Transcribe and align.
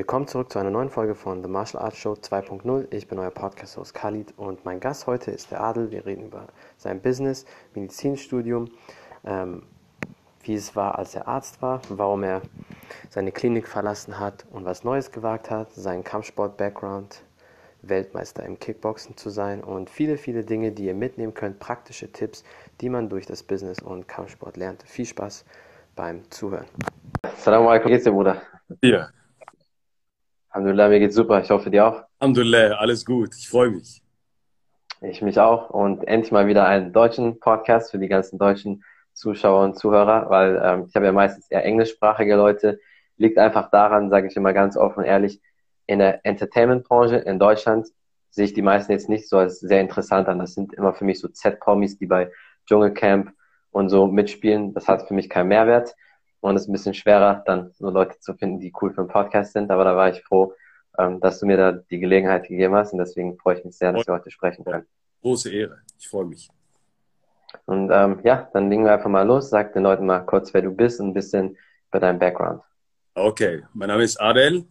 Willkommen 0.00 0.26
zurück 0.26 0.50
zu 0.50 0.58
einer 0.58 0.70
neuen 0.70 0.88
Folge 0.88 1.14
von 1.14 1.42
The 1.42 1.48
Martial 1.50 1.82
Arts 1.82 1.98
Show 1.98 2.14
2.0. 2.14 2.86
Ich 2.90 3.06
bin 3.06 3.18
euer 3.18 3.30
Podcast-Host 3.30 3.92
Khalid 3.92 4.32
und 4.38 4.64
mein 4.64 4.80
Gast 4.80 5.06
heute 5.06 5.30
ist 5.30 5.50
der 5.50 5.60
Adel. 5.60 5.90
Wir 5.90 6.06
reden 6.06 6.24
über 6.24 6.46
sein 6.78 7.02
Business, 7.02 7.44
Medizinstudium, 7.74 8.70
ähm, 9.26 9.62
wie 10.42 10.54
es 10.54 10.74
war, 10.74 10.98
als 10.98 11.14
er 11.14 11.28
Arzt 11.28 11.60
war, 11.60 11.82
warum 11.90 12.22
er 12.22 12.40
seine 13.10 13.30
Klinik 13.30 13.68
verlassen 13.68 14.18
hat 14.18 14.46
und 14.50 14.64
was 14.64 14.84
Neues 14.84 15.12
gewagt 15.12 15.50
hat, 15.50 15.70
seinen 15.74 16.02
Kampfsport-Background, 16.02 17.20
Weltmeister 17.82 18.42
im 18.46 18.58
Kickboxen 18.58 19.18
zu 19.18 19.28
sein 19.28 19.62
und 19.62 19.90
viele, 19.90 20.16
viele 20.16 20.44
Dinge, 20.44 20.72
die 20.72 20.86
ihr 20.86 20.94
mitnehmen 20.94 21.34
könnt, 21.34 21.58
praktische 21.58 22.10
Tipps, 22.10 22.42
die 22.80 22.88
man 22.88 23.10
durch 23.10 23.26
das 23.26 23.42
Business 23.42 23.82
und 23.82 24.08
Kampfsport 24.08 24.56
lernt. 24.56 24.82
Viel 24.82 25.04
Spaß 25.04 25.44
beim 25.94 26.22
Zuhören. 26.30 26.64
Assalamu 27.20 27.68
alaikum, 27.68 27.90
wie 27.90 27.92
geht's 27.92 28.04
dir, 28.04 28.12
Bruder? 28.12 28.40
Dir. 28.82 29.10
Alhamdulillah, 30.50 30.88
mir 30.88 30.98
geht's 30.98 31.14
super. 31.14 31.40
Ich 31.40 31.50
hoffe, 31.50 31.70
dir 31.70 31.86
auch. 31.86 32.02
Alhamdulillah, 32.18 32.76
alles 32.76 33.04
gut. 33.04 33.34
Ich 33.38 33.48
freue 33.48 33.70
mich. 33.70 34.02
Ich 35.00 35.22
mich 35.22 35.38
auch. 35.38 35.70
Und 35.70 36.06
endlich 36.08 36.32
mal 36.32 36.48
wieder 36.48 36.66
einen 36.66 36.92
deutschen 36.92 37.38
Podcast 37.38 37.92
für 37.92 37.98
die 37.98 38.08
ganzen 38.08 38.38
deutschen 38.38 38.84
Zuschauer 39.14 39.64
und 39.64 39.78
Zuhörer, 39.78 40.28
weil 40.28 40.60
ähm, 40.62 40.86
ich 40.88 40.94
habe 40.96 41.06
ja 41.06 41.12
meistens 41.12 41.48
eher 41.50 41.64
englischsprachige 41.64 42.34
Leute. 42.34 42.80
Liegt 43.16 43.38
einfach 43.38 43.70
daran, 43.70 44.10
sage 44.10 44.26
ich 44.26 44.36
immer 44.36 44.52
ganz 44.52 44.76
offen 44.76 45.00
und 45.00 45.04
ehrlich, 45.04 45.40
in 45.86 45.98
der 46.00 46.24
Entertainment-Branche 46.24 47.16
in 47.16 47.38
Deutschland 47.38 47.86
sehe 48.30 48.44
ich 48.44 48.54
die 48.54 48.62
meisten 48.62 48.92
jetzt 48.92 49.08
nicht 49.08 49.28
so 49.28 49.38
als 49.38 49.60
sehr 49.60 49.80
interessant 49.80 50.28
an. 50.28 50.38
Das 50.38 50.54
sind 50.54 50.72
immer 50.74 50.94
für 50.94 51.04
mich 51.04 51.20
so 51.20 51.28
Z-Promis, 51.28 51.98
die 51.98 52.06
bei 52.06 52.30
Dschungelcamp 52.66 53.32
und 53.70 53.88
so 53.88 54.06
mitspielen. 54.06 54.72
Das 54.74 54.88
hat 54.88 55.06
für 55.06 55.14
mich 55.14 55.28
keinen 55.28 55.48
Mehrwert. 55.48 55.94
Und 56.40 56.56
es 56.56 56.62
ist 56.62 56.68
ein 56.68 56.72
bisschen 56.72 56.94
schwerer, 56.94 57.42
dann 57.46 57.70
so 57.78 57.90
Leute 57.90 58.18
zu 58.18 58.34
finden, 58.34 58.60
die 58.60 58.72
cool 58.80 58.92
für 58.92 59.02
einen 59.02 59.08
Podcast 59.08 59.52
sind. 59.52 59.70
Aber 59.70 59.84
da 59.84 59.96
war 59.96 60.10
ich 60.10 60.22
froh, 60.22 60.54
ähm, 60.98 61.20
dass 61.20 61.38
du 61.40 61.46
mir 61.46 61.56
da 61.56 61.72
die 61.72 61.98
Gelegenheit 61.98 62.48
gegeben 62.48 62.74
hast. 62.74 62.92
Und 62.92 62.98
deswegen 62.98 63.38
freue 63.38 63.58
ich 63.58 63.64
mich 63.64 63.76
sehr, 63.76 63.92
dass 63.92 64.06
wir 64.06 64.14
heute 64.14 64.30
sprechen 64.30 64.64
können. 64.64 64.86
Große 65.22 65.52
Ehre. 65.52 65.78
Ich 65.98 66.08
freue 66.08 66.24
mich. 66.24 66.48
Und 67.66 67.90
ähm, 67.92 68.20
ja, 68.22 68.48
dann 68.52 68.70
legen 68.70 68.84
wir 68.84 68.92
einfach 68.92 69.10
mal 69.10 69.26
los. 69.26 69.50
Sag 69.50 69.72
den 69.74 69.82
Leuten 69.82 70.06
mal 70.06 70.20
kurz, 70.20 70.54
wer 70.54 70.62
du 70.62 70.70
bist 70.70 71.00
und 71.00 71.08
ein 71.08 71.14
bisschen 71.14 71.56
über 71.90 72.00
deinen 72.00 72.18
Background. 72.18 72.62
Okay, 73.14 73.64
mein 73.74 73.88
Name 73.88 74.04
ist 74.04 74.20
Adel. 74.20 74.64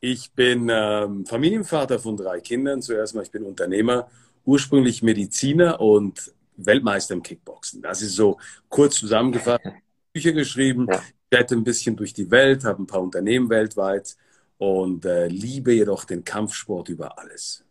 Ich 0.00 0.32
bin 0.32 0.68
ähm, 0.72 1.24
Familienvater 1.26 1.98
von 1.98 2.16
drei 2.16 2.40
Kindern. 2.40 2.82
Zuerst 2.82 3.14
mal, 3.14 3.22
ich 3.22 3.30
bin 3.30 3.44
Unternehmer, 3.44 4.08
ursprünglich 4.44 5.02
Mediziner 5.02 5.80
und 5.80 6.32
Weltmeister 6.56 7.14
im 7.14 7.22
Kickboxen. 7.22 7.82
Das 7.82 8.02
ist 8.02 8.16
so 8.16 8.38
kurz 8.68 8.96
zusammengefasst. 8.96 9.64
Bücher 10.12 10.32
geschrieben, 10.32 10.86
ja. 10.90 11.00
chatte 11.30 11.54
ein 11.54 11.64
bisschen 11.64 11.96
durch 11.96 12.12
die 12.12 12.30
Welt, 12.30 12.64
habe 12.64 12.82
ein 12.82 12.86
paar 12.86 13.00
Unternehmen 13.02 13.48
weltweit 13.48 14.16
und 14.58 15.04
äh, 15.06 15.26
liebe 15.28 15.72
jedoch 15.72 16.04
den 16.04 16.24
Kampfsport 16.24 16.88
über 16.88 17.18
alles. 17.18 17.64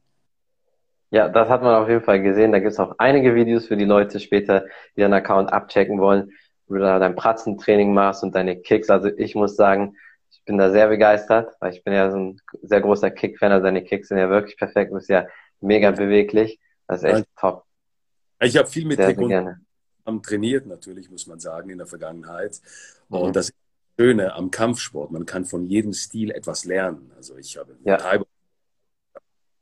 Ja, 1.12 1.28
das 1.28 1.50
hat 1.50 1.62
man 1.62 1.76
auf 1.76 1.90
jeden 1.90 2.04
Fall 2.04 2.22
gesehen. 2.22 2.54
Da 2.54 2.60
gibt 2.60 2.72
es 2.72 2.80
auch 2.80 2.96
einige 2.98 3.36
Videos 3.36 3.68
für 3.68 3.78
die 3.78 3.86
Leute 3.86 4.20
später, 4.20 4.66
die 4.96 5.02
deinen 5.02 5.14
Account 5.14 5.52
abchecken 5.52 6.00
wollen, 6.00 6.32
wo 6.68 6.76
du 6.76 6.80
da 6.80 7.00
dein 7.00 7.16
Pratzentraining 7.16 7.94
machst 7.94 8.24
und 8.24 8.34
deine 8.34 8.60
Kicks. 8.62 8.90
Also 8.90 9.10
ich 9.18 9.36
muss 9.36 9.56
sagen, 9.58 9.98
ich 10.32 10.44
bin 10.46 10.58
da 10.58 10.72
sehr 10.72 10.88
begeistert, 10.88 11.54
weil 11.60 11.74
ich 11.74 11.84
bin 11.84 11.94
ja 11.94 12.10
so 12.10 12.18
ein 12.18 12.42
sehr 12.62 12.80
großer 12.80 13.12
Kick-Fan. 13.12 13.52
Also 13.52 13.66
deine 13.66 13.84
Kicks 13.84 14.08
sind 14.08 14.18
ja 14.18 14.30
wirklich 14.30 14.58
perfekt, 14.58 14.92
du 14.92 14.96
bist 14.96 15.10
ja 15.10 15.28
mega 15.60 15.92
beweglich. 15.92 16.60
Das 16.88 17.04
ist 17.04 17.10
echt 17.10 17.20
ja. 17.20 17.26
top. 17.40 17.66
Ich 18.40 18.58
habe 18.58 18.68
viel 18.68 18.86
mit 18.86 18.98
sehr, 18.98 19.08
Taekwondo 19.08 19.56
haben 20.06 20.22
trainiert, 20.24 20.66
natürlich, 20.66 21.10
muss 21.10 21.28
man 21.28 21.40
sagen, 21.40 21.70
in 21.70 21.78
der 21.78 21.88
Vergangenheit. 21.88 22.62
Mhm. 23.10 23.18
Und 23.18 23.36
das 23.36 23.52
Schöne 24.00 24.34
am 24.34 24.52
Kampfsport, 24.52 25.12
man 25.12 25.26
kann 25.26 25.46
von 25.46 25.68
jedem 25.68 25.94
Stil 25.94 26.32
etwas 26.32 26.66
lernen. 26.66 27.12
Also 27.16 27.38
ich 27.38 27.58
habe 27.58 27.78
ja. 27.84 27.98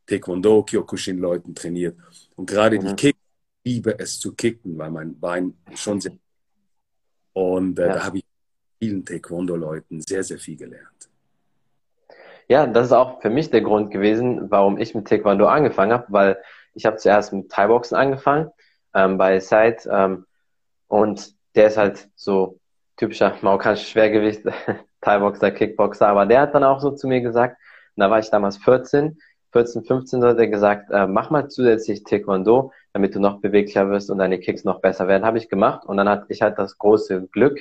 Taekwondo, 0.07 0.63
Kyokushin-Leuten 0.63 1.55
trainiert. 1.55 1.97
Und 2.35 2.49
gerade 2.49 2.79
mhm. 2.79 2.87
die 2.87 2.95
Kick, 2.95 3.17
liebe 3.63 3.99
es 3.99 4.19
zu 4.19 4.33
kicken, 4.33 4.77
weil 4.77 4.91
mein 4.91 5.19
Bein 5.19 5.57
schon 5.75 6.01
sehr. 6.01 6.13
Und 7.33 7.77
äh, 7.79 7.87
ja. 7.87 7.93
da 7.93 8.03
habe 8.05 8.19
ich 8.19 8.25
vielen 8.79 9.05
Taekwondo-Leuten 9.05 10.01
sehr, 10.01 10.23
sehr 10.23 10.39
viel 10.39 10.57
gelernt. 10.57 11.09
Ja, 12.47 12.65
das 12.65 12.87
ist 12.87 12.93
auch 12.93 13.21
für 13.21 13.29
mich 13.29 13.51
der 13.51 13.61
Grund 13.61 13.91
gewesen, 13.91 14.49
warum 14.49 14.79
ich 14.79 14.95
mit 14.95 15.07
Taekwondo 15.07 15.45
angefangen 15.45 15.91
habe, 15.91 16.05
weil 16.09 16.41
ich 16.73 16.85
habe 16.85 16.97
zuerst 16.97 17.31
mit 17.31 17.51
Thai-Boxen 17.51 17.95
angefangen 17.95 18.49
ähm, 18.95 19.17
bei 19.17 19.39
Side. 19.39 19.77
Ähm, 19.91 20.25
und 20.89 21.33
der 21.55 21.67
ist 21.67 21.77
halt 21.77 22.09
so 22.15 22.59
typischer 22.97 23.33
marokkanischer 23.41 23.85
Schwergewicht, 23.85 24.43
Thai-Boxer, 25.01 25.51
Kickboxer. 25.51 26.07
Aber 26.07 26.25
der 26.25 26.41
hat 26.41 26.53
dann 26.53 26.65
auch 26.65 26.81
so 26.81 26.91
zu 26.91 27.07
mir 27.07 27.21
gesagt, 27.21 27.57
und 27.95 28.01
da 28.01 28.09
war 28.09 28.19
ich 28.19 28.29
damals 28.29 28.57
14, 28.57 29.17
14, 29.53 29.83
15, 29.83 30.23
hat 30.23 30.37
er 30.37 30.47
gesagt, 30.47 30.91
äh, 30.91 31.07
mach 31.07 31.29
mal 31.29 31.47
zusätzlich 31.47 32.03
Taekwondo, 32.03 32.73
damit 32.93 33.15
du 33.15 33.19
noch 33.19 33.39
beweglicher 33.39 33.89
wirst 33.89 34.09
und 34.09 34.17
deine 34.17 34.39
Kicks 34.39 34.65
noch 34.65 34.81
besser 34.81 35.07
werden. 35.07 35.25
Habe 35.25 35.37
ich 35.37 35.47
gemacht 35.47 35.85
und 35.85 35.97
dann 35.97 36.09
hatte 36.09 36.25
ich 36.29 36.41
halt 36.41 36.59
das 36.59 36.77
große 36.77 37.27
Glück, 37.31 37.59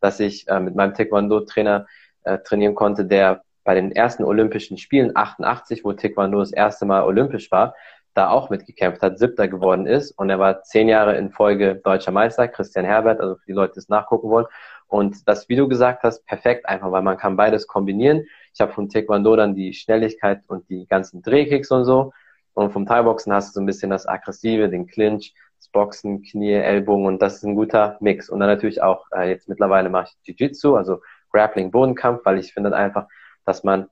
dass 0.00 0.20
ich 0.20 0.48
äh, 0.48 0.60
mit 0.60 0.74
meinem 0.74 0.94
Taekwondo-Trainer 0.94 1.86
äh, 2.24 2.38
trainieren 2.38 2.74
konnte, 2.74 3.04
der 3.04 3.42
bei 3.64 3.74
den 3.74 3.92
ersten 3.92 4.24
Olympischen 4.24 4.78
Spielen 4.78 5.12
88, 5.14 5.84
wo 5.84 5.92
Taekwondo 5.92 6.38
das 6.38 6.52
erste 6.52 6.86
Mal 6.86 7.02
olympisch 7.02 7.50
war, 7.50 7.74
da 8.14 8.30
auch 8.30 8.50
mitgekämpft 8.50 9.02
hat, 9.02 9.18
siebter 9.18 9.48
geworden 9.48 9.86
ist 9.86 10.12
und 10.12 10.30
er 10.30 10.38
war 10.38 10.62
zehn 10.62 10.88
Jahre 10.88 11.16
in 11.16 11.30
Folge 11.30 11.76
deutscher 11.76 12.10
Meister, 12.10 12.48
Christian 12.48 12.84
Herbert, 12.84 13.20
also 13.20 13.36
für 13.36 13.46
die 13.46 13.52
Leute, 13.52 13.74
die 13.74 13.80
es 13.80 13.88
nachgucken 13.88 14.28
wollen. 14.28 14.46
Und 14.88 15.28
das, 15.28 15.48
wie 15.48 15.56
du 15.56 15.68
gesagt 15.68 16.02
hast, 16.02 16.24
perfekt 16.26 16.66
einfach, 16.66 16.90
weil 16.90 17.02
man 17.02 17.18
kann 17.18 17.36
beides 17.36 17.66
kombinieren. 17.66 18.24
Ich 18.54 18.60
habe 18.60 18.72
vom 18.72 18.88
Taekwondo 18.88 19.36
dann 19.36 19.54
die 19.54 19.74
Schnelligkeit 19.74 20.40
und 20.48 20.68
die 20.70 20.86
ganzen 20.86 21.22
Drehkicks 21.22 21.70
und 21.70 21.84
so. 21.84 22.12
Und 22.54 22.72
vom 22.72 22.86
Thai-Boxen 22.86 23.32
hast 23.32 23.50
du 23.50 23.52
so 23.52 23.60
ein 23.60 23.66
bisschen 23.66 23.90
das 23.90 24.08
Aggressive, 24.08 24.68
den 24.68 24.86
Clinch, 24.86 25.34
das 25.58 25.68
Boxen, 25.68 26.22
Knie, 26.22 26.54
Ellbogen 26.54 27.06
und 27.06 27.22
das 27.22 27.36
ist 27.36 27.44
ein 27.44 27.54
guter 27.54 27.98
Mix. 28.00 28.30
Und 28.30 28.40
dann 28.40 28.48
natürlich 28.48 28.82
auch, 28.82 29.04
äh, 29.14 29.28
jetzt 29.28 29.48
mittlerweile 29.48 29.90
mache 29.90 30.08
ich 30.24 30.28
Jiu-Jitsu, 30.28 30.74
also 30.74 31.00
Grappling, 31.30 31.70
Bodenkampf, 31.70 32.24
weil 32.24 32.38
ich 32.38 32.52
finde 32.52 32.74
einfach, 32.74 33.06
dass 33.44 33.62
man 33.64 33.88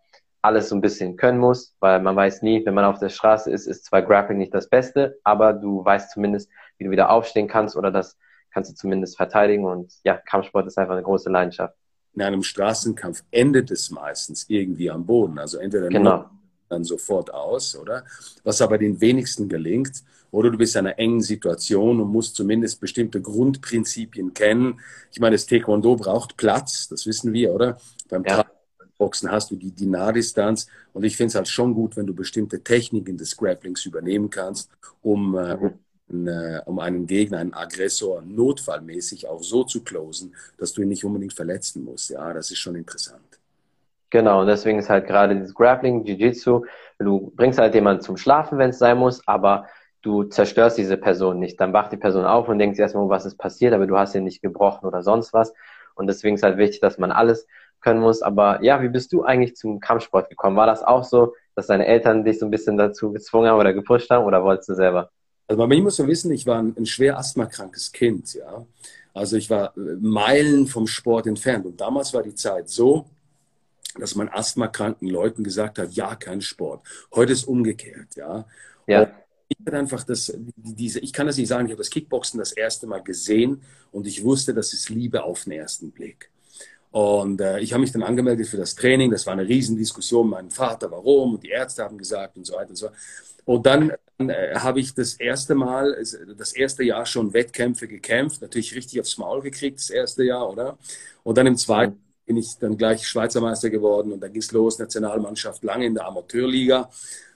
alles 0.46 0.68
so 0.68 0.76
ein 0.76 0.80
bisschen 0.80 1.16
können 1.16 1.38
muss, 1.38 1.74
weil 1.80 2.00
man 2.00 2.14
weiß 2.14 2.42
nie, 2.42 2.64
wenn 2.64 2.74
man 2.74 2.84
auf 2.84 3.00
der 3.00 3.08
Straße 3.08 3.50
ist, 3.50 3.66
ist 3.66 3.84
zwar 3.84 4.02
Grappling 4.02 4.38
nicht 4.38 4.54
das 4.54 4.68
Beste, 4.68 5.18
aber 5.24 5.52
du 5.52 5.84
weißt 5.84 6.12
zumindest, 6.12 6.48
wie 6.78 6.84
du 6.84 6.90
wieder 6.90 7.10
aufstehen 7.10 7.48
kannst 7.48 7.76
oder 7.76 7.90
das 7.90 8.16
kannst 8.52 8.70
du 8.70 8.74
zumindest 8.76 9.16
verteidigen 9.16 9.64
und 9.64 9.92
ja, 10.04 10.16
Kampfsport 10.16 10.66
ist 10.68 10.78
einfach 10.78 10.94
eine 10.94 11.02
große 11.02 11.28
Leidenschaft. 11.30 11.74
In 12.14 12.22
einem 12.22 12.44
Straßenkampf 12.44 13.24
endet 13.32 13.72
es 13.72 13.90
meistens 13.90 14.46
irgendwie 14.48 14.88
am 14.88 15.04
Boden, 15.04 15.38
also 15.38 15.58
entweder 15.58 15.88
genau. 15.88 16.26
dann 16.68 16.84
sofort 16.84 17.34
aus, 17.34 17.76
oder? 17.76 18.04
Was 18.44 18.62
aber 18.62 18.78
den 18.78 19.00
wenigsten 19.00 19.48
gelingt, 19.48 20.04
oder 20.30 20.50
du 20.50 20.58
bist 20.58 20.76
in 20.76 20.86
einer 20.86 20.98
engen 20.98 21.22
Situation 21.22 22.00
und 22.00 22.08
musst 22.08 22.36
zumindest 22.36 22.80
bestimmte 22.80 23.20
Grundprinzipien 23.20 24.34
kennen. 24.34 24.80
Ich 25.10 25.20
meine, 25.20 25.34
das 25.34 25.46
Taekwondo 25.46 25.96
braucht 25.96 26.36
Platz, 26.36 26.88
das 26.88 27.06
wissen 27.06 27.32
wir, 27.32 27.52
oder? 27.52 27.78
Beim 28.08 28.24
ja. 28.24 28.44
Boxen 28.98 29.30
hast 29.30 29.50
du 29.50 29.56
die, 29.56 29.86
Nahdistanz. 29.86 30.68
Und 30.92 31.04
ich 31.04 31.16
finde 31.16 31.28
es 31.28 31.34
halt 31.34 31.48
schon 31.48 31.74
gut, 31.74 31.96
wenn 31.96 32.06
du 32.06 32.14
bestimmte 32.14 32.62
Techniken 32.62 33.16
des 33.16 33.36
Grapplings 33.36 33.84
übernehmen 33.84 34.30
kannst, 34.30 34.70
um, 35.02 35.36
äh, 35.36 35.56
um, 36.08 36.28
äh, 36.28 36.60
um 36.64 36.78
einen 36.78 37.06
Gegner, 37.06 37.38
einen 37.38 37.54
Aggressor 37.54 38.22
notfallmäßig 38.22 39.28
auch 39.28 39.42
so 39.42 39.64
zu 39.64 39.82
closen, 39.82 40.34
dass 40.58 40.72
du 40.72 40.82
ihn 40.82 40.88
nicht 40.88 41.04
unbedingt 41.04 41.34
verletzen 41.34 41.84
musst. 41.84 42.10
Ja, 42.10 42.32
das 42.32 42.50
ist 42.50 42.58
schon 42.58 42.76
interessant. 42.76 43.20
Genau, 44.10 44.40
und 44.40 44.46
deswegen 44.46 44.78
ist 44.78 44.88
halt 44.88 45.06
gerade 45.06 45.34
dieses 45.34 45.54
Grappling, 45.54 46.04
Jiu-Jitsu, 46.04 46.64
du 46.98 47.32
bringst 47.34 47.58
halt 47.58 47.74
jemanden 47.74 48.02
zum 48.02 48.16
Schlafen, 48.16 48.56
wenn 48.56 48.70
es 48.70 48.78
sein 48.78 48.98
muss, 48.98 49.26
aber 49.26 49.66
du 50.02 50.24
zerstörst 50.24 50.78
diese 50.78 50.96
Person 50.96 51.40
nicht. 51.40 51.60
Dann 51.60 51.72
wacht 51.72 51.92
die 51.92 51.96
Person 51.96 52.24
auf 52.24 52.48
und 52.48 52.58
denkt 52.58 52.78
erstmal, 52.78 53.08
was 53.08 53.26
ist 53.26 53.36
passiert, 53.36 53.74
aber 53.74 53.86
du 53.86 53.98
hast 53.98 54.14
ihn 54.14 54.24
nicht 54.24 54.42
gebrochen 54.42 54.86
oder 54.86 55.02
sonst 55.02 55.32
was. 55.32 55.52
Und 55.96 56.06
deswegen 56.06 56.36
ist 56.36 56.44
halt 56.44 56.58
wichtig, 56.58 56.80
dass 56.80 56.98
man 56.98 57.10
alles 57.10 57.46
können 57.86 58.00
muss. 58.00 58.20
Aber 58.20 58.62
ja, 58.64 58.82
wie 58.82 58.88
bist 58.88 59.12
du 59.12 59.22
eigentlich 59.22 59.54
zum 59.54 59.78
Kampfsport 59.78 60.28
gekommen? 60.28 60.56
War 60.56 60.66
das 60.66 60.82
auch 60.82 61.04
so, 61.04 61.34
dass 61.54 61.68
deine 61.68 61.86
Eltern 61.86 62.24
dich 62.24 62.40
so 62.40 62.44
ein 62.44 62.50
bisschen 62.50 62.76
dazu 62.76 63.12
gezwungen 63.12 63.48
haben 63.48 63.60
oder 63.60 63.72
gepusht 63.72 64.10
haben 64.10 64.24
oder 64.24 64.42
wolltest 64.42 64.70
du 64.70 64.74
selber? 64.74 65.10
Also 65.46 65.64
mir 65.64 65.80
muss 65.80 65.98
man 66.00 66.08
wissen, 66.08 66.32
ich 66.32 66.46
war 66.46 66.58
ein, 66.60 66.74
ein 66.76 66.86
schwer 66.86 67.16
asthmakrankes 67.16 67.92
Kind, 67.92 68.34
ja. 68.34 68.66
Also 69.14 69.36
ich 69.36 69.48
war 69.50 69.76
äh, 69.76 69.80
Meilen 70.00 70.66
vom 70.66 70.88
Sport 70.88 71.28
entfernt. 71.28 71.64
Und 71.64 71.80
damals 71.80 72.12
war 72.12 72.24
die 72.24 72.34
Zeit 72.34 72.68
so, 72.68 73.06
dass 74.00 74.16
man 74.16 74.28
asthmakranken 74.28 75.08
Leuten 75.08 75.44
gesagt 75.44 75.78
hat, 75.78 75.92
ja, 75.92 76.16
kein 76.16 76.40
Sport. 76.40 76.84
Heute 77.14 77.32
ist 77.32 77.44
umgekehrt, 77.44 78.16
ja. 78.16 78.44
Ja. 78.88 79.10
ich 79.48 79.56
hatte 79.64 79.78
einfach 79.78 80.02
das, 80.02 80.36
diese, 80.56 80.98
ich 80.98 81.12
kann 81.12 81.28
das 81.28 81.36
nicht 81.36 81.48
sagen, 81.48 81.66
ich 81.66 81.72
habe 81.72 81.82
das 81.82 81.90
Kickboxen 81.90 82.38
das 82.38 82.50
erste 82.50 82.88
Mal 82.88 83.02
gesehen 83.02 83.62
und 83.92 84.08
ich 84.08 84.24
wusste, 84.24 84.54
das 84.54 84.72
ist 84.72 84.90
Liebe 84.90 85.22
auf 85.22 85.44
den 85.44 85.52
ersten 85.52 85.92
Blick. 85.92 86.30
Und 86.90 87.40
äh, 87.40 87.60
ich 87.60 87.72
habe 87.72 87.80
mich 87.80 87.92
dann 87.92 88.02
angemeldet 88.02 88.46
für 88.46 88.56
das 88.56 88.74
Training. 88.74 89.10
Das 89.10 89.26
war 89.26 89.34
eine 89.34 89.46
Riesendiskussion 89.46 90.30
meinem 90.30 90.50
Vater, 90.50 90.90
warum. 90.90 91.34
Und 91.34 91.42
die 91.42 91.50
Ärzte 91.50 91.84
haben 91.84 91.98
gesagt 91.98 92.36
und 92.36 92.46
so 92.46 92.54
weiter 92.54 92.70
und 92.70 92.76
so. 92.76 92.88
Und 93.44 93.64
dann 93.66 93.92
äh, 94.18 94.54
habe 94.56 94.80
ich 94.80 94.94
das 94.94 95.14
erste 95.14 95.54
Mal, 95.54 96.02
das 96.36 96.52
erste 96.52 96.82
Jahr 96.84 97.06
schon 97.06 97.32
Wettkämpfe 97.32 97.86
gekämpft. 97.86 98.42
Natürlich 98.42 98.74
richtig 98.74 99.00
aufs 99.00 99.18
Maul 99.18 99.42
gekriegt, 99.42 99.78
das 99.78 99.90
erste 99.90 100.24
Jahr, 100.24 100.50
oder? 100.50 100.78
Und 101.22 101.38
dann 101.38 101.46
im 101.46 101.56
zweiten 101.56 102.00
bin 102.26 102.36
ich 102.36 102.58
dann 102.58 102.76
gleich 102.76 103.06
Schweizer 103.06 103.40
Meister 103.40 103.70
geworden 103.70 104.12
und 104.12 104.20
dann 104.20 104.32
ging 104.32 104.42
es 104.42 104.50
los, 104.52 104.78
Nationalmannschaft 104.78 105.62
lange 105.62 105.86
in 105.86 105.94
der 105.94 106.06
Amateurliga, 106.06 106.90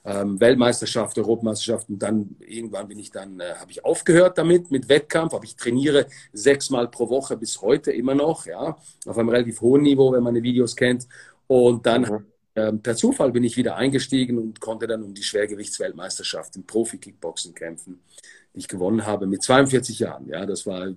ähm, 0.05 0.41
Weltmeisterschaft, 0.41 1.17
Europameisterschaft 1.17 1.89
und 1.89 2.01
dann 2.01 2.37
irgendwann 2.41 2.89
bin 2.89 2.99
ich 2.99 3.13
dann, 3.13 3.39
äh, 3.39 3.55
habe 3.55 3.71
ich 3.71 3.85
aufgehört 3.85 4.37
damit, 4.37 4.71
mit 4.71 4.89
Wettkampf, 4.89 5.33
aber 5.33 5.45
ich 5.45 5.57
trainiere 5.57 6.07
sechsmal 6.33 6.89
pro 6.89 7.09
Woche 7.09 7.37
bis 7.37 7.63
heute 7.63 7.93
immer 7.93 8.15
noch, 8.15 8.47
ja, 8.47 8.77
auf 9.07 9.19
einem 9.19 9.29
relativ 9.29 9.61
hohen 9.61 9.83
Niveau, 9.83 10.13
wenn 10.13 10.25
man 10.25 10.35
die 10.35 10.43
Videos 10.43 10.75
kennt 10.75 11.07
und 11.47 11.87
dann 11.87 12.03
mhm. 12.03 12.27
ähm, 12.57 12.83
per 12.83 12.97
Zufall 12.97 13.31
bin 13.31 13.45
ich 13.45 13.57
wieder 13.57 13.77
eingestiegen 13.77 14.39
und 14.39 14.61
konnte 14.61 14.89
dann 14.89 15.05
um 15.05 15.15
die 15.15 15.23
Schwergewichtsweltmeisterschaft 15.23 16.57
im 16.57 16.67
Profi-Kickboxen 16.67 17.55
kämpfen, 17.55 18.03
die 18.55 18.59
ich 18.59 18.69
gewonnen 18.69 19.07
habe 19.07 19.29
mit 19.29 19.43
42 19.43 20.01
Jahren, 20.01 20.27
ja, 20.29 20.45
das 20.47 20.67
war 20.67 20.89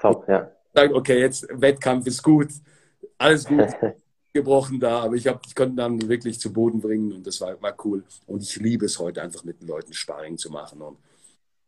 top, 0.00 0.28
ja. 0.28 0.50
Okay, 0.74 1.20
jetzt 1.20 1.46
Wettkampf 1.50 2.06
ist 2.06 2.22
gut, 2.22 2.48
alles 3.18 3.44
gut 3.44 3.68
gebrochen 4.32 4.78
da, 4.78 5.00
aber 5.00 5.14
ich, 5.14 5.26
hab, 5.26 5.44
ich 5.46 5.54
konnte 5.54 5.76
dann 5.76 6.08
wirklich 6.08 6.38
zu 6.38 6.52
Boden 6.52 6.80
bringen 6.80 7.12
und 7.12 7.26
das 7.26 7.40
war, 7.40 7.60
war 7.62 7.74
cool. 7.84 8.04
Und 8.26 8.42
ich 8.42 8.56
liebe 8.56 8.86
es 8.86 8.98
heute 8.98 9.22
einfach 9.22 9.44
mit 9.44 9.60
den 9.60 9.68
Leuten 9.68 9.94
Sparring 9.94 10.36
zu 10.36 10.50
machen. 10.50 10.82
Und 10.82 10.98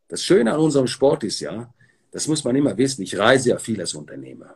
das 0.07 0.23
Schöne 0.23 0.53
an 0.53 0.59
unserem 0.59 0.87
Sport 0.87 1.23
ist 1.23 1.39
ja, 1.39 1.73
das 2.11 2.27
muss 2.27 2.43
man 2.43 2.55
immer 2.55 2.77
wissen, 2.77 3.01
ich 3.01 3.17
reise 3.17 3.49
ja 3.49 3.57
viel 3.57 3.79
als 3.79 3.93
Unternehmer. 3.93 4.55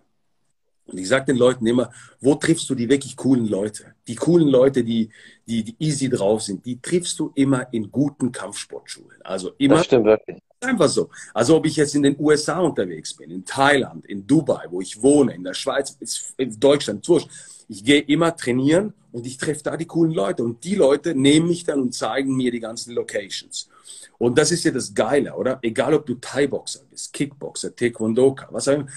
Und 0.85 0.97
ich 0.99 1.07
sage 1.07 1.25
den 1.25 1.37
Leuten 1.37 1.65
immer, 1.65 1.91
wo 2.19 2.35
triffst 2.35 2.69
du 2.69 2.75
die 2.75 2.89
wirklich 2.89 3.15
coolen 3.15 3.47
Leute? 3.47 3.95
Die 4.07 4.15
coolen 4.15 4.49
Leute, 4.49 4.83
die, 4.83 5.09
die, 5.47 5.63
die 5.63 5.75
easy 5.79 6.09
drauf 6.09 6.41
sind, 6.41 6.65
die 6.65 6.81
triffst 6.81 7.17
du 7.19 7.31
immer 7.35 7.71
in 7.71 7.89
guten 7.89 8.31
Kampfsportschulen. 8.31 9.21
Also 9.23 9.53
immer. 9.57 9.75
Das 9.77 9.85
stimmt 9.85 10.05
wirklich. 10.05 10.39
Einfach 10.63 10.89
so. 10.89 11.09
Also 11.33 11.57
ob 11.57 11.65
ich 11.65 11.75
jetzt 11.75 11.95
in 11.95 12.03
den 12.03 12.15
USA 12.19 12.59
unterwegs 12.59 13.13
bin, 13.13 13.31
in 13.31 13.45
Thailand, 13.45 14.05
in 14.05 14.25
Dubai, 14.25 14.67
wo 14.69 14.81
ich 14.81 15.01
wohne, 15.01 15.35
in 15.35 15.43
der 15.43 15.53
Schweiz, 15.53 15.97
in 16.37 16.59
Deutschland, 16.59 17.07
wurscht. 17.07 17.29
Ich 17.67 17.83
gehe 17.83 18.01
immer 18.01 18.35
trainieren 18.35 18.93
und 19.11 19.25
ich 19.25 19.37
treffe 19.37 19.63
da 19.63 19.77
die 19.77 19.85
coolen 19.85 20.13
Leute. 20.13 20.43
Und 20.43 20.63
die 20.63 20.75
Leute 20.75 21.15
nehmen 21.15 21.47
mich 21.47 21.63
dann 21.63 21.81
und 21.81 21.93
zeigen 21.93 22.35
mir 22.35 22.51
die 22.51 22.59
ganzen 22.59 22.93
Locations. 22.93 23.69
Und 24.17 24.37
das 24.37 24.51
ist 24.51 24.63
ja 24.63 24.71
das 24.71 24.93
Geile, 24.93 25.33
oder? 25.33 25.59
Egal 25.61 25.93
ob 25.93 26.05
du 26.05 26.15
Thai-Boxer 26.15 26.81
bist, 26.89 27.11
Kickboxer, 27.13 27.75
Taekwondoka, 27.75 28.47
was 28.51 28.67
auch 28.67 28.73
immer. 28.73 28.87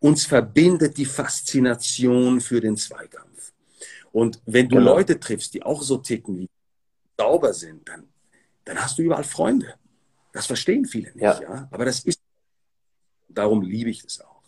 Uns 0.00 0.26
verbindet 0.26 0.96
die 0.96 1.04
Faszination 1.04 2.40
für 2.40 2.60
den 2.60 2.76
Zweikampf. 2.76 3.52
Und 4.12 4.40
wenn 4.46 4.68
du 4.68 4.76
genau. 4.76 4.94
Leute 4.94 5.18
triffst, 5.20 5.54
die 5.54 5.62
auch 5.62 5.82
so 5.82 5.98
ticken 5.98 6.38
wie 6.38 6.48
sauber 7.18 7.52
sind, 7.52 7.88
dann, 7.88 8.08
dann 8.64 8.78
hast 8.78 8.98
du 8.98 9.02
überall 9.02 9.24
Freunde. 9.24 9.74
Das 10.32 10.46
verstehen 10.46 10.84
viele 10.84 11.12
nicht, 11.12 11.22
ja. 11.22 11.40
ja? 11.40 11.68
Aber 11.70 11.84
das 11.84 12.00
ist, 12.00 12.20
darum 13.28 13.62
liebe 13.62 13.90
ich 13.90 14.02
das 14.02 14.20
auch. 14.20 14.40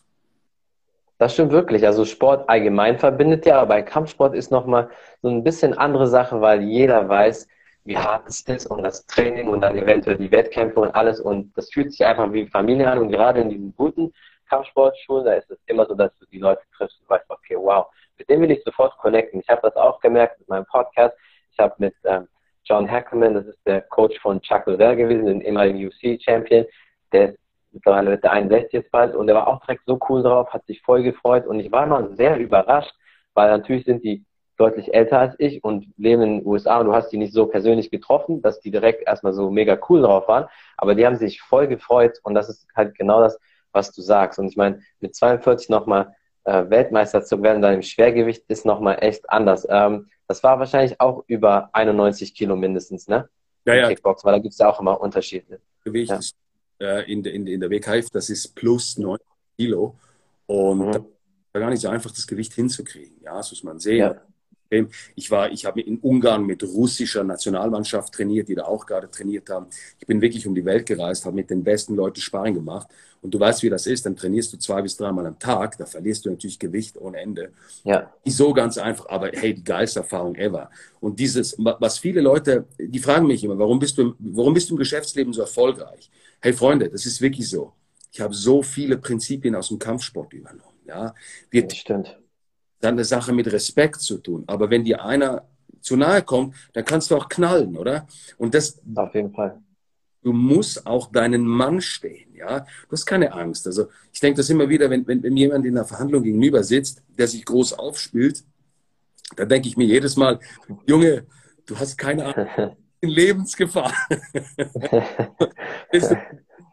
Das 1.19 1.35
stimmt 1.35 1.53
wirklich. 1.53 1.87
Also 1.87 2.05
Sport 2.05 2.49
allgemein 2.49 2.99
verbindet 2.99 3.47
ja, 3.47 3.59
aber 3.59 3.69
bei 3.69 3.83
Kampfsport 3.83 4.35
ist 4.35 4.51
nochmal 4.51 4.91
so 5.23 5.29
ein 5.29 5.45
bisschen 5.45 5.73
andere 5.75 6.09
Sache, 6.09 6.41
weil 6.41 6.63
jeder 6.63 7.09
weiß, 7.09 7.47
wie 7.85 7.97
hart 7.97 8.29
es 8.29 8.41
ist 8.43 8.67
und 8.67 8.83
das 8.83 9.07
Training 9.07 9.49
und 9.49 9.61
dann 9.61 9.77
eventuell 9.77 10.17
die 10.17 10.31
Wettkämpfe 10.31 10.81
und 10.81 10.95
alles 10.95 11.21
und 11.21 11.57
das 11.57 11.71
fühlt 11.73 11.93
sich 11.93 12.05
einfach 12.05 12.33
wie 12.33 12.47
Familie 12.47 12.89
an 12.89 12.99
und 12.99 13.11
gerade 13.11 13.41
in 13.41 13.51
diesen 13.51 13.75
guten 13.77 14.13
Kampfsportschulen, 14.49 15.25
da 15.25 15.35
ist 15.35 15.51
es 15.51 15.59
immer 15.67 15.87
so, 15.87 15.95
dass 15.95 16.11
du 16.19 16.27
die 16.27 16.39
Leute 16.39 16.63
triffst 16.77 17.01
und 17.01 17.09
weißt, 17.09 17.25
okay, 17.29 17.57
wow, 17.57 17.87
mit 18.19 18.29
dem 18.29 18.43
will 18.43 18.51
ich 18.51 18.63
sofort 18.65 18.97
connecten. 18.99 19.41
Ich 19.41 19.49
habe 19.49 19.63
das 19.63 19.77
auch 19.77 19.99
gemerkt 20.01 20.39
mit 20.39 20.49
meinem 20.49 20.67
Podcast. 20.67 21.17
Ich 21.51 21.59
habe 21.59 21.75
mit 21.79 21.95
ähm, 22.05 22.29
John 22.65 22.91
Hackerman, 22.91 23.35
das 23.35 23.47
ist 23.47 23.59
der 23.67 23.83
Coach 23.83 24.19
von 24.21 24.41
Chuck 24.41 24.67
Liddell 24.67 24.97
gewesen, 24.97 25.27
den 25.27 25.41
ehemaligen 25.41 25.87
UFC-Champion. 25.87 26.67
Der 27.13 27.31
ist 27.31 27.39
mittlerweile 27.73 28.11
wird 28.11 28.25
der 28.25 28.33
61 28.33 28.73
jetzt 28.73 28.91
bald 28.91 29.15
und 29.15 29.27
der 29.27 29.37
war 29.37 29.49
auch 29.49 29.61
direkt 29.61 29.83
so 29.87 29.99
cool 30.09 30.23
drauf, 30.23 30.53
hat 30.53 30.65
sich 30.67 30.83
voll 30.83 31.03
gefreut 31.03 31.47
und 31.47 31.61
ich 31.61 31.73
war 31.73 31.85
immer 31.85 32.15
sehr 32.15 32.39
überrascht, 32.39 32.95
weil 33.35 33.51
natürlich 33.51 33.85
sind 33.85 34.05
die 34.05 34.25
deutlich 34.59 34.95
älter 34.95 35.19
als 35.19 35.35
ich 35.39 35.65
und 35.65 35.87
leben 35.97 36.23
in 36.23 36.39
den 36.39 36.47
USA 36.47 36.79
und 36.79 36.87
du 36.87 36.95
hast 36.95 37.11
die 37.11 37.17
nicht 37.17 37.33
so 37.33 37.47
persönlich 37.47 37.91
getroffen, 37.91 38.43
dass 38.43 38.61
die 38.61 38.71
direkt 38.71 39.07
erstmal 39.07 39.33
so 39.33 39.51
mega 39.51 39.79
cool 39.89 40.03
drauf 40.03 40.29
waren, 40.29 40.47
aber 40.77 40.95
die 40.95 41.07
haben 41.07 41.17
sich 41.17 41.41
voll 41.41 41.67
gefreut 41.67 42.19
und 42.23 42.35
das 42.35 42.49
ist 42.49 42.69
halt 42.77 42.95
genau 42.95 43.21
das, 43.21 43.39
was 43.73 43.93
du 43.93 44.03
sagst. 44.03 44.39
Und 44.39 44.47
ich 44.47 44.57
meine, 44.57 44.81
mit 45.01 45.15
42 45.15 45.71
nochmal 45.71 46.15
äh, 46.45 46.69
Weltmeister 46.69 47.25
zu 47.25 47.43
werden, 47.43 47.63
dann 47.63 47.75
im 47.75 47.83
Schwergewicht 47.83 48.45
ist 48.49 48.65
nochmal 48.65 48.99
echt 49.01 49.29
anders. 49.31 49.67
Ähm, 49.69 50.09
das 50.29 50.43
war 50.43 50.59
wahrscheinlich 50.59 51.01
auch 51.01 51.25
über 51.27 51.71
91 51.73 52.35
Kilo 52.35 52.57
mindestens, 52.57 53.09
ne? 53.09 53.29
Ja, 53.65 53.75
ja. 53.75 53.89
Kickbox, 53.89 54.25
weil 54.25 54.33
da 54.33 54.39
gibt 54.39 54.53
es 54.53 54.59
ja 54.59 54.69
auch 54.69 54.81
immer 54.81 55.01
Unterschiede. 55.01 55.61
Gewicht 55.85 56.11
ja. 56.11 56.17
ist, 56.17 56.35
äh, 56.81 57.11
in, 57.11 57.25
in, 57.25 57.47
in 57.47 57.61
der 57.61 57.71
WKF, 57.71 58.11
das 58.11 58.31
ist 58.31 58.55
plus 58.55 58.99
9 58.99 59.19
Kilo. 59.57 59.97
Und 60.47 60.79
mhm. 60.79 60.93
da 60.93 61.05
war 61.53 61.61
gar 61.61 61.71
nicht 61.71 61.83
so 61.83 61.89
einfach, 61.89 62.11
das 62.11 62.27
Gewicht 62.27 62.55
hinzukriegen. 62.55 63.21
Ja, 63.23 63.37
das 63.37 63.51
muss 63.51 63.63
man 63.63 63.79
sehen. 63.79 63.99
Ja. 63.99 64.21
Ich 65.15 65.31
war, 65.31 65.53
ich 65.53 65.65
habe 65.65 65.81
in 65.81 65.99
Ungarn 65.99 66.47
mit 66.47 66.63
russischer 66.63 67.25
Nationalmannschaft 67.25 68.15
trainiert, 68.15 68.49
die 68.49 68.55
da 68.55 68.65
auch 68.65 68.87
gerade 68.87 69.11
trainiert 69.11 69.51
haben. 69.51 69.67
Ich 69.99 70.07
bin 70.07 70.21
wirklich 70.21 70.47
um 70.47 70.55
die 70.55 70.65
Welt 70.65 70.87
gereist, 70.87 71.25
habe 71.25 71.37
mit 71.37 71.51
den 71.51 71.63
besten 71.63 71.95
Leuten 71.95 72.21
Sparring 72.21 72.55
gemacht. 72.55 72.89
Und 73.23 73.33
du 73.33 73.39
weißt, 73.39 73.63
wie 73.63 73.71
das 73.71 73.87
ist, 73.87 74.05
dann 74.05 74.17
trainierst 74.17 74.53
du 74.53 74.57
zwei 74.59 74.83
bis 74.83 74.97
dreimal 74.97 75.25
am 75.27 75.39
Tag, 75.39 75.79
da 75.79 75.87
verlierst 75.87 76.27
du 76.27 76.31
natürlich 76.31 76.59
Gewicht 76.59 76.97
ohne 77.01 77.19
Ende. 77.19 77.53
Ja. 77.85 78.13
Nicht 78.25 78.37
so 78.37 78.53
ganz 78.53 78.79
einfach, 78.79 79.09
aber 79.09 79.31
hey, 79.33 79.55
die 79.55 79.63
geilste 79.63 80.01
Erfahrung 80.01 80.35
ever. 80.35 80.71
Und 81.01 81.21
dieses, 81.21 81.55
was 81.59 81.99
viele 81.99 82.21
Leute, 82.21 82.67
die 82.79 82.99
fragen 82.99 83.29
mich 83.29 83.45
immer, 83.45 83.59
warum 83.59 83.79
bist 83.79 83.97
du, 83.97 84.15
warum 84.19 84.55
bist 84.55 84.71
du 84.71 84.75
im 84.75 84.79
Geschäftsleben 84.79 85.33
so 85.33 85.43
erfolgreich? 85.43 86.11
Hey 86.41 86.53
Freunde, 86.53 86.89
das 86.89 87.07
ist 87.07 87.21
wirklich 87.21 87.49
so. 87.49 87.73
Ich 88.11 88.21
habe 88.21 88.35
so 88.35 88.63
viele 88.63 88.99
Prinzipien 88.99 89.55
aus 89.55 89.69
dem 89.69 89.79
Kampfsport 89.79 90.33
übernommen. 90.33 90.73
Ja, 90.85 91.15
wir, 91.51 91.69
dann 92.83 92.95
eine 92.95 93.05
Sache 93.05 93.33
mit 93.33 93.51
Respekt 93.51 94.01
zu 94.01 94.19
tun. 94.19 94.45
Aber 94.47 94.69
wenn 94.69 94.85
dir 94.85 95.05
einer 95.05 95.45
zu 95.81 95.97
nahe 95.97 96.23
kommt, 96.23 96.55
dann 96.73 96.85
kannst 96.85 97.11
du 97.11 97.17
auch 97.17 97.29
knallen, 97.29 97.77
oder? 97.77 98.07
Und 98.39 98.55
das. 98.55 98.81
Auf 98.95 99.15
jeden 99.15 99.33
Fall. 99.33 99.61
Du 100.23 100.33
musst 100.33 100.87
auch 100.87 101.11
deinen 101.11 101.45
Mann 101.45 101.81
stehen, 101.81 102.35
ja? 102.35 102.61
Du 102.61 102.93
hast 102.93 103.07
keine 103.07 103.33
Angst. 103.33 103.67
Also, 103.67 103.89
ich 104.13 104.21
denke 104.21 104.39
das 104.39 104.51
immer 104.51 104.69
wieder, 104.69 104.89
wenn, 104.91 105.07
wenn, 105.07 105.23
wenn 105.23 105.37
jemand 105.37 105.65
in 105.65 105.77
einer 105.77 105.87
Verhandlung 105.87 106.23
gegenüber 106.23 106.63
sitzt, 106.63 107.03
der 107.19 107.27
sich 107.27 107.45
groß 107.45 107.73
aufspielt, 107.73 108.45
dann 109.37 109.49
denke 109.49 109.69
ich 109.69 109.77
mir 109.77 109.87
jedes 109.87 110.17
Mal, 110.17 110.39
Junge, 110.87 111.27
du 111.67 111.77
hast 111.77 111.97
keine 111.97 112.27
Ahnung, 112.27 112.77
in 113.01 113.09
Lebensgefahr. 113.09 113.93
ist 115.93 116.15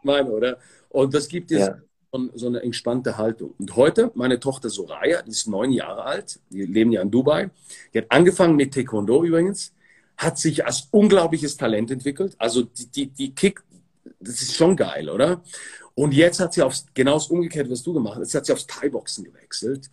meine, 0.04 0.30
oder? 0.30 0.58
Und 0.88 1.14
das 1.14 1.26
gibt 1.26 1.50
es 1.50 1.60
ja 1.60 1.76
so 2.34 2.46
eine 2.46 2.62
entspannte 2.62 3.16
Haltung. 3.16 3.54
Und 3.58 3.76
heute, 3.76 4.10
meine 4.14 4.40
Tochter 4.40 4.68
Soraya, 4.68 5.22
die 5.22 5.30
ist 5.30 5.46
neun 5.46 5.70
Jahre 5.70 6.04
alt, 6.04 6.40
die 6.50 6.62
leben 6.62 6.92
ja 6.92 7.02
in 7.02 7.10
Dubai, 7.10 7.50
die 7.94 7.98
hat 7.98 8.06
angefangen 8.10 8.56
mit 8.56 8.74
Taekwondo 8.74 9.24
übrigens, 9.24 9.72
hat 10.16 10.38
sich 10.38 10.66
als 10.66 10.88
unglaubliches 10.90 11.56
Talent 11.56 11.90
entwickelt. 11.90 12.34
Also 12.38 12.62
die, 12.62 12.86
die, 12.86 13.06
die 13.06 13.34
Kick, 13.34 13.62
das 14.18 14.42
ist 14.42 14.56
schon 14.56 14.76
geil, 14.76 15.08
oder? 15.08 15.42
Und 15.94 16.12
jetzt 16.12 16.40
hat 16.40 16.52
sie 16.52 16.62
aufs, 16.62 16.86
genau 16.94 17.14
das 17.14 17.28
umgekehrt, 17.28 17.70
was 17.70 17.82
du 17.82 17.94
gemacht 17.94 18.18
hast, 18.18 18.32
jetzt 18.32 18.34
hat 18.34 18.46
sie 18.46 18.52
aufs 18.52 18.66
Thai-Boxen 18.66 19.24
gewechselt 19.24 19.88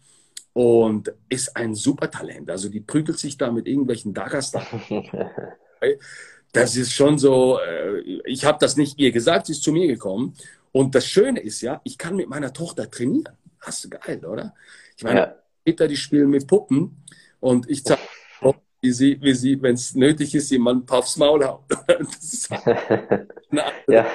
und 0.53 1.13
ist 1.30 1.56
ein 1.56 1.75
super 1.75 2.10
Talent. 2.10 2.50
Also 2.50 2.68
die 2.70 2.80
prügelt 2.80 3.20
sich 3.20 3.38
da 3.38 3.51
mit 3.51 3.68
irgendwelchen 3.68 4.13
Dagestan. 4.13 4.65
Das 6.53 6.75
ist 6.75 6.91
schon 6.91 7.20
so, 7.20 7.60
äh, 7.60 8.00
ich 8.25 8.46
habe 8.46 8.58
das 8.60 8.77
nicht 8.77 8.98
ihr 8.98 9.12
gesagt, 9.12 9.46
sie 9.46 9.51
ist 9.51 9.62
zu 9.62 9.72
mir 9.72 9.86
gekommen 9.86 10.34
und 10.77 10.93
das 10.93 11.07
Schöne 11.07 11.39
ist 11.39 11.62
ja, 11.62 11.81
ich 11.84 11.98
kann 11.98 12.15
mit 12.15 12.29
meiner 12.29 12.53
Tochter 12.53 12.88
trainieren. 12.91 13.36
Hast 13.62 13.84
du 13.84 13.89
geil, 13.89 14.24
oder? 14.24 14.53
Ich 14.96 15.03
meine, 15.03 15.19
ja. 15.19 15.36
Peter, 15.65 15.88
die 15.88 15.98
spielen 15.98 16.29
mit 16.29 16.46
Puppen 16.46 17.03
und 17.39 17.67
ich 17.67 17.84
zeige, 17.84 18.00
wie 18.81 18.91
sie, 18.91 19.19
wie 19.19 19.34
sie 19.34 19.60
wenn 19.60 19.74
es 19.74 19.96
nötig 19.96 20.36
ist, 20.36 20.51
jemand 20.51 20.91
aufs 20.91 21.17
Maul 21.17 21.43
haut. 21.43 21.63
ja. 23.88 24.05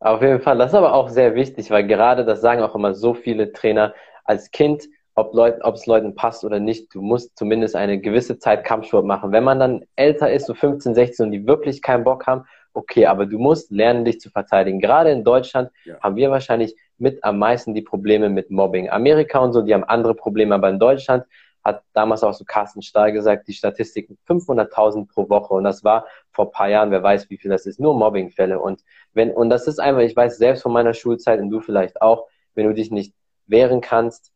Auf 0.00 0.22
jeden 0.22 0.40
Fall. 0.40 0.58
Das 0.58 0.72
ist 0.72 0.74
aber 0.74 0.92
auch 0.92 1.08
sehr 1.08 1.36
wichtig, 1.36 1.70
weil 1.70 1.86
gerade 1.86 2.24
das 2.24 2.40
sagen 2.40 2.60
auch 2.60 2.74
immer 2.74 2.96
so 2.96 3.14
viele 3.14 3.52
Trainer. 3.52 3.94
Als 4.24 4.50
Kind, 4.50 4.88
ob, 5.14 5.34
Leut, 5.34 5.58
ob 5.62 5.76
es 5.76 5.86
Leuten 5.86 6.16
passt 6.16 6.44
oder 6.44 6.58
nicht, 6.58 6.92
du 6.92 7.00
musst 7.00 7.38
zumindest 7.38 7.76
eine 7.76 8.00
gewisse 8.00 8.40
Zeit 8.40 8.64
Kampfsport 8.64 9.04
machen. 9.06 9.30
Wenn 9.30 9.44
man 9.44 9.60
dann 9.60 9.84
älter 9.94 10.32
ist, 10.32 10.46
so 10.46 10.54
15, 10.54 10.96
16 10.96 11.26
und 11.26 11.30
die 11.30 11.46
wirklich 11.46 11.80
keinen 11.80 12.02
Bock 12.02 12.26
haben, 12.26 12.44
okay, 12.78 13.06
aber 13.06 13.26
du 13.26 13.38
musst 13.38 13.70
lernen, 13.70 14.04
dich 14.04 14.20
zu 14.20 14.30
verteidigen. 14.30 14.80
Gerade 14.80 15.10
in 15.10 15.24
Deutschland 15.24 15.70
ja. 15.84 16.00
haben 16.00 16.16
wir 16.16 16.30
wahrscheinlich 16.30 16.76
mit 16.96 17.22
am 17.24 17.38
meisten 17.38 17.74
die 17.74 17.82
Probleme 17.82 18.28
mit 18.28 18.50
Mobbing. 18.50 18.88
Amerika 18.88 19.40
und 19.40 19.52
so, 19.52 19.62
die 19.62 19.74
haben 19.74 19.84
andere 19.84 20.14
Probleme, 20.14 20.54
aber 20.54 20.70
in 20.70 20.78
Deutschland 20.78 21.24
hat 21.64 21.82
damals 21.92 22.22
auch 22.22 22.32
so 22.32 22.44
Carsten 22.44 22.80
Stahl 22.82 23.12
gesagt, 23.12 23.48
die 23.48 23.52
Statistiken 23.52 24.16
500.000 24.28 25.08
pro 25.08 25.28
Woche 25.28 25.54
und 25.54 25.64
das 25.64 25.82
war 25.82 26.06
vor 26.30 26.46
ein 26.46 26.52
paar 26.52 26.68
Jahren, 26.68 26.90
wer 26.92 27.02
weiß, 27.02 27.28
wie 27.30 27.36
viel 27.36 27.50
das 27.50 27.66
ist, 27.66 27.80
nur 27.80 27.94
Mobbingfälle 27.98 28.60
und 28.60 28.82
wenn, 29.12 29.32
und 29.32 29.50
das 29.50 29.66
ist 29.66 29.80
einfach, 29.80 30.02
ich 30.02 30.14
weiß 30.14 30.38
selbst 30.38 30.62
von 30.62 30.72
meiner 30.72 30.94
Schulzeit 30.94 31.40
und 31.40 31.50
du 31.50 31.60
vielleicht 31.60 32.00
auch, 32.00 32.28
wenn 32.54 32.66
du 32.66 32.74
dich 32.74 32.90
nicht 32.92 33.12
wehren 33.46 33.80
kannst 33.80 34.32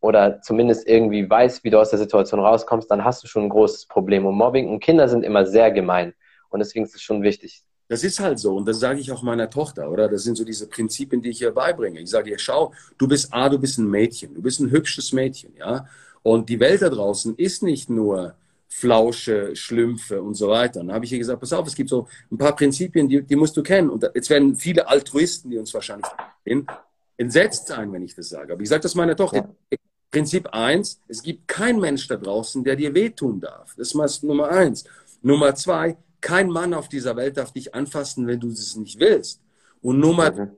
oder 0.00 0.42
zumindest 0.42 0.86
irgendwie 0.86 1.28
weißt, 1.28 1.64
wie 1.64 1.70
du 1.70 1.80
aus 1.80 1.90
der 1.90 1.98
Situation 1.98 2.40
rauskommst, 2.40 2.90
dann 2.90 3.04
hast 3.04 3.24
du 3.24 3.26
schon 3.26 3.44
ein 3.44 3.48
großes 3.48 3.86
Problem 3.86 4.26
und 4.26 4.34
Mobbing 4.34 4.68
und 4.68 4.80
Kinder 4.80 5.08
sind 5.08 5.24
immer 5.24 5.46
sehr 5.46 5.70
gemein 5.70 6.12
und 6.50 6.58
deswegen 6.58 6.84
ist 6.84 6.94
es 6.94 7.02
schon 7.02 7.22
wichtig, 7.22 7.62
Das 7.90 8.04
ist 8.04 8.20
halt 8.20 8.38
so 8.38 8.54
und 8.54 8.68
das 8.68 8.78
sage 8.78 9.00
ich 9.00 9.10
auch 9.10 9.22
meiner 9.22 9.50
Tochter, 9.50 9.90
oder? 9.90 10.08
Das 10.08 10.22
sind 10.22 10.36
so 10.36 10.44
diese 10.44 10.68
Prinzipien, 10.68 11.20
die 11.22 11.30
ich 11.30 11.42
ihr 11.42 11.50
beibringe. 11.50 11.98
Ich 11.98 12.08
sage 12.08 12.30
ihr, 12.30 12.38
schau, 12.38 12.72
du 12.98 13.08
bist 13.08 13.34
A, 13.34 13.48
du 13.48 13.58
bist 13.58 13.78
ein 13.78 13.90
Mädchen, 13.90 14.32
du 14.32 14.40
bist 14.40 14.60
ein 14.60 14.70
hübsches 14.70 15.12
Mädchen, 15.12 15.56
ja? 15.56 15.86
Und 16.22 16.48
die 16.48 16.60
Welt 16.60 16.82
da 16.82 16.88
draußen 16.88 17.34
ist 17.36 17.64
nicht 17.64 17.90
nur 17.90 18.36
Flausche, 18.68 19.56
Schlümpfe 19.56 20.22
und 20.22 20.34
so 20.34 20.48
weiter. 20.48 20.78
Und 20.78 20.86
dann 20.86 20.94
habe 20.94 21.04
ich 21.04 21.10
ihr 21.10 21.18
gesagt, 21.18 21.40
pass 21.40 21.52
auf, 21.52 21.66
es 21.66 21.74
gibt 21.74 21.90
so 21.90 22.06
ein 22.30 22.38
paar 22.38 22.54
Prinzipien, 22.54 23.08
die, 23.08 23.22
die 23.24 23.34
musst 23.34 23.56
du 23.56 23.62
kennen. 23.64 23.90
Und 23.90 24.08
jetzt 24.14 24.30
werden 24.30 24.54
viele 24.54 24.86
Altruisten, 24.86 25.50
die 25.50 25.58
uns 25.58 25.74
wahrscheinlich 25.74 26.06
sehen, 26.44 26.68
entsetzt 27.16 27.66
sein, 27.66 27.92
wenn 27.92 28.02
ich 28.02 28.14
das 28.14 28.28
sage. 28.28 28.52
Aber 28.52 28.62
ich 28.62 28.68
sage 28.68 28.82
das 28.82 28.94
meiner 28.94 29.16
Tochter. 29.16 29.48
Ja. 29.72 29.78
Prinzip 30.12 30.46
eins: 30.52 31.00
es 31.08 31.24
gibt 31.24 31.48
keinen 31.48 31.80
Mensch 31.80 32.06
da 32.06 32.14
draußen, 32.14 32.62
der 32.62 32.76
dir 32.76 32.94
wehtun 32.94 33.40
darf. 33.40 33.74
Das 33.76 33.92
ist 33.92 34.22
Nummer 34.22 34.48
eins. 34.48 34.84
Nummer 35.22 35.56
zwei, 35.56 35.96
kein 36.20 36.50
Mann 36.50 36.74
auf 36.74 36.88
dieser 36.88 37.16
Welt 37.16 37.36
darf 37.36 37.52
dich 37.52 37.74
anfassen, 37.74 38.26
wenn 38.26 38.40
du 38.40 38.48
es 38.48 38.76
nicht 38.76 38.98
willst. 39.00 39.40
Und 39.80 39.98
Nummer, 39.98 40.32
mhm. 40.32 40.50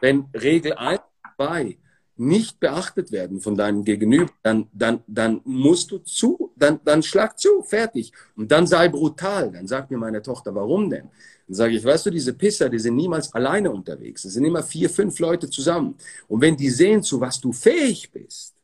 wenn 0.00 0.26
Regel 0.34 0.74
1, 0.74 1.00
2 1.36 1.78
nicht 2.16 2.60
beachtet 2.60 3.12
werden 3.12 3.40
von 3.40 3.56
deinem 3.56 3.82
Gegenüber, 3.82 4.30
dann, 4.42 4.68
dann, 4.74 5.02
dann 5.06 5.40
musst 5.44 5.90
du 5.90 5.98
zu, 5.98 6.52
dann, 6.54 6.78
dann 6.84 7.02
schlag 7.02 7.38
zu, 7.38 7.62
fertig. 7.62 8.12
Und 8.36 8.52
dann 8.52 8.66
sei 8.66 8.90
brutal. 8.90 9.50
Dann 9.50 9.66
sagt 9.66 9.90
mir 9.90 9.96
meine 9.96 10.20
Tochter, 10.20 10.54
warum 10.54 10.90
denn? 10.90 11.08
Dann 11.48 11.54
sage 11.54 11.74
ich, 11.74 11.82
weißt 11.82 12.06
du, 12.06 12.10
diese 12.10 12.34
Pisser, 12.34 12.68
die 12.68 12.78
sind 12.78 12.96
niemals 12.96 13.32
alleine 13.32 13.70
unterwegs. 13.70 14.26
Es 14.26 14.34
sind 14.34 14.44
immer 14.44 14.62
vier, 14.62 14.90
fünf 14.90 15.18
Leute 15.18 15.48
zusammen. 15.48 15.96
Und 16.28 16.42
wenn 16.42 16.58
die 16.58 16.68
sehen, 16.68 17.02
zu 17.02 17.22
was 17.22 17.40
du 17.40 17.52
fähig 17.52 18.10
bist, 18.12 18.54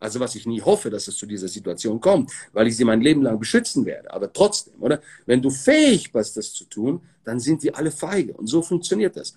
also 0.00 0.20
was 0.20 0.34
ich 0.34 0.46
nie 0.46 0.62
hoffe, 0.62 0.90
dass 0.90 1.08
es 1.08 1.16
zu 1.16 1.26
dieser 1.26 1.48
Situation 1.48 2.00
kommt, 2.00 2.30
weil 2.52 2.68
ich 2.68 2.76
sie 2.76 2.84
mein 2.84 3.00
Leben 3.00 3.22
lang 3.22 3.38
beschützen 3.38 3.84
werde. 3.84 4.12
Aber 4.12 4.32
trotzdem, 4.32 4.74
oder? 4.80 5.00
Wenn 5.26 5.42
du 5.42 5.50
fähig 5.50 6.12
bist, 6.12 6.36
das 6.36 6.52
zu 6.52 6.64
tun, 6.64 7.02
dann 7.24 7.40
sind 7.40 7.62
die 7.62 7.74
alle 7.74 7.90
feige. 7.90 8.32
Und 8.34 8.46
so 8.46 8.62
funktioniert 8.62 9.16
das. 9.16 9.36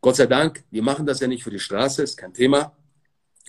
Gott 0.00 0.16
sei 0.16 0.26
Dank, 0.26 0.64
wir 0.70 0.82
machen 0.82 1.06
das 1.06 1.20
ja 1.20 1.26
nicht 1.26 1.44
für 1.44 1.50
die 1.50 1.58
Straße, 1.58 2.02
ist 2.02 2.16
kein 2.16 2.32
Thema. 2.32 2.76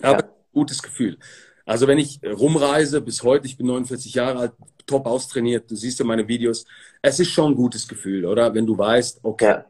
Aber 0.00 0.24
ja. 0.24 0.30
gutes 0.52 0.82
Gefühl. 0.82 1.18
Also 1.64 1.86
wenn 1.86 1.98
ich 1.98 2.20
rumreise, 2.22 3.00
bis 3.00 3.22
heute, 3.22 3.46
ich 3.46 3.56
bin 3.56 3.66
49 3.66 4.14
Jahre 4.14 4.38
alt, 4.38 4.52
top 4.86 5.06
austrainiert, 5.06 5.70
du 5.70 5.76
siehst 5.76 5.98
ja 5.98 6.04
meine 6.04 6.28
Videos, 6.28 6.66
es 7.00 7.18
ist 7.20 7.30
schon 7.30 7.52
ein 7.52 7.56
gutes 7.56 7.88
Gefühl, 7.88 8.26
oder? 8.26 8.52
Wenn 8.52 8.66
du 8.66 8.76
weißt, 8.76 9.20
okay, 9.22 9.44
ja. 9.46 9.64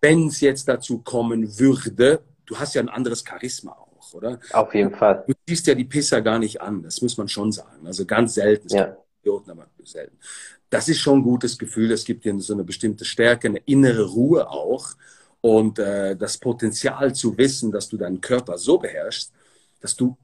wenn 0.00 0.28
es 0.28 0.40
jetzt 0.40 0.68
dazu 0.68 0.98
kommen 0.98 1.58
würde, 1.58 2.22
du 2.46 2.56
hast 2.56 2.74
ja 2.74 2.82
ein 2.82 2.88
anderes 2.88 3.24
Charisma 3.26 3.72
auch 4.12 4.18
oder? 4.18 4.38
Auf 4.52 4.74
jeden 4.74 4.94
Fall. 4.94 5.24
Du 5.26 5.34
siehst 5.46 5.66
ja 5.66 5.74
die 5.74 5.84
Pisser 5.84 6.22
gar 6.22 6.38
nicht 6.38 6.60
an, 6.60 6.82
das 6.82 7.02
muss 7.02 7.16
man 7.16 7.28
schon 7.28 7.52
sagen. 7.52 7.86
Also 7.86 8.04
ganz 8.04 8.34
selten. 8.34 8.68
Ja. 8.68 8.96
Idioten, 9.20 9.50
aber 9.50 9.66
selten. 9.84 10.16
Das 10.70 10.88
ist 10.88 10.98
schon 10.98 11.18
ein 11.18 11.22
gutes 11.22 11.58
Gefühl, 11.58 11.88
das 11.88 12.04
gibt 12.04 12.24
dir 12.24 12.38
so 12.40 12.54
eine 12.54 12.64
bestimmte 12.64 13.04
Stärke, 13.04 13.48
eine 13.48 13.58
innere 13.66 14.04
Ruhe 14.04 14.48
auch 14.48 14.94
und 15.40 15.78
äh, 15.78 16.16
das 16.16 16.38
Potenzial 16.38 17.14
zu 17.14 17.36
wissen, 17.36 17.70
dass 17.70 17.88
du 17.88 17.96
deinen 17.96 18.20
Körper 18.20 18.58
so 18.58 18.78
beherrschst, 18.78 19.32
dass 19.80 19.96
du 19.96 20.16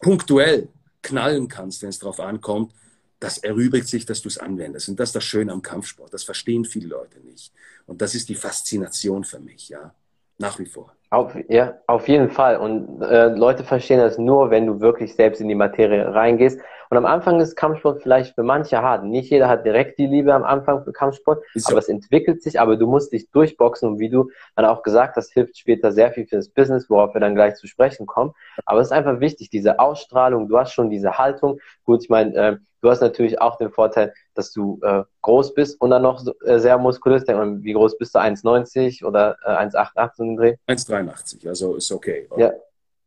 punktuell 0.00 0.68
knallen 1.02 1.48
kannst, 1.48 1.82
wenn 1.82 1.88
es 1.88 1.98
darauf 1.98 2.20
ankommt, 2.20 2.72
das 3.20 3.38
erübrigt 3.38 3.88
sich, 3.88 4.04
dass 4.04 4.20
du 4.20 4.28
es 4.28 4.38
anwendest. 4.38 4.88
Und 4.88 5.00
das 5.00 5.10
ist 5.10 5.16
das 5.16 5.24
Schöne 5.24 5.52
am 5.52 5.62
Kampfsport. 5.62 6.12
Das 6.12 6.24
verstehen 6.24 6.64
viele 6.64 6.88
Leute 6.88 7.20
nicht. 7.20 7.52
Und 7.86 8.02
das 8.02 8.14
ist 8.14 8.28
die 8.28 8.34
Faszination 8.34 9.24
für 9.24 9.40
mich, 9.40 9.68
ja. 9.68 9.94
Nach 10.38 10.58
wie 10.58 10.66
vor. 10.66 10.94
Auf, 11.14 11.36
ja, 11.48 11.74
auf 11.86 12.08
jeden 12.08 12.28
Fall. 12.28 12.56
Und 12.56 13.00
äh, 13.02 13.28
Leute 13.28 13.62
verstehen 13.62 14.00
das 14.00 14.18
nur, 14.18 14.50
wenn 14.50 14.66
du 14.66 14.80
wirklich 14.80 15.14
selbst 15.14 15.40
in 15.40 15.48
die 15.48 15.54
Materie 15.54 16.12
reingehst. 16.12 16.60
Und 16.94 16.98
am 16.98 17.06
Anfang 17.06 17.40
ist 17.40 17.56
Kampfsport 17.56 18.02
vielleicht 18.02 18.36
für 18.36 18.44
manche 18.44 18.80
hart. 18.80 19.02
Nicht 19.02 19.28
jeder 19.28 19.48
hat 19.48 19.66
direkt 19.66 19.98
die 19.98 20.06
Liebe 20.06 20.32
am 20.32 20.44
Anfang 20.44 20.84
für 20.84 20.92
Kampfsport, 20.92 21.42
so. 21.52 21.70
aber 21.70 21.80
es 21.80 21.88
entwickelt 21.88 22.40
sich, 22.40 22.60
aber 22.60 22.76
du 22.76 22.86
musst 22.86 23.12
dich 23.12 23.28
durchboxen 23.32 23.88
und 23.88 23.98
wie 23.98 24.08
du 24.08 24.30
dann 24.54 24.64
auch 24.64 24.84
gesagt 24.84 25.16
hast, 25.16 25.32
hilft 25.32 25.58
später 25.58 25.90
sehr 25.90 26.12
viel 26.12 26.24
für 26.24 26.36
das 26.36 26.48
Business, 26.48 26.88
worauf 26.88 27.12
wir 27.12 27.20
dann 27.20 27.34
gleich 27.34 27.56
zu 27.56 27.66
sprechen 27.66 28.06
kommen. 28.06 28.30
Aber 28.64 28.78
es 28.78 28.86
ist 28.86 28.92
einfach 28.92 29.18
wichtig, 29.18 29.50
diese 29.50 29.80
Ausstrahlung, 29.80 30.46
du 30.46 30.56
hast 30.56 30.72
schon 30.72 30.88
diese 30.88 31.18
Haltung. 31.18 31.58
Gut, 31.82 32.04
ich 32.04 32.10
meine, 32.10 32.32
äh, 32.36 32.56
du 32.80 32.90
hast 32.90 33.00
natürlich 33.00 33.40
auch 33.40 33.58
den 33.58 33.72
Vorteil, 33.72 34.14
dass 34.34 34.52
du 34.52 34.78
äh, 34.84 35.02
groß 35.22 35.54
bist 35.54 35.80
und 35.80 35.90
dann 35.90 36.02
noch 36.02 36.20
so, 36.20 36.32
äh, 36.44 36.60
sehr 36.60 36.78
muskulös. 36.78 37.24
Denk 37.24 37.40
mal, 37.40 37.60
wie 37.60 37.72
groß 37.72 37.98
bist 37.98 38.14
du? 38.14 38.20
1,90 38.20 39.04
oder 39.04 39.36
äh, 39.44 39.50
1,88 39.50 40.10
so 40.14 40.22
im 40.22 40.36
Dreh? 40.36 40.54
1,83, 40.68 41.48
also 41.48 41.74
ist 41.74 41.90
okay. 41.90 42.28
Ja. 42.36 42.52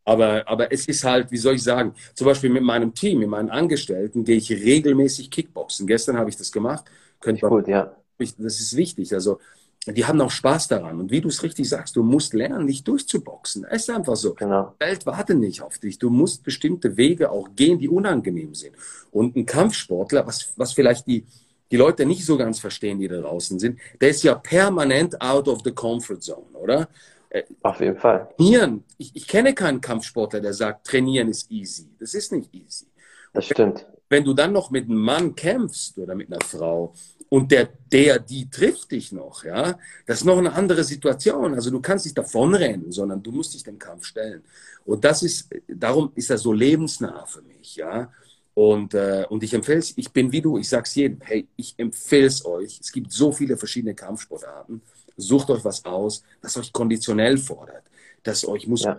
Aber, 0.07 0.47
aber 0.47 0.71
es 0.71 0.87
ist 0.87 1.03
halt, 1.03 1.31
wie 1.31 1.37
soll 1.37 1.55
ich 1.55 1.63
sagen, 1.63 1.93
zum 2.15 2.27
Beispiel 2.27 2.49
mit 2.49 2.63
meinem 2.63 2.93
Team, 2.93 3.19
mit 3.19 3.27
meinen 3.27 3.49
Angestellten 3.49 4.23
gehe 4.23 4.37
ich 4.37 4.49
regelmäßig 4.49 5.29
Kickboxen. 5.29 5.85
Gestern 5.85 6.17
habe 6.17 6.29
ich 6.29 6.37
das 6.37 6.49
gemacht. 6.49 6.85
Könnt 7.19 7.41
gut, 7.41 7.67
ja. 7.67 7.93
Das 8.17 8.59
ist 8.61 8.77
wichtig. 8.77 9.13
Also 9.13 9.39
die 9.85 10.05
haben 10.05 10.21
auch 10.21 10.31
Spaß 10.31 10.69
daran. 10.69 11.01
Und 11.01 11.11
wie 11.11 11.19
du 11.19 11.27
es 11.27 11.43
richtig 11.43 11.67
sagst, 11.67 11.97
du 11.97 12.03
musst 12.03 12.33
lernen, 12.33 12.67
dich 12.67 12.85
durchzuboxen. 12.85 13.65
Es 13.69 13.81
ist 13.81 13.89
einfach 13.89 14.15
so. 14.15 14.33
Genau. 14.33 14.75
Die 14.79 14.85
Welt 14.85 15.05
wartet 15.05 15.39
nicht 15.39 15.61
auf 15.61 15.77
dich. 15.77 15.99
Du 15.99 16.09
musst 16.09 16.41
bestimmte 16.41 16.95
Wege 16.95 17.29
auch 17.29 17.49
gehen, 17.53 17.77
die 17.77 17.89
unangenehm 17.89 18.55
sind. 18.55 18.75
Und 19.11 19.35
ein 19.35 19.45
Kampfsportler, 19.45 20.25
was, 20.25 20.53
was 20.55 20.71
vielleicht 20.71 21.05
die, 21.07 21.25
die 21.69 21.75
Leute 21.75 22.05
nicht 22.05 22.25
so 22.25 22.37
ganz 22.37 22.59
verstehen, 22.59 22.97
die 22.99 23.09
da 23.09 23.19
draußen 23.19 23.59
sind, 23.59 23.77
der 23.99 24.11
ist 24.11 24.23
ja 24.23 24.35
permanent 24.35 25.21
out 25.21 25.49
of 25.49 25.59
the 25.65 25.71
comfort 25.71 26.21
zone, 26.21 26.47
oder? 26.53 26.87
Auf 27.61 27.79
jeden 27.79 27.97
Fall. 27.97 28.29
Trainieren. 28.37 28.83
Ich, 28.97 29.15
ich 29.15 29.27
kenne 29.27 29.53
keinen 29.53 29.81
Kampfsportler, 29.81 30.39
der 30.39 30.53
sagt, 30.53 30.87
trainieren 30.87 31.27
ist 31.29 31.51
easy. 31.51 31.89
Das 31.99 32.13
ist 32.13 32.31
nicht 32.31 32.53
easy. 32.53 32.85
Das 33.33 33.45
stimmt. 33.45 33.85
Wenn 34.09 34.23
du 34.23 34.33
dann 34.33 34.53
noch 34.53 34.71
mit 34.71 34.85
einem 34.85 34.99
Mann 34.99 35.35
kämpfst 35.35 35.97
oder 35.97 36.15
mit 36.15 36.31
einer 36.31 36.41
Frau, 36.41 36.93
und 37.29 37.51
der, 37.51 37.69
der, 37.91 38.19
die 38.19 38.49
trifft 38.49 38.91
dich 38.91 39.11
noch, 39.11 39.43
ja. 39.43 39.77
Das 40.05 40.19
ist 40.19 40.25
noch 40.25 40.37
eine 40.37 40.53
andere 40.53 40.83
Situation. 40.83 41.53
Also 41.53 41.71
du 41.71 41.81
kannst 41.81 42.05
nicht 42.05 42.17
davonrennen, 42.17 42.91
sondern 42.91 43.21
du 43.21 43.31
musst 43.31 43.53
dich 43.53 43.63
dem 43.63 43.77
Kampf 43.77 44.05
stellen. 44.05 44.43
Und 44.85 45.03
das 45.03 45.23
ist, 45.23 45.49
darum 45.67 46.11
ist 46.15 46.29
er 46.29 46.37
so 46.37 46.53
lebensnah 46.53 47.25
für 47.25 47.41
mich, 47.41 47.75
ja. 47.75 48.09
Und, 48.53 48.93
äh, 48.93 49.25
und 49.29 49.43
ich 49.43 49.53
empfehle 49.53 49.79
es, 49.79 49.93
ich 49.97 50.11
bin 50.11 50.31
wie 50.31 50.41
du, 50.41 50.57
ich 50.57 50.69
sag's 50.69 50.95
jedem, 50.95 51.19
hey, 51.21 51.47
ich 51.57 51.75
empfehle 51.77 52.27
es 52.27 52.43
euch. 52.45 52.79
Es 52.81 52.91
gibt 52.91 53.11
so 53.11 53.31
viele 53.31 53.57
verschiedene 53.57 53.93
Kampfsportarten. 53.93 54.81
Sucht 55.17 55.49
euch 55.49 55.65
was 55.65 55.83
aus, 55.85 56.23
das 56.41 56.57
euch 56.57 56.71
konditionell 56.71 57.37
fordert, 57.37 57.83
das 58.23 58.47
euch 58.47 58.67
muss, 58.67 58.83
ja. 58.83 58.97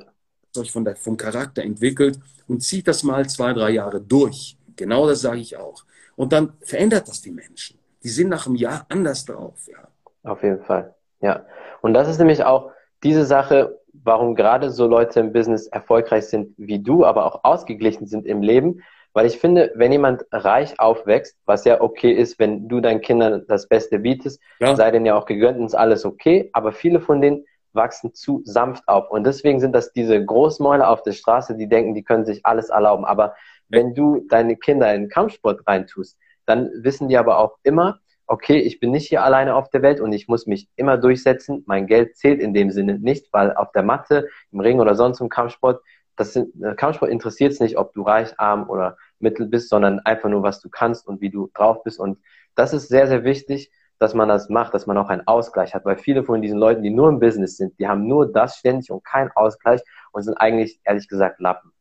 das 0.53 0.63
euch 0.63 0.73
von 0.73 0.85
der, 0.85 0.97
vom 0.97 1.17
Charakter 1.17 1.63
entwickelt 1.63 2.19
und 2.47 2.63
zieht 2.63 2.89
das 2.89 3.03
mal 3.03 3.29
zwei, 3.29 3.53
drei 3.53 3.71
Jahre 3.71 4.01
durch. 4.01 4.57
Genau 4.77 5.07
das 5.07 5.21
sage 5.21 5.41
ich 5.41 5.57
auch. 5.57 5.85
Und 6.17 6.33
dann 6.33 6.53
verändert 6.63 7.09
das 7.09 7.21
die 7.21 7.31
Menschen 7.31 7.79
die 8.03 8.09
sind 8.09 8.29
nach 8.29 8.47
einem 8.47 8.57
Jahr 8.57 8.87
anders 8.89 9.25
drauf. 9.25 9.67
Ja. 9.67 9.89
Auf 10.31 10.43
jeden 10.43 10.63
Fall. 10.63 10.95
Ja. 11.21 11.45
Und 11.81 11.95
das 11.95 12.09
ist 12.09 12.19
nämlich 12.19 12.45
auch 12.45 12.71
diese 13.03 13.25
Sache, 13.25 13.79
warum 13.93 14.35
gerade 14.35 14.71
so 14.71 14.87
Leute 14.87 15.21
im 15.21 15.33
Business 15.33 15.67
erfolgreich 15.67 16.27
sind 16.27 16.55
wie 16.57 16.79
du, 16.79 17.05
aber 17.05 17.27
auch 17.27 17.45
ausgeglichen 17.45 18.07
sind 18.07 18.27
im 18.27 18.43
Leben. 18.43 18.83
Weil 19.13 19.27
ich 19.27 19.39
finde, 19.39 19.73
wenn 19.75 19.93
jemand 19.93 20.25
reich 20.31 20.79
aufwächst, 20.79 21.37
was 21.45 21.65
ja 21.65 21.81
okay 21.81 22.13
ist, 22.13 22.39
wenn 22.39 22.69
du 22.69 22.81
deinen 22.81 23.01
Kindern 23.01 23.45
das 23.49 23.69
Beste 23.69 23.99
bietest, 23.99 24.41
ja. 24.61 24.77
sei 24.77 24.91
denen 24.91 25.07
ja 25.07 25.17
auch 25.17 25.27
gegönnt 25.27 25.59
und 25.59 25.67
ist 25.67 25.75
alles 25.75 26.05
okay. 26.05 26.51
Aber 26.53 26.73
viele 26.73 27.01
von 27.01 27.21
denen 27.21 27.45
wachsen 27.73 28.15
zu 28.15 28.43
sanft 28.45 28.87
auf. 28.87 29.11
Und 29.11 29.25
deswegen 29.25 29.61
sind 29.61 29.73
das 29.73 29.93
diese 29.93 30.25
Großmäuler 30.25 30.89
auf 30.89 31.03
der 31.03 31.13
Straße, 31.13 31.57
die 31.57 31.69
denken, 31.69 31.95
die 31.95 32.05
können 32.05 32.25
sich 32.25 32.45
alles 32.45 32.71
erlauben. 32.71 33.05
Aber 33.05 33.35
wenn 33.69 33.95
du 33.95 34.27
deine 34.29 34.57
Kinder 34.57 34.95
in 34.95 35.09
Kampfsport 35.09 35.67
reintust, 35.67 36.19
dann 36.47 36.71
wissen 36.83 37.09
die 37.09 37.19
aber 37.19 37.39
auch 37.39 37.59
immer, 37.63 38.01
okay, 38.27 38.59
ich 38.59 38.79
bin 38.79 38.91
nicht 38.91 39.09
hier 39.09 39.23
alleine 39.23 39.55
auf 39.55 39.71
der 39.71 39.83
Welt 39.83 40.01
und 40.01 40.13
ich 40.13 40.29
muss 40.29 40.47
mich 40.47 40.69
immer 40.77 40.99
durchsetzen. 40.99 41.65
Mein 41.67 41.87
Geld 41.87 42.17
zählt 42.17 42.41
in 42.41 42.53
dem 42.53 42.71
Sinne 42.71 42.99
nicht, 42.99 43.33
weil 43.33 43.55
auf 43.55 43.73
der 43.73 43.83
Matte, 43.83 44.29
im 44.53 44.61
Ring 44.61 44.81
oder 44.81 44.95
sonst 44.95 45.21
im 45.21 45.29
Kampfsport, 45.31 45.83
das 46.19 46.33
sind, 46.33 46.63
äh, 46.63 46.75
Kampfsport 46.75 47.11
interessiert 47.11 47.53
es 47.53 47.61
nicht, 47.61 47.79
ob 47.79 47.95
du 47.95 48.03
reich, 48.03 48.39
arm 48.39 48.69
oder 48.69 48.97
mittel 49.21 49.47
bist, 49.47 49.69
sondern 49.71 50.01
einfach 50.01 50.29
nur, 50.29 50.43
was 50.43 50.61
du 50.61 50.69
kannst 50.69 51.07
und 51.07 51.21
wie 51.21 51.31
du 51.31 51.49
drauf 51.55 51.83
bist. 51.85 51.99
Und 51.99 52.19
das 52.55 52.73
ist 52.73 52.89
sehr, 52.89 53.07
sehr 53.07 53.25
wichtig, 53.25 53.71
dass 53.99 54.15
man 54.15 54.29
das 54.29 54.49
macht, 54.49 54.75
dass 54.75 54.87
man 54.87 54.99
auch 54.99 55.09
einen 55.09 55.27
Ausgleich 55.27 55.75
hat, 55.75 55.85
weil 55.85 55.97
viele 55.97 56.25
von 56.25 56.43
diesen 56.43 56.59
Leuten, 56.59 56.83
die 56.83 56.91
nur 56.91 57.09
im 57.09 57.21
Business 57.21 57.57
sind, 57.57 57.79
die 57.79 57.89
haben 57.89 58.07
nur 58.07 58.31
das 58.31 58.57
ständig 58.57 58.91
und 58.91 59.05
keinen 59.05 59.31
Ausgleich 59.33 59.81
und 60.13 60.23
sind 60.23 60.35
eigentlich, 60.35 60.81
ehrlich 60.85 61.09
gesagt, 61.09 61.41
Lappen. 61.41 61.73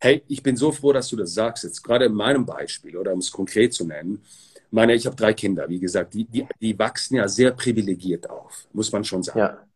Hey, 0.00 0.22
ich 0.28 0.42
bin 0.42 0.56
so 0.56 0.70
froh, 0.70 0.92
dass 0.92 1.08
du 1.08 1.16
das 1.16 1.32
sagst, 1.32 1.64
jetzt 1.64 1.82
gerade 1.82 2.06
in 2.06 2.14
meinem 2.14 2.44
Beispiel 2.44 2.96
oder 2.96 3.12
um 3.12 3.20
es 3.20 3.30
konkret 3.30 3.72
zu 3.72 3.86
nennen. 3.86 4.22
Meine, 4.70 4.94
ich 4.94 5.06
habe 5.06 5.16
drei 5.16 5.32
Kinder, 5.32 5.68
wie 5.68 5.78
gesagt, 5.78 6.14
die, 6.14 6.24
die, 6.24 6.46
die 6.60 6.78
wachsen 6.78 7.16
ja 7.16 7.28
sehr 7.28 7.52
privilegiert 7.52 8.28
auf, 8.28 8.66
muss 8.72 8.90
man 8.90 9.04
schon 9.04 9.22
sagen. 9.22 9.38
Ja. 9.38 9.66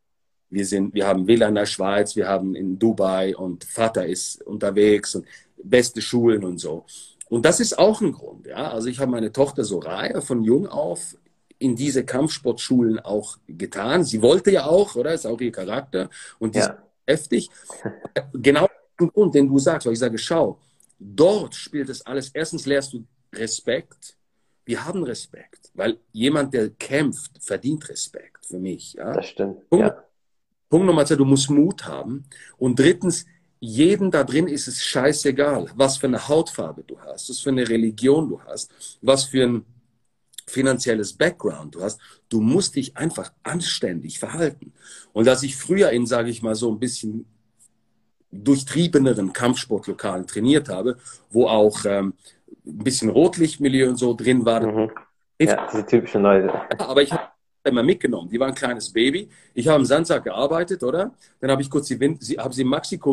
Wir, 0.51 0.67
sind, 0.67 0.95
wir 0.95 1.07
haben 1.07 1.27
WLAN 1.27 1.51
in 1.51 1.55
der 1.57 1.67
Schweiz, 1.67 2.17
wir 2.17 2.29
haben 2.29 2.55
in 2.55 2.79
Dubai 2.79 3.37
und 3.37 3.65
Vater 3.65 4.07
ist 4.07 4.43
unterwegs 4.43 5.15
und 5.15 5.27
beste 5.63 6.01
Schulen 6.01 6.45
und 6.45 6.59
so. 6.59 6.85
Und 7.29 7.45
das 7.45 7.61
ist 7.61 7.79
auch 7.79 8.01
ein 8.01 8.13
Grund. 8.13 8.47
Ja? 8.47 8.71
Also 8.71 8.89
ich 8.89 8.99
habe 8.99 9.11
meine 9.11 9.33
Tochter 9.33 9.65
so 9.65 9.79
Reihe 9.79 10.23
von 10.23 10.43
jung 10.43 10.67
auf 10.67 11.17
in 11.59 11.77
diese 11.77 12.05
Kampfsportschulen 12.05 13.01
auch 13.01 13.37
getan. 13.47 14.05
Sie 14.05 14.23
wollte 14.23 14.51
ja 14.51 14.67
auch, 14.67 14.95
oder? 14.95 15.13
Ist 15.13 15.27
auch 15.27 15.41
ihr 15.41 15.53
Charakter 15.53 16.09
und 16.39 16.55
die 16.55 16.61
ja. 16.61 16.67
ist 16.67 16.79
heftig. 17.07 17.51
Genau 18.33 18.69
Grund, 19.07 19.35
den 19.35 19.49
du 19.49 19.59
sagst, 19.59 19.87
weil 19.87 19.93
ich 19.93 19.99
sage, 19.99 20.19
schau, 20.19 20.59
dort 20.99 21.55
spielt 21.55 21.89
es 21.89 22.05
alles. 22.05 22.31
Erstens 22.35 22.67
lernst 22.67 22.93
du 22.93 23.05
Respekt, 23.33 24.17
wir 24.65 24.85
haben 24.85 25.05
Respekt, 25.05 25.71
weil 25.75 25.99
jemand, 26.13 26.53
der 26.53 26.71
kämpft, 26.71 27.43
verdient 27.43 27.89
Respekt 27.89 28.45
für 28.45 28.59
mich. 28.59 28.95
Ja? 28.95 29.13
Das 29.13 29.27
stimmt. 29.27 29.63
Ja. 29.73 30.05
Punkt 30.69 30.87
Nummer 30.87 31.05
zwei, 31.07 31.17
du 31.17 31.25
musst 31.25 31.51
Mut 31.51 31.87
haben. 31.87 32.25
Und 32.59 32.79
drittens, 32.79 33.27
jedem 33.61 34.11
da 34.11 34.23
drin 34.25 34.47
ist 34.47 34.69
es 34.69 34.83
scheißegal, 34.83 35.67
was 35.75 35.99
für 35.99 36.07
eine 36.07 36.29
Hautfarbe 36.29 36.85
du 36.87 36.99
hast, 37.01 37.29
was 37.31 37.41
für 37.41 37.51
eine 37.51 37.69
Religion 37.69 38.29
du 38.29 38.41
hast, 38.43 38.71
was 39.03 39.25
für 39.25 39.45
ein 39.45 39.65
finanzielles 40.47 41.13
Background 41.13 41.75
du 41.75 41.83
hast. 41.83 42.01
Du 42.29 42.41
musst 42.41 42.77
dich 42.77 42.97
einfach 42.97 43.33
anständig 43.43 44.19
verhalten. 44.19 44.73
Und 45.13 45.29
als 45.29 45.43
ich 45.43 45.57
früher 45.57 45.91
in, 45.91 46.07
sage 46.07 46.31
ich 46.31 46.43
mal, 46.43 46.55
so 46.55 46.71
ein 46.71 46.79
bisschen 46.79 47.27
durchtriebeneren 48.31 49.33
Kampfsportlokalen 49.33 50.27
trainiert 50.27 50.69
habe, 50.69 50.99
wo 51.31 51.47
auch 51.47 51.85
ähm, 51.85 52.15
ein 52.67 52.79
bisschen 52.79 53.11
Rotlichtmilieu 53.11 53.89
und 53.89 53.97
so 53.97 54.15
drin 54.15 54.45
war, 54.45 54.61
Mhm. 54.61 54.91
Ja, 55.41 55.69
diese 55.71 55.87
typischen 55.87 56.23
Leute. 56.23 56.53
aber 56.79 57.01
ich 57.01 57.13
habe 57.13 57.28
immer 57.65 57.83
mitgenommen. 57.83 58.29
Die 58.31 58.39
war 58.41 58.49
ein 58.49 58.55
kleines 58.55 58.93
Baby. 58.93 59.29
Ich 59.55 59.67
habe 59.69 59.77
am 59.77 59.85
Sandsack 59.85 60.25
gearbeitet, 60.25 60.83
oder? 60.83 61.15
Dann 61.41 61.51
habe 61.51 61.63
ich 61.63 61.71
kurz 61.71 61.89
die 61.89 61.99
Wind, 62.01 62.23
sie, 62.23 62.39
habe 62.39 62.55
sie 62.55 62.65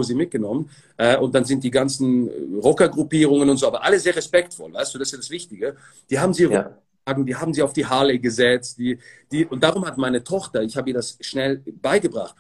sie 0.04 0.16
mitgenommen 0.16 0.70
äh, 0.98 1.18
und 1.18 1.34
dann 1.36 1.46
sind 1.46 1.64
die 1.64 1.72
ganzen 1.72 2.30
äh, 2.30 2.32
Rockergruppierungen 2.62 3.50
und 3.50 3.58
so, 3.58 3.68
aber 3.68 3.84
alle 3.84 4.00
sehr 4.00 4.16
respektvoll, 4.16 4.74
weißt 4.74 4.94
du, 4.94 5.00
das 5.00 5.10
ist 5.10 5.12
ja 5.14 5.18
das 5.18 5.30
Wichtige. 5.30 5.76
Die 6.10 6.20
haben 6.20 6.34
sie 6.34 6.44
Ja. 6.46 6.78
die 7.26 7.36
haben 7.36 7.54
sie 7.54 7.62
auf 7.62 7.74
die 7.74 7.86
Harley 7.86 8.20
gesetzt, 8.20 8.78
die, 8.80 8.98
die, 9.32 9.46
und 9.46 9.62
darum 9.64 9.86
hat 9.86 9.98
meine 9.98 10.24
Tochter, 10.24 10.64
ich 10.64 10.76
habe 10.78 10.90
ihr 10.90 10.96
das 10.96 11.18
schnell 11.22 11.58
beigebracht, 11.82 12.36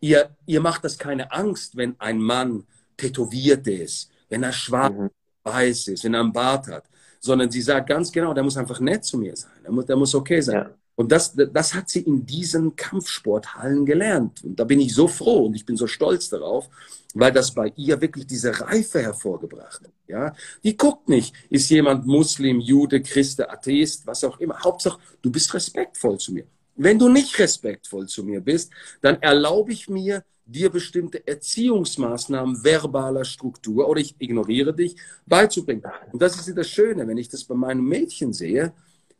ihr, 0.00 0.30
ihr 0.46 0.60
macht 0.60 0.84
das 0.84 0.98
keine 0.98 1.30
Angst, 1.32 1.76
wenn 1.76 1.94
ein 2.00 2.20
Mann 2.20 2.64
tätowiert 2.96 3.66
ist, 3.68 4.10
wenn 4.28 4.42
er 4.42 4.52
schwarz 4.52 4.92
Mhm. 4.92 5.10
weiß 5.44 5.88
ist, 5.88 6.04
wenn 6.04 6.14
er 6.14 6.20
einen 6.20 6.32
Bart 6.32 6.66
hat, 6.68 6.84
sondern 7.20 7.50
sie 7.50 7.62
sagt 7.62 7.88
ganz 7.88 8.10
genau, 8.12 8.34
der 8.34 8.42
muss 8.44 8.56
einfach 8.56 8.80
nett 8.80 9.04
zu 9.04 9.18
mir 9.18 9.36
sein, 9.36 9.50
der 9.64 9.72
muss, 9.72 9.86
der 9.86 9.96
muss 9.96 10.14
okay 10.14 10.40
sein. 10.40 10.56
Ja. 10.56 10.70
Und 10.98 11.12
das, 11.12 11.32
das 11.36 11.74
hat 11.74 11.88
sie 11.88 12.00
in 12.00 12.26
diesen 12.26 12.74
Kampfsporthallen 12.74 13.86
gelernt. 13.86 14.42
Und 14.42 14.58
da 14.58 14.64
bin 14.64 14.80
ich 14.80 14.92
so 14.92 15.06
froh 15.06 15.46
und 15.46 15.54
ich 15.54 15.64
bin 15.64 15.76
so 15.76 15.86
stolz 15.86 16.28
darauf, 16.28 16.68
weil 17.14 17.30
das 17.30 17.54
bei 17.54 17.72
ihr 17.76 18.00
wirklich 18.00 18.26
diese 18.26 18.60
Reife 18.60 19.00
hervorgebracht 19.00 19.80
hat. 19.82 19.92
Ja? 20.08 20.34
Die 20.64 20.76
guckt 20.76 21.08
nicht, 21.08 21.32
ist 21.50 21.70
jemand 21.70 22.04
Muslim, 22.08 22.58
Jude, 22.58 23.00
Christ, 23.00 23.40
Atheist, 23.48 24.08
was 24.08 24.24
auch 24.24 24.40
immer. 24.40 24.58
Hauptsache, 24.58 24.98
du 25.22 25.30
bist 25.30 25.54
respektvoll 25.54 26.18
zu 26.18 26.32
mir. 26.32 26.46
Wenn 26.74 26.98
du 26.98 27.08
nicht 27.08 27.38
respektvoll 27.38 28.08
zu 28.08 28.24
mir 28.24 28.40
bist, 28.40 28.72
dann 29.00 29.22
erlaube 29.22 29.70
ich 29.70 29.88
mir, 29.88 30.24
dir 30.46 30.68
bestimmte 30.68 31.24
Erziehungsmaßnahmen 31.24 32.64
verbaler 32.64 33.24
Struktur 33.24 33.88
oder 33.88 34.00
ich 34.00 34.16
ignoriere 34.18 34.74
dich 34.74 34.96
beizubringen. 35.26 35.84
Und 36.10 36.20
das 36.20 36.36
ist 36.36 36.56
das 36.56 36.68
Schöne, 36.68 37.06
wenn 37.06 37.18
ich 37.18 37.28
das 37.28 37.44
bei 37.44 37.54
meinem 37.54 37.84
Mädchen 37.84 38.32
sehe, 38.32 38.72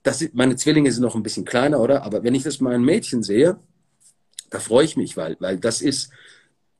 das 0.02 0.24
meine 0.32 0.56
Zwillinge 0.56 0.90
sind 0.92 1.02
noch 1.02 1.14
ein 1.14 1.22
bisschen 1.22 1.44
kleiner, 1.44 1.80
oder? 1.80 2.02
Aber 2.04 2.22
wenn 2.22 2.34
ich 2.34 2.42
das 2.44 2.58
bei 2.58 2.64
meinem 2.64 2.84
Mädchen 2.84 3.22
sehe, 3.22 3.58
da 4.50 4.58
freue 4.60 4.84
ich 4.84 4.96
mich, 4.96 5.16
weil, 5.16 5.36
weil 5.40 5.58
das 5.58 5.82
ist, 5.82 6.10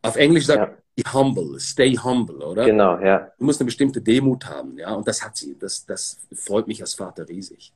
auf 0.02 0.16
Englisch 0.16 0.46
sagt 0.46 0.78
Ja. 0.96 1.12
humble, 1.12 1.60
stay 1.60 1.96
humble, 1.96 2.42
oder? 2.42 2.64
Genau, 2.64 2.98
ja. 2.98 3.30
Du 3.38 3.44
musst 3.44 3.60
eine 3.60 3.66
bestimmte 3.66 4.00
Demut 4.00 4.46
haben, 4.46 4.78
ja, 4.78 4.92
und 4.94 5.06
das 5.06 5.24
hat 5.24 5.36
sie. 5.36 5.56
Das, 5.58 5.84
das 5.86 6.20
freut 6.32 6.66
mich 6.66 6.80
als 6.80 6.94
Vater 6.94 7.28
riesig. 7.28 7.72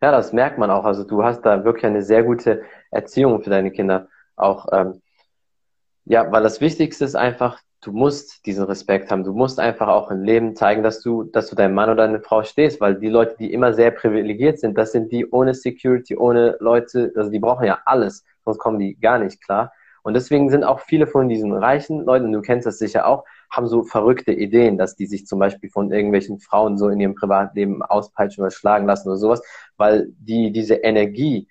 Ja, 0.00 0.10
das 0.10 0.32
merkt 0.32 0.58
man 0.58 0.70
auch. 0.70 0.84
Also 0.84 1.04
du 1.04 1.22
hast 1.22 1.42
da 1.42 1.64
wirklich 1.64 1.86
eine 1.86 2.02
sehr 2.02 2.24
gute 2.24 2.62
Erziehung 2.90 3.42
für 3.42 3.50
deine 3.50 3.70
Kinder. 3.70 4.08
Auch, 4.34 4.66
ähm, 4.72 5.00
ja, 6.04 6.30
weil 6.32 6.42
das 6.42 6.60
Wichtigste 6.60 7.04
ist 7.04 7.14
einfach, 7.14 7.60
du 7.82 7.92
musst 7.92 8.46
diesen 8.46 8.64
Respekt 8.64 9.10
haben. 9.10 9.24
Du 9.24 9.34
musst 9.34 9.60
einfach 9.60 9.88
auch 9.88 10.10
im 10.10 10.22
Leben 10.22 10.56
zeigen, 10.56 10.82
dass 10.82 11.02
du, 11.02 11.24
dass 11.24 11.50
du 11.50 11.56
deinem 11.56 11.74
Mann 11.74 11.90
oder 11.90 12.06
deine 12.06 12.20
Frau 12.20 12.42
stehst, 12.44 12.80
weil 12.80 12.94
die 12.98 13.08
Leute, 13.08 13.36
die 13.38 13.52
immer 13.52 13.74
sehr 13.74 13.90
privilegiert 13.90 14.60
sind, 14.60 14.78
das 14.78 14.92
sind 14.92 15.12
die 15.12 15.26
ohne 15.30 15.52
Security, 15.52 16.16
ohne 16.16 16.56
Leute, 16.60 17.12
also 17.16 17.30
die 17.30 17.40
brauchen 17.40 17.66
ja 17.66 17.80
alles, 17.84 18.24
sonst 18.44 18.58
kommen 18.58 18.78
die 18.78 18.98
gar 18.98 19.18
nicht 19.18 19.42
klar. 19.44 19.72
Und 20.04 20.14
deswegen 20.14 20.50
sind 20.50 20.64
auch 20.64 20.80
viele 20.80 21.06
von 21.06 21.28
diesen 21.28 21.52
reichen 21.52 22.04
Leuten, 22.04 22.32
du 22.32 22.40
kennst 22.40 22.66
das 22.66 22.78
sicher 22.78 23.06
auch, 23.06 23.24
haben 23.50 23.68
so 23.68 23.82
verrückte 23.82 24.32
Ideen, 24.32 24.78
dass 24.78 24.96
die 24.96 25.06
sich 25.06 25.26
zum 25.26 25.38
Beispiel 25.38 25.70
von 25.70 25.92
irgendwelchen 25.92 26.40
Frauen 26.40 26.78
so 26.78 26.88
in 26.88 26.98
ihrem 27.00 27.14
Privatleben 27.14 27.82
auspeitschen 27.82 28.42
oder 28.42 28.50
schlagen 28.50 28.86
lassen 28.86 29.08
oder 29.08 29.18
sowas, 29.18 29.42
weil 29.76 30.08
die 30.18 30.50
diese 30.50 30.74
Energie 30.76 31.48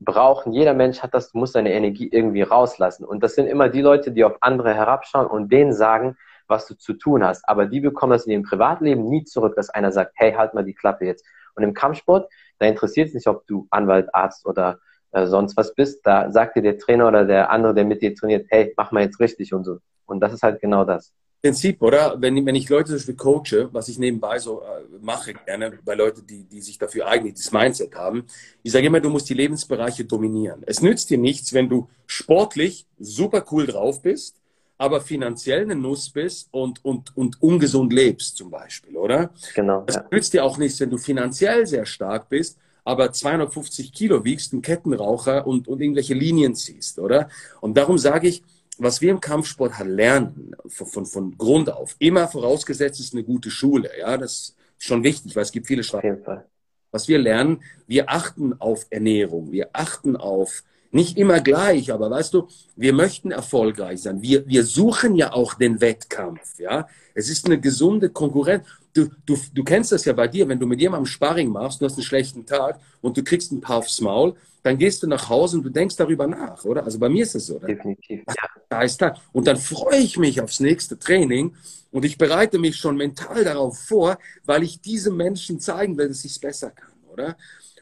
brauchen. 0.00 0.52
Jeder 0.52 0.74
Mensch 0.74 1.02
hat 1.02 1.14
das, 1.14 1.30
du 1.30 1.38
musst 1.38 1.54
deine 1.54 1.72
Energie 1.72 2.08
irgendwie 2.10 2.42
rauslassen. 2.42 3.04
Und 3.04 3.22
das 3.22 3.34
sind 3.34 3.46
immer 3.46 3.68
die 3.68 3.82
Leute, 3.82 4.10
die 4.12 4.24
auf 4.24 4.38
andere 4.40 4.74
herabschauen 4.74 5.26
und 5.26 5.52
denen 5.52 5.72
sagen, 5.72 6.16
was 6.48 6.66
du 6.66 6.74
zu 6.74 6.94
tun 6.94 7.24
hast. 7.24 7.48
Aber 7.48 7.66
die 7.66 7.80
bekommen 7.80 8.12
das 8.12 8.26
in 8.26 8.32
ihrem 8.32 8.42
Privatleben 8.42 9.04
nie 9.04 9.24
zurück, 9.24 9.54
dass 9.56 9.70
einer 9.70 9.92
sagt, 9.92 10.12
hey, 10.16 10.32
halt 10.32 10.54
mal 10.54 10.64
die 10.64 10.74
Klappe 10.74 11.04
jetzt. 11.04 11.24
Und 11.54 11.62
im 11.62 11.74
Kampfsport, 11.74 12.30
da 12.58 12.66
interessiert 12.66 13.08
es 13.08 13.14
nicht, 13.14 13.26
ob 13.26 13.46
du 13.46 13.66
Anwalt, 13.70 14.14
Arzt 14.14 14.46
oder 14.46 14.80
äh, 15.12 15.26
sonst 15.26 15.56
was 15.56 15.74
bist. 15.74 16.06
Da 16.06 16.30
sagt 16.30 16.56
dir 16.56 16.62
der 16.62 16.78
Trainer 16.78 17.08
oder 17.08 17.24
der 17.24 17.50
andere, 17.50 17.74
der 17.74 17.84
mit 17.84 18.02
dir 18.02 18.14
trainiert, 18.14 18.46
hey, 18.48 18.72
mach 18.76 18.90
mal 18.92 19.02
jetzt 19.02 19.20
richtig 19.20 19.52
und 19.52 19.64
so. 19.64 19.78
Und 20.06 20.20
das 20.20 20.32
ist 20.32 20.42
halt 20.42 20.60
genau 20.60 20.84
das. 20.84 21.12
Prinzip, 21.42 21.80
oder? 21.80 22.20
Wenn, 22.20 22.44
wenn 22.44 22.54
ich 22.54 22.68
Leute 22.68 22.88
zum 22.88 22.96
Beispiel 22.96 23.16
coache, 23.16 23.68
was 23.72 23.88
ich 23.88 23.98
nebenbei 23.98 24.38
so 24.38 24.60
äh, 24.60 24.82
mache, 25.00 25.32
gerne 25.32 25.78
bei 25.84 25.94
Leuten, 25.94 26.26
die, 26.26 26.44
die 26.44 26.60
sich 26.60 26.76
dafür 26.78 27.06
eignen, 27.06 27.34
dieses 27.34 27.50
Mindset 27.50 27.94
haben, 27.94 28.26
ich 28.62 28.72
sage 28.72 28.86
immer, 28.86 29.00
du 29.00 29.08
musst 29.08 29.28
die 29.30 29.34
Lebensbereiche 29.34 30.04
dominieren. 30.04 30.62
Es 30.66 30.82
nützt 30.82 31.08
dir 31.08 31.16
nichts, 31.18 31.54
wenn 31.54 31.68
du 31.70 31.88
sportlich 32.06 32.86
super 32.98 33.44
cool 33.52 33.66
drauf 33.66 34.02
bist, 34.02 34.36
aber 34.76 35.00
finanziell 35.00 35.62
eine 35.62 35.76
Nuss 35.76 36.10
bist 36.10 36.48
und, 36.52 36.84
und, 36.84 37.16
und 37.16 37.42
ungesund 37.42 37.92
lebst, 37.92 38.36
zum 38.36 38.50
Beispiel, 38.50 38.96
oder? 38.96 39.30
Genau. 39.54 39.84
Es 39.86 39.94
Ja. 39.96 40.04
nützt 40.10 40.32
dir 40.34 40.44
auch 40.44 40.58
nichts, 40.58 40.78
wenn 40.80 40.90
du 40.90 40.98
finanziell 40.98 41.66
sehr 41.66 41.86
stark 41.86 42.28
bist, 42.28 42.58
aber 42.84 43.12
250 43.12 43.92
Kilo 43.92 44.24
wiegst, 44.24 44.52
ein 44.52 44.62
Kettenraucher 44.62 45.46
und, 45.46 45.68
und 45.68 45.80
irgendwelche 45.80 46.14
Linien 46.14 46.54
ziehst, 46.54 46.98
oder? 46.98 47.28
Und 47.60 47.76
darum 47.76 47.98
sage 47.98 48.28
ich, 48.28 48.42
was 48.82 49.00
wir 49.00 49.10
im 49.10 49.20
Kampfsport 49.20 49.78
halt 49.78 49.90
lernen, 49.90 50.54
von, 50.68 50.86
von, 50.86 51.06
von 51.06 51.38
Grund 51.38 51.70
auf, 51.70 51.96
immer 51.98 52.28
vorausgesetzt 52.28 53.00
ist 53.00 53.12
eine 53.14 53.24
gute 53.24 53.50
Schule, 53.50 53.90
ja, 53.98 54.16
das 54.16 54.54
ist 54.78 54.86
schon 54.86 55.04
wichtig, 55.04 55.36
weil 55.36 55.42
es 55.42 55.52
gibt 55.52 55.66
viele 55.66 55.80
Auf 55.80 55.86
Schwachstellen. 55.86 56.14
jeden 56.14 56.24
Fall. 56.24 56.46
Was 56.90 57.06
wir 57.06 57.18
lernen, 57.18 57.62
wir 57.86 58.10
achten 58.10 58.60
auf 58.60 58.86
Ernährung, 58.90 59.52
wir 59.52 59.70
achten 59.72 60.16
auf, 60.16 60.64
nicht 60.92 61.16
immer 61.16 61.40
gleich, 61.40 61.92
aber 61.92 62.10
weißt 62.10 62.34
du, 62.34 62.48
wir 62.76 62.92
möchten 62.92 63.30
erfolgreich 63.30 64.02
sein. 64.02 64.22
Wir, 64.22 64.46
wir 64.46 64.64
suchen 64.64 65.14
ja 65.14 65.32
auch 65.32 65.54
den 65.54 65.80
Wettkampf, 65.80 66.58
ja. 66.58 66.88
Es 67.14 67.28
ist 67.28 67.46
eine 67.46 67.60
gesunde 67.60 68.10
Konkurrenz. 68.10 68.66
Du, 68.92 69.08
du, 69.24 69.36
du 69.54 69.62
kennst 69.62 69.92
das 69.92 70.04
ja 70.04 70.12
bei 70.12 70.26
dir, 70.26 70.48
wenn 70.48 70.58
du 70.58 70.66
mit 70.66 70.80
jemandem 70.80 71.06
Sparring 71.06 71.48
machst, 71.48 71.80
du 71.80 71.86
hast 71.86 71.94
einen 71.94 72.02
schlechten 72.02 72.44
Tag 72.44 72.80
und 73.00 73.16
du 73.16 73.22
kriegst 73.22 73.52
ein 73.52 73.60
paar 73.60 73.76
aufs 73.76 74.00
Maul, 74.00 74.34
dann 74.62 74.78
gehst 74.78 75.02
du 75.02 75.06
nach 75.06 75.28
Hause 75.28 75.58
und 75.58 75.62
du 75.62 75.70
denkst 75.70 75.96
darüber 75.96 76.26
nach, 76.26 76.64
oder? 76.64 76.84
Also 76.84 76.98
bei 76.98 77.08
mir 77.08 77.22
ist 77.22 77.34
es 77.34 77.46
so. 77.46 77.56
Oder? 77.56 77.68
Definitiv. 77.68 78.22
Ja. 78.26 78.48
Scheiß 78.72 78.98
Tag. 78.98 79.16
Und 79.32 79.46
dann 79.46 79.56
freue 79.56 79.98
ich 79.98 80.18
mich 80.18 80.40
aufs 80.40 80.60
nächste 80.60 80.98
Training 80.98 81.54
und 81.92 82.04
ich 82.04 82.18
bereite 82.18 82.58
mich 82.58 82.76
schon 82.76 82.96
mental 82.96 83.44
darauf 83.44 83.78
vor, 83.78 84.18
weil 84.44 84.62
ich 84.62 84.80
diesem 84.80 85.16
Menschen 85.16 85.60
zeigen 85.60 85.96
will, 85.96 86.08
dass 86.08 86.24
ich 86.24 86.32
es 86.32 86.38
besser 86.38 86.70
kann, 86.70 86.92
oder? 87.12 87.36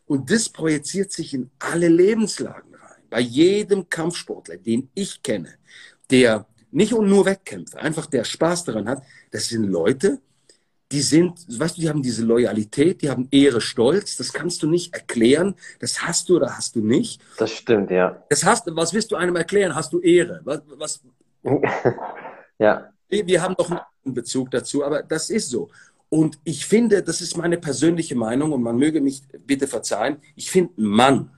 Und 0.07 0.31
das 0.31 0.49
projiziert 0.49 1.13
sich 1.13 1.35
in 1.35 1.51
alle 1.59 1.89
Lebenslagen. 1.89 2.68
Bei 3.11 3.21
jedem 3.21 3.89
Kampfsportler, 3.89 4.57
den 4.57 4.91
ich 4.95 5.23
kenne, 5.23 5.55
der 6.11 6.47
nicht 6.71 6.93
nur 6.93 7.25
Wettkämpfe, 7.25 7.79
einfach 7.79 8.07
der 8.07 8.25
Spaß 8.25 8.65
daran 8.65 8.89
hat, 8.89 9.03
das 9.31 9.49
sind 9.49 9.65
Leute, 9.65 10.21
die 10.91 11.01
sind, 11.01 11.39
weißt 11.59 11.77
du, 11.77 11.83
die 11.83 11.89
haben 11.89 12.03
diese 12.03 12.25
Loyalität, 12.25 13.03
die 13.03 13.11
haben 13.11 13.29
Ehre, 13.31 13.61
Stolz, 13.61 14.17
das 14.17 14.33
kannst 14.33 14.63
du 14.63 14.69
nicht 14.69 14.95
erklären, 14.95 15.55
das 15.81 16.03
hast 16.03 16.29
du 16.29 16.37
oder 16.37 16.57
hast 16.57 16.77
du 16.77 16.81
nicht. 16.81 17.21
Das 17.37 17.51
stimmt, 17.51 17.91
ja. 17.91 18.23
Das 18.31 18.45
hast, 18.45 18.65
was 18.75 18.95
willst 18.95 19.11
du 19.11 19.17
einem 19.17 19.37
erklären? 19.37 19.75
Hast 19.75 19.93
du 19.93 20.01
Ehre? 20.01 20.41
Was, 20.45 20.63
was, 20.77 21.01
ja. 22.59 22.91
wir 23.09 23.27
wir 23.27 23.43
haben 23.43 23.55
doch 23.57 23.71
einen 23.71 24.15
Bezug 24.15 24.51
dazu, 24.51 24.83
aber 24.85 25.03
das 25.03 25.29
ist 25.29 25.51
so. 25.51 25.69
Und 26.09 26.39
ich 26.45 26.65
finde, 26.65 27.03
das 27.03 27.21
ist 27.21 27.37
meine 27.37 27.59
persönliche 27.59 28.15
Meinung 28.15 28.53
und 28.53 28.63
man 28.63 28.79
möge 28.79 29.03
mich 29.03 29.23
bitte 29.47 29.67
verzeihen, 29.67 30.17
ich 30.37 30.51
finde, 30.51 30.73
ein 30.79 30.85
Mann, 30.85 31.31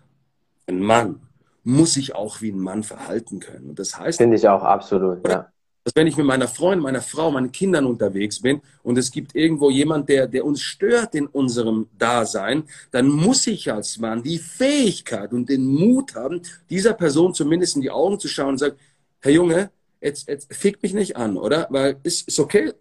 ein 0.69 0.81
Mann 0.81 1.21
muss 1.65 1.95
sich 1.95 2.15
auch 2.15 2.41
wie 2.41 2.51
ein 2.53 2.59
Mann 2.59 2.83
verhalten 2.83 3.41
können. 3.41 3.71
Und 3.71 3.79
das 3.79 3.99
heißt, 3.99 4.19
Finde 4.19 4.37
ich 4.37 4.49
auch 4.49 4.63
absolut, 4.63 5.27
ja. 5.29 5.49
dass 5.85 5.95
wenn 5.95 6.07
ich 6.07 6.17
mit 6.17 6.27
meiner 6.27 6.49
Freundin, 6.49 6.83
meiner 6.83 7.03
Frau, 7.03 7.31
meinen 7.31 7.53
Kindern 7.53 7.87
unterwegs 7.87 8.41
bin 8.41 8.61
und 8.83 8.99
es 8.99 9.11
gibt 9.11 9.35
irgendwo 9.35 9.71
jemand, 9.71 10.09
der, 10.09 10.27
der 10.27 10.45
uns 10.45 10.63
stört 10.63 11.15
in 11.15 11.27
unserem 11.27 11.89
Dasein, 11.99 12.65
dann 12.91 13.09
muss 13.09 13.47
ich 13.47 13.73
als 13.73 13.99
Mann 13.99 14.23
die 14.23 14.39
Fähigkeit 14.39 15.33
und 15.33 15.49
den 15.49 15.67
Mut 15.67 16.15
haben, 16.15 16.43
dieser 16.71 16.95
Person 16.95 17.35
zumindest 17.35 17.77
in 17.77 17.83
die 17.83 17.91
Augen 17.91 18.19
zu 18.19 18.29
schauen 18.29 18.51
und 18.51 18.59
sagen, 18.59 18.77
Herr 19.21 19.33
Junge, 19.33 19.71
jetzt, 20.01 20.29
jetzt 20.29 20.53
fick 20.55 20.83
mich 20.83 20.95
nicht 20.95 21.17
an, 21.17 21.37
oder? 21.37 21.67
Weil 21.71 21.97
ist, 22.03 22.27
ist 22.29 22.41
okay, 22.41 22.73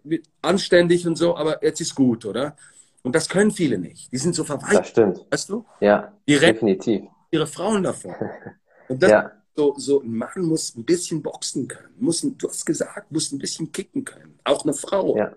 anständig 0.42 1.06
und 1.06 1.16
so, 1.16 1.36
aber 1.36 1.62
jetzt 1.62 1.80
ist 1.80 1.94
gut, 1.94 2.24
oder? 2.24 2.56
Und 3.02 3.14
das 3.14 3.28
können 3.28 3.50
viele 3.50 3.78
nicht. 3.78 4.12
Die 4.12 4.18
sind 4.18 4.34
so 4.34 4.42
Das 4.42 4.48
verweichert, 4.60 4.86
stimmt. 4.86 5.26
weißt 5.30 5.48
du? 5.48 5.64
Ja, 5.80 6.12
Die 6.28 6.38
definitiv. 6.38 7.02
ihre 7.30 7.46
Frauen 7.46 7.82
davon. 7.82 8.14
Und 8.90 9.02
das 9.02 9.10
Ja, 9.10 9.30
so, 9.56 9.74
so 9.76 10.00
ein 10.02 10.14
Mann 10.14 10.42
muss 10.42 10.74
ein 10.76 10.84
bisschen 10.84 11.22
boxen 11.22 11.68
können, 11.68 11.94
muss, 11.98 12.22
ein- 12.24 12.36
du 12.38 12.48
hast 12.48 12.64
gesagt, 12.66 13.10
muss 13.12 13.30
ein 13.32 13.38
bisschen 13.38 13.70
kicken 13.72 14.04
können. 14.04 14.38
Auch 14.44 14.64
eine 14.64 14.72
Frau. 14.74 15.16
Ja. 15.16 15.32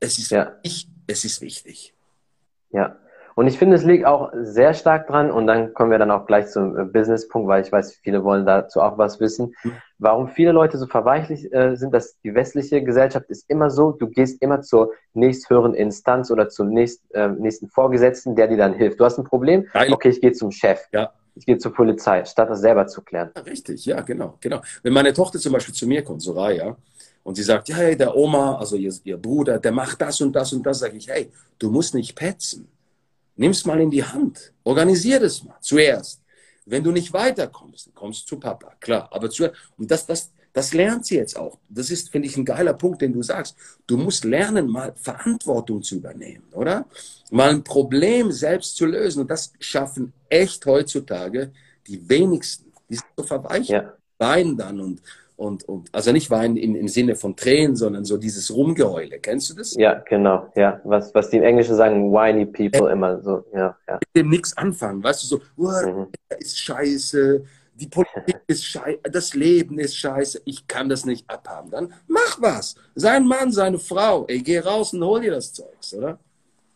Es 0.00 0.18
ist 0.18 0.30
Ja. 0.30 0.56
wichtig, 0.62 0.88
es 1.06 1.24
ist 1.24 1.40
wichtig. 1.40 1.94
ja. 2.70 2.96
Und 3.34 3.46
ich 3.46 3.56
finde, 3.56 3.76
es 3.76 3.84
liegt 3.84 4.04
auch 4.04 4.32
sehr 4.34 4.74
stark 4.74 5.06
dran, 5.06 5.30
und 5.30 5.46
dann 5.46 5.72
kommen 5.72 5.92
wir 5.92 5.98
dann 5.98 6.10
auch 6.10 6.26
gleich 6.26 6.48
zum 6.48 6.76
äh, 6.76 6.84
Business-Punkt, 6.84 7.46
weil 7.46 7.62
ich 7.62 7.70
weiß, 7.70 7.94
viele 8.02 8.24
wollen 8.24 8.44
dazu 8.44 8.80
auch 8.80 8.98
was 8.98 9.20
wissen, 9.20 9.54
mhm. 9.62 9.72
warum 9.98 10.26
viele 10.26 10.50
Leute 10.50 10.76
so 10.76 10.88
verweichlich 10.88 11.52
äh, 11.52 11.76
sind, 11.76 11.94
dass 11.94 12.18
die 12.22 12.34
westliche 12.34 12.82
Gesellschaft 12.82 13.26
ist 13.30 13.48
immer 13.48 13.70
so, 13.70 13.92
du 13.92 14.08
gehst 14.08 14.42
immer 14.42 14.60
zur 14.62 14.92
nächsthöheren 15.14 15.74
Instanz 15.74 16.32
oder 16.32 16.48
zum 16.48 16.70
nächst, 16.70 17.00
äh, 17.14 17.28
nächsten 17.28 17.68
Vorgesetzten, 17.68 18.34
der 18.34 18.48
dir 18.48 18.56
dann 18.56 18.74
hilft. 18.74 18.98
Du 18.98 19.04
hast 19.04 19.18
ein 19.18 19.24
Problem, 19.24 19.68
okay, 19.88 20.08
ich 20.08 20.20
gehe 20.20 20.32
zum 20.32 20.50
Chef. 20.50 20.80
Ja. 20.92 21.12
Ich 21.38 21.46
gehe 21.46 21.58
zur 21.58 21.72
Polizei, 21.72 22.24
statt 22.24 22.50
das 22.50 22.60
selber 22.60 22.86
zu 22.86 23.00
klären. 23.02 23.30
Ja, 23.34 23.42
richtig, 23.42 23.84
ja, 23.86 24.00
genau, 24.00 24.36
genau. 24.40 24.60
Wenn 24.82 24.92
meine 24.92 25.12
Tochter 25.12 25.38
zum 25.38 25.52
Beispiel 25.52 25.74
zu 25.74 25.86
mir 25.86 26.02
kommt, 26.02 26.20
Soraya, 26.20 26.76
und 27.22 27.34
sie 27.34 27.42
sagt, 27.42 27.68
ja, 27.68 27.76
hey, 27.76 27.96
der 27.96 28.16
Oma, 28.16 28.56
also 28.58 28.76
ihr, 28.76 28.92
ihr 29.04 29.16
Bruder, 29.16 29.58
der 29.58 29.72
macht 29.72 30.00
das 30.00 30.20
und 30.20 30.32
das 30.32 30.52
und 30.52 30.64
das, 30.64 30.80
sage 30.80 30.96
ich, 30.96 31.08
hey, 31.08 31.30
du 31.58 31.70
musst 31.70 31.94
nicht 31.94 32.14
petzen 32.14 32.68
Nimm 33.38 33.52
es 33.52 33.64
mal 33.64 33.80
in 33.80 33.90
die 33.90 34.02
Hand. 34.02 34.52
Organisier 34.64 35.20
das 35.20 35.44
mal 35.44 35.56
zuerst. 35.60 36.20
Wenn 36.66 36.82
du 36.82 36.90
nicht 36.90 37.12
weiterkommst, 37.12 37.86
dann 37.86 37.94
kommst 37.94 38.22
du 38.22 38.34
zu 38.34 38.40
Papa, 38.40 38.74
klar. 38.80 39.08
Aber 39.12 39.30
zu, 39.30 39.48
und 39.78 39.88
das, 39.88 40.04
das, 40.06 40.32
das 40.52 40.74
lernt 40.74 41.06
sie 41.06 41.16
jetzt 41.16 41.38
auch. 41.38 41.58
Das 41.68 41.90
ist, 41.90 42.10
finde 42.10 42.28
ich, 42.28 42.36
ein 42.36 42.44
geiler 42.44 42.74
Punkt, 42.74 43.02
den 43.02 43.12
du 43.12 43.22
sagst. 43.22 43.56
Du 43.86 43.96
musst 43.96 44.24
lernen, 44.24 44.68
mal 44.68 44.92
Verantwortung 44.96 45.82
zu 45.82 45.96
übernehmen, 45.96 46.44
oder? 46.52 46.86
Mal 47.30 47.50
ein 47.50 47.64
Problem 47.64 48.32
selbst 48.32 48.76
zu 48.76 48.86
lösen. 48.86 49.20
Und 49.20 49.30
das 49.30 49.52
schaffen 49.60 50.12
echt 50.28 50.64
heutzutage 50.66 51.52
die 51.86 52.08
wenigsten. 52.08 52.72
Die 52.88 52.94
sind 52.94 53.06
so 53.16 53.22
verweichert, 53.24 53.68
ja. 53.68 53.92
weinen 54.18 54.56
dann 54.56 54.80
und, 54.80 55.02
und, 55.36 55.68
und 55.68 55.94
also 55.94 56.10
nicht 56.10 56.30
weinen 56.30 56.56
im, 56.56 56.74
im 56.74 56.88
Sinne 56.88 57.14
von 57.14 57.36
Tränen, 57.36 57.76
sondern 57.76 58.04
so 58.04 58.16
dieses 58.16 58.52
Rumgeheule. 58.52 59.20
Kennst 59.20 59.50
du 59.50 59.54
das? 59.54 59.74
Ja, 59.74 60.02
genau, 60.08 60.50
ja. 60.56 60.80
Was, 60.84 61.14
was 61.14 61.30
die 61.30 61.36
im 61.36 61.44
Englischen 61.44 61.76
sagen, 61.76 62.12
whiny 62.12 62.46
people 62.46 62.88
äh, 62.88 62.92
immer 62.92 63.20
so, 63.22 63.44
ja, 63.52 63.76
ja. 63.86 63.94
Mit 63.94 64.16
dem 64.16 64.30
nichts 64.30 64.56
anfangen, 64.56 65.04
weißt 65.04 65.22
du, 65.22 65.26
so, 65.26 65.40
oh, 65.56 65.86
mhm. 65.86 66.08
ist 66.38 66.58
scheiße, 66.58 67.44
die 67.78 67.88
Politik 67.88 68.40
ist 68.46 68.64
scheiße, 68.64 69.00
das 69.10 69.34
Leben 69.34 69.78
ist 69.78 69.96
scheiße, 69.96 70.42
ich 70.44 70.66
kann 70.66 70.88
das 70.88 71.04
nicht 71.04 71.28
abhaben. 71.30 71.70
Dann 71.70 71.92
mach 72.06 72.40
was. 72.40 72.76
Sein 72.94 73.26
Mann, 73.26 73.52
seine 73.52 73.78
Frau, 73.78 74.26
ey, 74.26 74.40
geh 74.40 74.58
raus 74.58 74.92
und 74.92 75.04
hol 75.04 75.20
dir 75.20 75.32
das 75.32 75.52
Zeugs, 75.52 75.94
oder? 75.94 76.18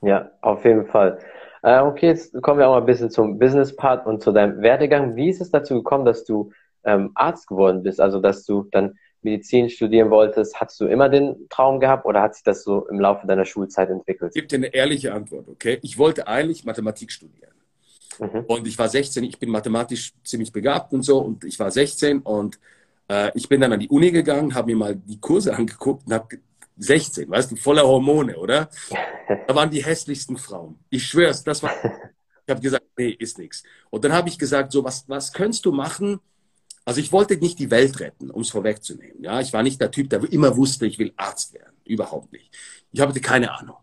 Ja, 0.03 0.31
auf 0.41 0.65
jeden 0.65 0.87
Fall. 0.87 1.19
Äh, 1.63 1.81
okay, 1.81 2.09
jetzt 2.09 2.33
kommen 2.43 2.59
wir 2.59 2.69
auch 2.69 2.75
mal 2.75 2.81
ein 2.81 2.87
bisschen 2.87 3.11
zum 3.11 3.39
Business-Part 3.39 4.07
und 4.07 4.23
zu 4.23 4.33
deinem 4.33 4.63
Werdegang. 4.63 5.15
Wie 5.15 5.31
ist 5.31 5.41
es 5.41 5.51
dazu 5.51 5.75
gekommen, 5.75 6.05
dass 6.05 6.25
du 6.25 6.53
ähm, 6.85 7.13
Arzt 7.15 7.47
geworden 7.47 7.83
bist, 7.83 8.01
also 8.01 8.21
dass 8.21 8.45
du 8.45 8.67
dann 8.73 8.99
Medizin 9.23 9.71
studieren 9.71 10.11
wolltest, 10.11 10.61
hast 10.61 10.81
du 10.81 10.87
immer 10.87 11.09
den 11.09 11.49
Traum 11.49 11.79
gehabt 11.79 12.07
oder 12.07 12.23
hat 12.23 12.35
sich 12.35 12.43
das 12.43 12.65
so 12.65 12.89
im 12.89 12.99
Laufe 12.99 13.27
deiner 13.27 13.45
Schulzeit 13.45 13.89
entwickelt? 13.89 14.33
Ich 14.35 14.41
gebe 14.41 14.49
dir 14.49 14.57
eine 14.57 14.75
ehrliche 14.75 15.15
Antwort, 15.15 15.49
okay? 15.49 15.79
Ich 15.83 15.97
wollte 15.97 16.27
eigentlich 16.27 16.65
Mathematik 16.65 17.13
studieren. 17.13 17.52
Mhm. 18.19 18.45
Und 18.47 18.67
ich 18.67 18.79
war 18.79 18.89
16, 18.89 19.25
ich 19.25 19.39
bin 19.39 19.51
mathematisch 19.51 20.13
ziemlich 20.25 20.53
begabt 20.53 20.93
und 20.93 21.03
so 21.03 21.19
und 21.19 21.45
ich 21.45 21.59
war 21.59 21.71
16 21.71 22.21
und 22.21 22.59
äh, 23.09 23.31
ich 23.35 23.49
bin 23.49 23.61
dann 23.61 23.73
an 23.73 23.81
die 23.81 23.89
Uni 23.89 24.11
gegangen, 24.11 24.55
habe 24.55 24.73
mir 24.73 24.77
mal 24.77 24.97
die 24.97 25.21
Kurse 25.21 25.55
angeguckt 25.57 26.07
und 26.07 26.13
habe 26.13 26.39
16, 26.79 27.31
weißt 27.31 27.53
du, 27.53 27.57
voller 27.57 27.87
Hormone, 27.87 28.37
oder? 28.37 28.69
Da 29.47 29.55
waren 29.55 29.71
die 29.71 29.83
hässlichsten 29.83 30.37
Frauen. 30.37 30.79
Ich 30.91 31.07
schwör's, 31.07 31.43
das 31.45 31.63
war. 31.63 31.73
Ich 32.45 32.51
habe 32.51 32.61
gesagt, 32.61 32.85
nee, 32.99 33.11
ist 33.11 33.39
nichts. 33.39 33.63
Und 33.89 34.05
dann 34.05 34.13
habe 34.13 34.29
ich 34.29 34.37
gesagt, 34.37 34.73
so 34.73 34.83
was, 34.83 35.09
was 35.09 35.33
könntest 35.33 35.65
du 35.65 35.71
machen? 35.71 36.19
Also 36.85 37.01
ich 37.01 37.13
wollte 37.13 37.37
nicht 37.37 37.61
die 37.61 37.71
Welt 37.71 38.01
retten, 38.01 38.31
um 38.31 38.43
es 38.43 38.51
vorwegzunehmen. 38.51 39.23
Ja, 39.23 39.41
ich 39.41 39.53
war 39.53 39.63
nicht 39.63 39.81
der 39.81 39.93
Typ, 39.93 40.11
der 40.11 40.25
immer 40.33 40.57
wusste, 40.57 40.87
ich 40.87 40.99
will 40.99 41.13
Arzt 41.17 41.55
werden. 41.55 41.77
Überhaupt 41.85 42.33
nicht. 42.33 42.51
Ich 42.91 43.01
hatte 43.01 43.21
keine 43.21 43.57
Ahnung. 43.57 43.77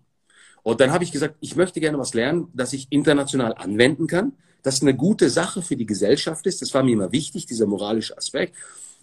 Und 0.63 0.79
dann 0.81 0.91
habe 0.91 1.03
ich 1.03 1.11
gesagt, 1.11 1.35
ich 1.39 1.55
möchte 1.55 1.79
gerne 1.79 1.97
was 1.97 2.13
lernen, 2.13 2.47
das 2.53 2.73
ich 2.73 2.87
international 2.89 3.53
anwenden 3.53 4.07
kann, 4.07 4.33
das 4.63 4.81
eine 4.81 4.95
gute 4.95 5.29
Sache 5.29 5.61
für 5.61 5.75
die 5.75 5.85
Gesellschaft 5.85 6.45
ist. 6.45 6.61
Das 6.61 6.73
war 6.73 6.83
mir 6.83 6.91
immer 6.91 7.11
wichtig, 7.11 7.45
dieser 7.45 7.65
moralische 7.65 8.17
Aspekt. 8.17 8.55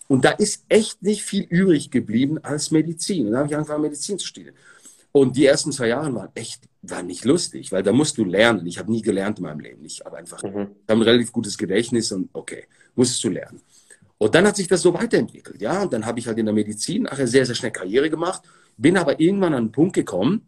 Und 0.09 0.25
da 0.25 0.31
ist 0.31 0.65
echt 0.69 1.03
nicht 1.03 1.23
viel 1.23 1.45
übrig 1.45 1.91
geblieben 1.91 2.39
als 2.43 2.71
Medizin. 2.71 3.27
Und 3.27 3.33
dann 3.33 3.41
habe 3.41 3.49
ich 3.49 3.57
angefangen, 3.57 3.83
Medizin 3.83 4.19
zu 4.19 4.27
studieren. 4.27 4.55
Und 5.13 5.37
die 5.37 5.47
ersten 5.47 5.73
zwei 5.73 5.89
Jahre 5.89 6.15
waren 6.15 6.29
echt, 6.35 6.65
waren 6.83 7.07
nicht 7.07 7.25
lustig, 7.25 7.73
weil 7.73 7.83
da 7.83 7.93
musst 7.93 8.19
du 8.19 8.25
lernen. 8.25 8.67
Ich 8.67 8.79
habe 8.79 8.93
nie 8.93 9.01
gelernt 9.01 9.39
in 9.39 9.45
meinem 9.45 9.61
Leben. 9.61 9.85
Ich 9.85 10.03
habe 10.05 10.19
einfach, 10.19 10.43
mhm. 10.43 10.59
habe 10.59 10.71
ein 10.89 11.03
relativ 11.03 11.33
gutes 11.33 11.57
Gedächtnis 11.57 12.13
und 12.13 12.29
okay, 12.35 12.65
musstest 12.95 13.25
du 13.25 13.31
lernen. 13.31 13.63
Und 14.19 14.35
dann 14.35 14.47
hat 14.47 14.57
sich 14.57 14.69
das 14.69 14.83
so 14.83 14.95
weiterentwickelt, 14.95 15.61
ja. 15.61 15.83
Und 15.83 15.93
dann 15.93 16.07
habe 16.07 16.19
ich 16.19 16.27
halt 16.27 16.39
in 16.39 16.47
der 16.47 16.55
Medizin 16.55 17.03
nachher 17.03 17.27
sehr, 17.27 17.45
sehr 17.45 17.55
schnell 17.55 17.71
Karriere 17.71 18.09
gemacht, 18.09 18.43
bin 18.77 18.97
aber 18.97 19.21
irgendwann 19.21 19.55
an 19.55 19.65
einen 19.65 19.73
Punkt 19.73 19.95
gekommen, 19.95 20.43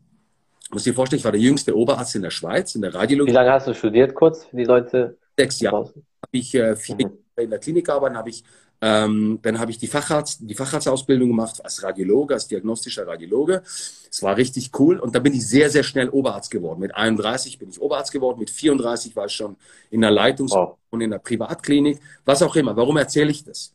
muss 0.71 0.85
dir 0.85 0.95
vorstellen, 0.95 1.19
ich 1.19 1.25
war 1.25 1.33
der 1.33 1.41
jüngste 1.41 1.77
Oberarzt 1.77 2.15
in 2.15 2.23
der 2.23 2.31
Schweiz, 2.31 2.75
in 2.75 2.83
der 2.83 2.95
Radiologie. 2.95 3.31
Wie 3.31 3.35
lange 3.35 3.53
hast 3.53 3.67
du 3.67 3.75
studiert, 3.75 4.15
kurz, 4.15 4.45
für 4.45 4.57
die 4.57 4.65
Leute? 4.65 5.17
Sechs 5.37 5.61
Jahre. 5.61 5.87
Habe 5.87 5.95
ich 6.33 6.55
äh, 6.55 6.77
vier 6.77 6.97
mhm. 6.97 7.19
in 7.37 7.51
der 7.51 7.59
Klinik 7.59 7.87
gearbeitet, 7.87 8.19
habe 8.19 8.31
ich 8.31 8.45
ähm, 8.81 9.41
dann 9.43 9.59
habe 9.59 9.71
ich 9.71 9.79
die, 9.79 9.89
Facharzt, 9.89 10.41
die 10.43 10.55
Facharztausbildung 10.55 11.29
gemacht 11.29 11.65
als 11.65 11.83
Radiologe, 11.83 12.35
als 12.35 12.47
diagnostischer 12.47 13.07
Radiologe. 13.07 13.63
Es 13.65 14.23
war 14.23 14.37
richtig 14.37 14.71
cool 14.79 14.99
und 14.99 15.15
da 15.15 15.19
bin 15.19 15.35
ich 15.35 15.47
sehr, 15.47 15.69
sehr 15.69 15.83
schnell 15.83 16.09
Oberarzt 16.09 16.51
geworden. 16.51 16.81
Mit 16.81 16.95
31 16.95 17.59
bin 17.59 17.71
ich 17.71 17.81
Oberarzt 17.81 18.13
geworden, 18.13 18.39
mit 18.39 18.51
34 18.51 19.17
war 19.17 19.27
ich 19.27 19.33
schon 19.33 19.57
in 19.91 20.01
der 20.01 20.13
Leitungs- 20.13 20.53
wow. 20.53 20.77
und 20.91 21.01
in 21.01 21.11
der 21.11 21.19
Privatklinik, 21.19 22.01
was 22.25 22.43
auch 22.43 22.55
immer. 22.55 22.77
Warum 22.77 22.97
erzähle 22.97 23.31
ich 23.31 23.45
das? 23.45 23.75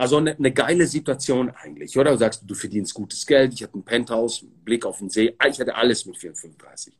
Also 0.00 0.16
eine, 0.16 0.34
eine, 0.34 0.50
geile 0.50 0.86
Situation 0.86 1.50
eigentlich, 1.50 1.98
oder? 1.98 2.12
Du 2.12 2.16
sagst, 2.16 2.44
du 2.46 2.54
verdienst 2.54 2.94
gutes 2.94 3.26
Geld, 3.26 3.52
ich 3.52 3.62
hatte 3.62 3.76
ein 3.76 3.82
Penthouse, 3.82 4.46
Blick 4.64 4.86
auf 4.86 4.96
den 4.96 5.10
See, 5.10 5.36
ich 5.46 5.60
hatte 5.60 5.74
alles 5.74 6.06
mit 6.06 6.16
34. 6.16 6.94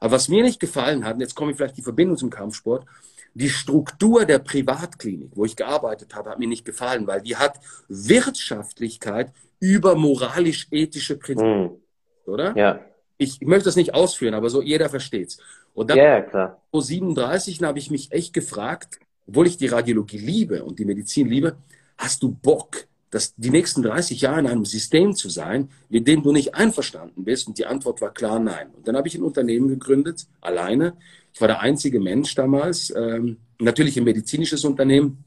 Aber 0.00 0.12
was 0.12 0.30
mir 0.30 0.42
nicht 0.42 0.58
gefallen 0.58 1.04
hat, 1.04 1.16
und 1.16 1.20
jetzt 1.20 1.34
komme 1.34 1.50
ich 1.50 1.58
vielleicht 1.58 1.76
die 1.76 1.82
Verbindung 1.82 2.16
zum 2.16 2.30
Kampfsport, 2.30 2.86
die 3.34 3.50
Struktur 3.50 4.24
der 4.24 4.38
Privatklinik, 4.38 5.32
wo 5.34 5.44
ich 5.44 5.56
gearbeitet 5.56 6.14
habe, 6.14 6.30
hat 6.30 6.38
mir 6.38 6.48
nicht 6.48 6.64
gefallen, 6.64 7.06
weil 7.06 7.20
die 7.20 7.36
hat 7.36 7.60
Wirtschaftlichkeit 7.88 9.30
über 9.60 9.94
moralisch-ethische 9.94 11.18
Prinzipien, 11.18 11.64
mm. 11.64 12.30
oder? 12.30 12.56
Ja. 12.56 12.80
Ich, 13.18 13.42
ich, 13.42 13.46
möchte 13.46 13.66
das 13.66 13.76
nicht 13.76 13.92
ausführen, 13.92 14.32
aber 14.32 14.48
so 14.48 14.62
jeder 14.62 14.88
versteht's. 14.88 15.36
Und 15.74 15.90
dann, 15.90 15.98
ja, 15.98 16.22
klar. 16.22 16.62
so 16.72 16.80
37, 16.80 17.62
habe 17.62 17.78
ich 17.78 17.90
mich 17.90 18.10
echt 18.10 18.32
gefragt, 18.32 19.00
obwohl 19.26 19.46
ich 19.46 19.58
die 19.58 19.66
Radiologie 19.66 20.16
liebe 20.16 20.64
und 20.64 20.78
die 20.78 20.86
Medizin 20.86 21.28
liebe, 21.28 21.58
hast 21.98 22.22
du 22.22 22.30
Bock, 22.30 22.86
das, 23.10 23.34
die 23.36 23.50
nächsten 23.50 23.82
30 23.82 24.20
Jahre 24.20 24.40
in 24.40 24.46
einem 24.46 24.64
System 24.64 25.14
zu 25.14 25.28
sein, 25.28 25.70
mit 25.88 26.06
dem 26.06 26.22
du 26.22 26.32
nicht 26.32 26.54
einverstanden 26.54 27.24
bist? 27.24 27.48
Und 27.48 27.58
die 27.58 27.66
Antwort 27.66 28.00
war 28.00 28.12
klar 28.12 28.38
nein. 28.38 28.68
Und 28.76 28.86
dann 28.86 28.96
habe 28.96 29.08
ich 29.08 29.14
ein 29.14 29.22
Unternehmen 29.22 29.68
gegründet, 29.68 30.26
alleine, 30.40 30.94
ich 31.32 31.40
war 31.40 31.48
der 31.48 31.60
einzige 31.60 32.00
Mensch 32.00 32.34
damals, 32.34 32.90
ähm, 32.96 33.38
natürlich 33.58 33.96
ein 33.96 34.04
medizinisches 34.04 34.64
Unternehmen. 34.64 35.24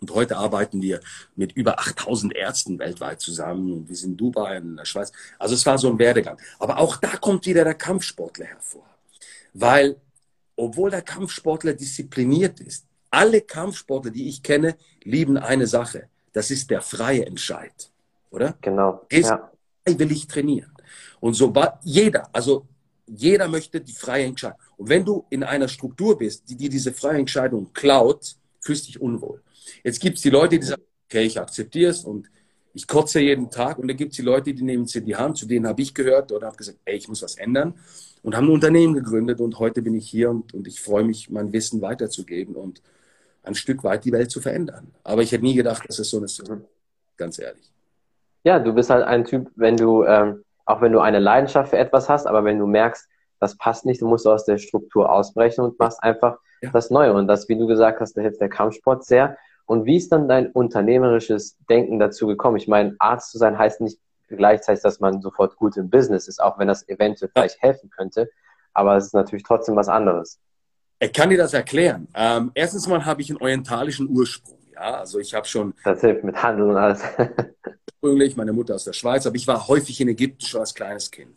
Und 0.00 0.10
heute 0.10 0.36
arbeiten 0.36 0.82
wir 0.82 1.00
mit 1.36 1.52
über 1.52 1.78
8000 1.78 2.34
Ärzten 2.34 2.78
weltweit 2.78 3.20
zusammen. 3.20 3.72
Und 3.72 3.88
wir 3.88 3.96
sind 3.96 4.12
in 4.12 4.16
Dubai, 4.16 4.58
in 4.58 4.76
der 4.76 4.84
Schweiz. 4.84 5.10
Also 5.38 5.54
es 5.54 5.64
war 5.64 5.78
so 5.78 5.88
ein 5.88 5.98
Werdegang. 5.98 6.38
Aber 6.58 6.78
auch 6.78 6.96
da 6.96 7.16
kommt 7.16 7.46
wieder 7.46 7.64
der 7.64 7.74
Kampfsportler 7.74 8.46
hervor. 8.46 8.84
Weil, 9.54 9.96
obwohl 10.54 10.90
der 10.90 11.02
Kampfsportler 11.02 11.72
diszipliniert 11.72 12.60
ist, 12.60 12.86
alle 13.10 13.40
Kampfsportler, 13.40 14.10
die 14.10 14.28
ich 14.28 14.42
kenne, 14.42 14.76
lieben 15.02 15.36
eine 15.36 15.66
Sache. 15.66 16.08
Das 16.32 16.50
ist 16.50 16.70
der 16.70 16.82
freie 16.82 17.26
Entscheid. 17.26 17.90
Oder? 18.30 18.56
Genau. 18.60 19.06
Ist 19.08 19.30
ja. 19.30 19.50
freiwillig 19.84 20.26
trainieren. 20.26 20.72
Und 21.20 21.34
so 21.34 21.54
war 21.54 21.80
jeder, 21.82 22.28
also 22.32 22.66
jeder 23.06 23.48
möchte 23.48 23.80
die 23.80 23.92
freie 23.92 24.24
Entscheidung. 24.24 24.58
Und 24.76 24.88
wenn 24.88 25.04
du 25.04 25.24
in 25.30 25.42
einer 25.42 25.68
Struktur 25.68 26.18
bist, 26.18 26.48
die 26.48 26.56
dir 26.56 26.68
diese 26.68 26.92
freie 26.92 27.18
Entscheidung 27.18 27.72
klaut, 27.72 28.36
fühlst 28.60 28.88
dich 28.88 29.00
unwohl. 29.00 29.42
Jetzt 29.84 30.00
gibt 30.00 30.16
es 30.16 30.22
die 30.22 30.30
Leute, 30.30 30.58
die 30.58 30.66
sagen, 30.66 30.82
okay, 31.08 31.24
ich 31.24 31.40
akzeptiere 31.40 31.90
es 31.90 32.04
und 32.04 32.28
ich 32.74 32.86
kotze 32.86 33.20
jeden 33.20 33.50
Tag. 33.50 33.78
Und 33.78 33.88
dann 33.88 33.96
gibt 33.96 34.12
es 34.12 34.16
die 34.16 34.22
Leute, 34.22 34.52
die 34.52 34.62
nehmen 34.62 34.84
es 34.84 34.94
in 34.94 35.06
die 35.06 35.16
Hand, 35.16 35.38
zu 35.38 35.46
denen 35.46 35.66
habe 35.66 35.80
ich 35.80 35.94
gehört 35.94 36.30
oder 36.32 36.48
habe 36.48 36.56
gesagt, 36.56 36.78
ey, 36.84 36.96
ich 36.96 37.08
muss 37.08 37.22
was 37.22 37.36
ändern. 37.36 37.74
Und 38.22 38.36
haben 38.36 38.48
ein 38.48 38.52
Unternehmen 38.52 38.92
gegründet 38.92 39.40
und 39.40 39.58
heute 39.58 39.82
bin 39.82 39.94
ich 39.94 40.08
hier 40.08 40.30
und, 40.30 40.52
und 40.52 40.66
ich 40.66 40.80
freue 40.80 41.04
mich, 41.04 41.30
mein 41.30 41.52
Wissen 41.52 41.80
weiterzugeben 41.80 42.56
und 42.56 42.82
ein 43.46 43.54
Stück 43.54 43.84
weit 43.84 44.04
die 44.04 44.12
Welt 44.12 44.30
zu 44.30 44.40
verändern. 44.40 44.92
Aber 45.04 45.22
ich 45.22 45.32
hätte 45.32 45.44
nie 45.44 45.54
gedacht, 45.54 45.88
dass 45.88 45.98
es 45.98 46.10
so 46.10 46.22
ist. 46.22 46.42
Ganz 47.16 47.38
ehrlich. 47.38 47.72
Ja, 48.44 48.58
du 48.58 48.72
bist 48.72 48.90
halt 48.90 49.04
ein 49.04 49.24
Typ, 49.24 49.50
wenn 49.56 49.76
du 49.76 50.04
ähm, 50.04 50.44
auch 50.66 50.80
wenn 50.80 50.92
du 50.92 51.00
eine 51.00 51.20
Leidenschaft 51.20 51.70
für 51.70 51.78
etwas 51.78 52.08
hast, 52.08 52.26
aber 52.26 52.44
wenn 52.44 52.58
du 52.58 52.66
merkst, 52.66 53.08
das 53.38 53.56
passt 53.56 53.86
nicht, 53.86 54.02
du 54.02 54.08
musst 54.08 54.26
aus 54.26 54.44
der 54.44 54.58
Struktur 54.58 55.10
ausbrechen 55.10 55.62
und 55.64 55.78
machst 55.78 56.02
einfach 56.02 56.38
ja. 56.60 56.70
das 56.72 56.90
Neue. 56.90 57.12
Und 57.12 57.28
das, 57.28 57.48
wie 57.48 57.56
du 57.56 57.66
gesagt 57.66 58.00
hast, 58.00 58.16
da 58.16 58.20
hilft 58.20 58.40
der 58.40 58.48
Kampfsport 58.48 59.04
sehr. 59.04 59.38
Und 59.66 59.84
wie 59.84 59.96
ist 59.96 60.10
dann 60.10 60.28
dein 60.28 60.50
unternehmerisches 60.50 61.56
Denken 61.68 61.98
dazu 61.98 62.26
gekommen? 62.26 62.56
Ich 62.56 62.68
meine, 62.68 62.96
Arzt 62.98 63.30
zu 63.30 63.38
sein 63.38 63.58
heißt 63.58 63.80
nicht 63.80 64.00
gleichzeitig, 64.28 64.82
dass 64.82 65.00
man 65.00 65.22
sofort 65.22 65.56
gut 65.56 65.76
im 65.76 65.88
Business 65.88 66.28
ist, 66.28 66.42
auch 66.42 66.58
wenn 66.58 66.68
das 66.68 66.88
eventuell 66.88 67.30
vielleicht 67.32 67.62
helfen 67.62 67.90
könnte. 67.90 68.28
Aber 68.74 68.96
es 68.96 69.06
ist 69.06 69.14
natürlich 69.14 69.44
trotzdem 69.44 69.76
was 69.76 69.88
anderes. 69.88 70.40
Ich 70.98 71.12
kann 71.12 71.30
dir 71.30 71.38
das 71.38 71.52
erklären. 71.52 72.08
Ähm, 72.14 72.50
erstens 72.54 72.86
mal 72.86 73.04
habe 73.04 73.22
ich 73.22 73.30
einen 73.30 73.40
orientalischen 73.40 74.08
Ursprung. 74.08 74.58
Ja, 74.74 74.98
also 75.00 75.18
ich 75.18 75.34
habe 75.34 75.46
schon. 75.46 75.74
Das 75.84 76.00
hilft 76.00 76.24
mit 76.24 76.42
Handel 76.42 76.70
und 76.70 76.76
alles. 76.76 77.02
ursprünglich, 78.06 78.36
meine 78.36 78.52
Mutter 78.52 78.74
aus 78.74 78.84
der 78.84 78.92
Schweiz, 78.92 79.26
aber 79.26 79.36
ich 79.36 79.46
war 79.46 79.68
häufig 79.68 80.00
in 80.00 80.08
Ägypten 80.08 80.44
schon 80.44 80.60
als 80.60 80.74
kleines 80.74 81.10
Kind. 81.10 81.30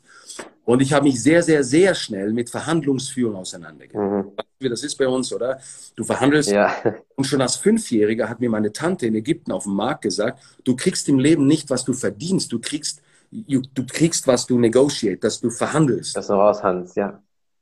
Und 0.65 0.81
ich 0.81 0.93
habe 0.93 1.05
mich 1.05 1.21
sehr, 1.21 1.41
sehr, 1.41 1.63
sehr 1.63 1.95
schnell 1.95 2.31
mit 2.31 2.49
Verhandlungsführung 2.49 3.35
auseinandergesetzt. 3.35 4.11
Mhm. 4.11 4.31
Wie 4.59 4.69
das 4.69 4.83
ist 4.83 4.95
bei 4.97 5.07
uns, 5.07 5.33
oder? 5.33 5.59
Du 5.95 6.03
verhandelst. 6.03 6.51
Ja. 6.51 6.75
Und 7.15 7.23
schon 7.25 7.41
als 7.41 7.55
Fünfjähriger 7.55 8.29
hat 8.29 8.39
mir 8.39 8.49
meine 8.49 8.71
Tante 8.71 9.07
in 9.07 9.15
Ägypten 9.15 9.51
auf 9.51 9.63
dem 9.63 9.73
Markt 9.73 10.03
gesagt, 10.03 10.39
du 10.63 10.75
kriegst 10.75 11.09
im 11.09 11.17
Leben 11.17 11.47
nicht, 11.47 11.69
was 11.69 11.85
du 11.85 11.93
verdienst. 11.93 12.51
Du 12.51 12.59
kriegst, 12.59 13.01
du 13.31 13.85
kriegst, 13.87 14.27
was 14.27 14.45
du 14.45 14.59
negotiate, 14.59 15.17
dass 15.17 15.39
du 15.39 15.49
verhandelst. 15.49 16.15
Das 16.15 16.27
du 16.27 16.33
raushandelst, 16.33 16.95
ja. 16.97 17.19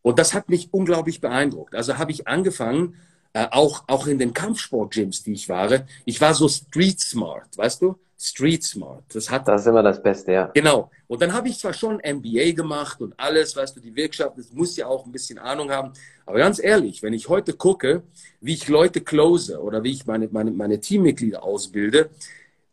Und 0.07 0.19
das 0.19 0.33
hat 0.33 0.47
mich 0.47 0.69
unglaublich 0.71 1.19
beeindruckt. 1.19 1.75
Also 1.75 1.97
habe 1.97 2.13
ich 2.13 2.29
angefangen, 2.29 2.95
äh, 3.33 3.47
auch, 3.51 3.83
auch 3.87 4.07
in 4.07 4.19
den 4.19 4.33
Kampfsport-Gyms, 4.33 5.23
die 5.23 5.33
ich 5.33 5.49
war, 5.49 5.69
ich 6.05 6.21
war 6.21 6.33
so 6.33 6.47
street 6.47 7.01
smart, 7.01 7.57
weißt 7.57 7.81
du? 7.81 7.99
Street 8.17 8.63
Smart. 8.63 9.03
Das, 9.13 9.29
hat, 9.29 9.49
das 9.49 9.61
ist 9.61 9.67
immer 9.67 9.83
das 9.83 10.01
Beste, 10.01 10.31
ja. 10.31 10.45
Genau. 10.53 10.89
Und 11.07 11.21
dann 11.21 11.33
habe 11.33 11.49
ich 11.49 11.59
zwar 11.59 11.73
schon 11.73 11.97
MBA 11.97 12.53
gemacht 12.53 13.01
und 13.01 13.13
alles, 13.17 13.53
weißt 13.57 13.75
du, 13.75 13.81
die 13.81 13.95
Wirtschaft, 13.97 14.37
das 14.37 14.51
muss 14.53 14.77
ja 14.77 14.87
auch 14.87 15.05
ein 15.05 15.11
bisschen 15.11 15.39
Ahnung 15.39 15.71
haben. 15.71 15.91
Aber 16.25 16.37
ganz 16.37 16.57
ehrlich, 16.57 17.03
wenn 17.03 17.11
ich 17.11 17.27
heute 17.27 17.51
gucke, 17.53 18.01
wie 18.39 18.53
ich 18.53 18.69
Leute 18.69 19.01
close 19.01 19.61
oder 19.61 19.83
wie 19.83 19.91
ich 19.91 20.05
meine, 20.05 20.29
meine, 20.31 20.51
meine 20.51 20.79
Teammitglieder 20.79 21.43
ausbilde, 21.43 22.09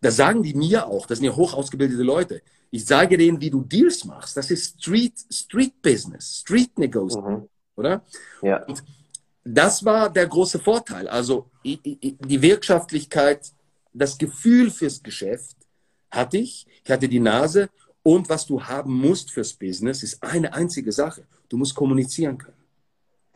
da 0.01 0.13
sagen 0.13 0.45
die 0.45 0.55
mir 0.55 0.87
auch, 0.87 1.07
das 1.07 1.19
sind 1.19 1.27
ja 1.27 1.35
hoch 1.35 1.53
ausgebildete 1.53 2.05
Leute. 2.05 2.43
Ich 2.75 2.87
sage 2.87 3.17
denen, 3.17 3.41
wie 3.41 3.51
du 3.51 3.63
Deals 3.63 4.05
machst. 4.05 4.37
Das 4.37 4.51
ist 4.51 4.81
Street, 4.81 5.15
Street 5.31 5.81
Business, 5.81 6.41
Street 6.41 6.77
Negotiation, 6.77 7.43
mhm. 7.43 7.49
oder? 7.77 8.05
Ja. 8.43 8.65
Und 8.65 8.83
das 9.45 9.85
war 9.85 10.13
der 10.13 10.27
große 10.27 10.59
Vorteil. 10.59 11.07
Also 11.07 11.49
die 11.65 12.43
Wirtschaftlichkeit 12.43 13.53
das 13.93 14.19
Gefühl 14.19 14.73
fürs 14.73 15.01
Geschäft 15.01 15.57
hatte 16.11 16.39
ich. 16.39 16.67
Ich 16.85 16.91
hatte 16.91 17.09
die 17.09 17.21
Nase. 17.21 17.71
Und 18.03 18.29
was 18.29 18.45
du 18.45 18.61
haben 18.61 18.93
musst 18.93 19.31
fürs 19.31 19.53
Business, 19.53 20.03
ist 20.03 20.21
eine 20.25 20.53
einzige 20.53 20.91
Sache. 20.91 21.29
Du 21.49 21.57
musst 21.57 21.77
kommunizieren 21.77 22.39
können. 22.39 22.59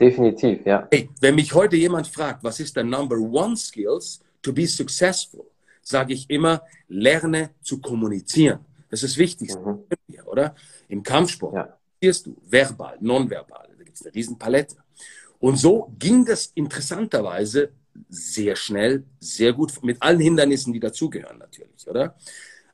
Definitiv, 0.01 0.67
ja. 0.67 0.89
Hey, 0.91 1.11
wenn 1.21 1.37
mich 1.37 1.55
heute 1.55 1.77
jemand 1.77 2.09
fragt, 2.09 2.43
was 2.43 2.59
ist 2.59 2.75
der 2.75 2.83
Number 2.83 3.17
One 3.17 3.57
Skills 3.57 4.21
to 4.43 4.53
be 4.53 4.67
successful, 4.67 5.45
sage 5.81 6.15
ich 6.15 6.29
immer, 6.29 6.61
lerne 6.89 7.51
zu 7.63 7.81
kommunizieren. 7.81 8.65
Das 8.91 9.03
ist 9.03 9.15
das 9.15 9.19
Wichtigste, 9.19 9.61
mhm. 9.61 9.85
oder? 10.27 10.55
Im 10.89 11.03
Kampfsport 11.03 11.55
ja. 11.55 11.79
du 12.01 12.37
verbal, 12.49 12.97
nonverbal. 13.01 13.69
Da 13.77 13.85
gibt 13.85 13.97
es 13.97 14.05
eine 14.05 14.15
Riesenpalette. 14.15 14.77
Und 15.41 15.57
so 15.57 15.93
ging 15.99 16.25
das 16.25 16.47
interessanterweise 16.55 17.71
sehr 18.09 18.57
schnell, 18.57 19.05
sehr 19.21 19.53
gut, 19.53 19.83
mit 19.83 20.01
allen 20.03 20.21
Hindernissen, 20.21 20.73
die 20.73 20.81
dazugehören 20.81 21.39
natürlich, 21.39 21.87
oder? 21.87 22.17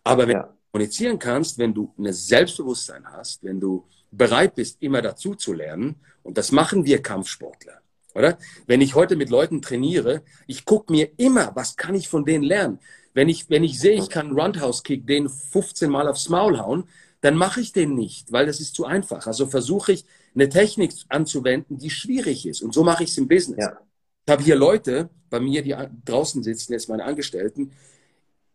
Aber 0.02 0.26
wenn 0.26 0.36
ja. 0.36 0.42
du 0.42 0.48
kommunizieren 0.72 1.18
kannst, 1.18 1.58
wenn 1.58 1.72
du 1.72 1.92
ein 1.98 2.12
Selbstbewusstsein 2.12 3.04
hast, 3.06 3.42
wenn 3.42 3.60
du 3.60 3.86
bereit 4.10 4.54
bist, 4.54 4.82
immer 4.82 5.02
dazu 5.02 5.34
zu 5.34 5.52
lernen, 5.52 5.96
und 6.22 6.38
das 6.38 6.52
machen 6.52 6.84
wir 6.84 7.02
Kampfsportler, 7.02 7.80
oder? 8.14 8.38
Wenn 8.66 8.80
ich 8.80 8.94
heute 8.94 9.16
mit 9.16 9.30
Leuten 9.30 9.60
trainiere, 9.60 10.22
ich 10.46 10.64
gucke 10.64 10.92
mir 10.92 11.10
immer, 11.16 11.52
was 11.54 11.76
kann 11.76 11.94
ich 11.94 12.08
von 12.08 12.24
denen 12.24 12.44
lernen? 12.44 12.78
Wenn 13.14 13.28
ich, 13.28 13.48
wenn 13.48 13.64
ich 13.64 13.78
sehe, 13.78 13.98
ich 13.98 14.10
kann 14.10 14.26
einen 14.26 14.38
Roundhouse-Kick 14.38 15.06
den 15.06 15.28
15 15.28 15.88
Mal 15.88 16.08
aufs 16.08 16.28
Maul 16.28 16.58
hauen, 16.58 16.88
dann 17.20 17.36
mache 17.36 17.60
ich 17.60 17.72
den 17.72 17.94
nicht, 17.94 18.32
weil 18.32 18.44
das 18.44 18.60
ist 18.60 18.74
zu 18.74 18.84
einfach. 18.84 19.26
Also 19.26 19.46
versuche 19.46 19.92
ich, 19.92 20.04
eine 20.34 20.48
Technik 20.48 20.92
anzuwenden, 21.08 21.78
die 21.78 21.90
schwierig 21.90 22.44
ist. 22.44 22.60
Und 22.60 22.74
so 22.74 22.84
mache 22.84 23.04
ich 23.04 23.10
es 23.10 23.18
im 23.18 23.28
Business. 23.28 23.64
Ja. 23.64 23.78
Ich 24.26 24.32
habe 24.32 24.42
hier 24.42 24.56
Leute 24.56 25.08
bei 25.30 25.40
mir, 25.40 25.62
die 25.62 25.74
draußen 26.04 26.42
sitzen, 26.42 26.72
jetzt 26.72 26.88
meine 26.88 27.04
Angestellten. 27.04 27.72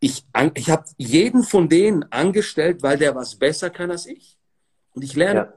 Ich, 0.02 0.24
ich 0.56 0.70
habe 0.70 0.86
jeden 0.98 1.44
von 1.44 1.70
denen 1.70 2.04
angestellt, 2.12 2.84
weil 2.84 2.98
der 2.98 3.16
was 3.16 3.36
besser 3.36 3.70
kann 3.70 3.92
als 3.92 4.06
ich. 4.06 4.38
Und 4.92 5.04
ich 5.04 5.16
lerne. 5.16 5.40
Ja. 5.40 5.54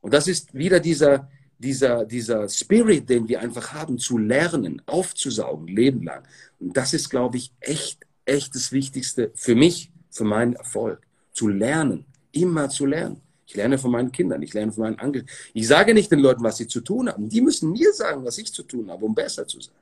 Und 0.00 0.14
das 0.14 0.26
ist 0.26 0.54
wieder 0.54 0.80
dieser, 0.80 1.28
dieser, 1.60 2.06
dieser 2.06 2.48
Spirit, 2.48 3.08
den 3.08 3.28
wir 3.28 3.40
einfach 3.40 3.72
haben, 3.72 3.98
zu 3.98 4.16
lernen, 4.16 4.80
aufzusaugen, 4.86 5.68
leben 5.68 6.02
lang. 6.02 6.22
Und 6.58 6.76
das 6.76 6.94
ist, 6.94 7.10
glaube 7.10 7.36
ich, 7.36 7.52
echt, 7.60 8.06
echt 8.24 8.54
das 8.54 8.72
Wichtigste 8.72 9.30
für 9.34 9.54
mich, 9.54 9.92
für 10.10 10.24
meinen 10.24 10.54
Erfolg. 10.54 11.06
Zu 11.32 11.48
lernen, 11.48 12.06
immer 12.32 12.68
zu 12.70 12.86
lernen. 12.86 13.20
Ich 13.46 13.54
lerne 13.56 13.78
von 13.78 13.90
meinen 13.90 14.10
Kindern, 14.10 14.42
ich 14.42 14.54
lerne 14.54 14.72
von 14.72 14.84
meinen 14.84 14.98
Angestellten. 14.98 15.50
Ich 15.52 15.66
sage 15.66 15.92
nicht 15.92 16.10
den 16.10 16.20
Leuten, 16.20 16.42
was 16.42 16.56
sie 16.56 16.66
zu 16.66 16.80
tun 16.80 17.08
haben. 17.08 17.28
Die 17.28 17.40
müssen 17.40 17.72
mir 17.72 17.92
sagen, 17.92 18.24
was 18.24 18.38
ich 18.38 18.52
zu 18.52 18.62
tun 18.62 18.90
habe, 18.90 19.04
um 19.04 19.14
besser 19.14 19.46
zu 19.46 19.60
sein. 19.60 19.74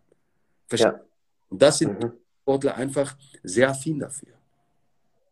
Verstehen? 0.67 0.93
Ja. 0.93 1.05
Und 1.51 1.63
das 1.63 1.79
sind 1.79 2.01
mhm. 2.01 2.13
Sportler 2.43 2.77
einfach 2.77 3.17
sehr 3.43 3.71
affin 3.71 3.99
dafür. 3.99 4.38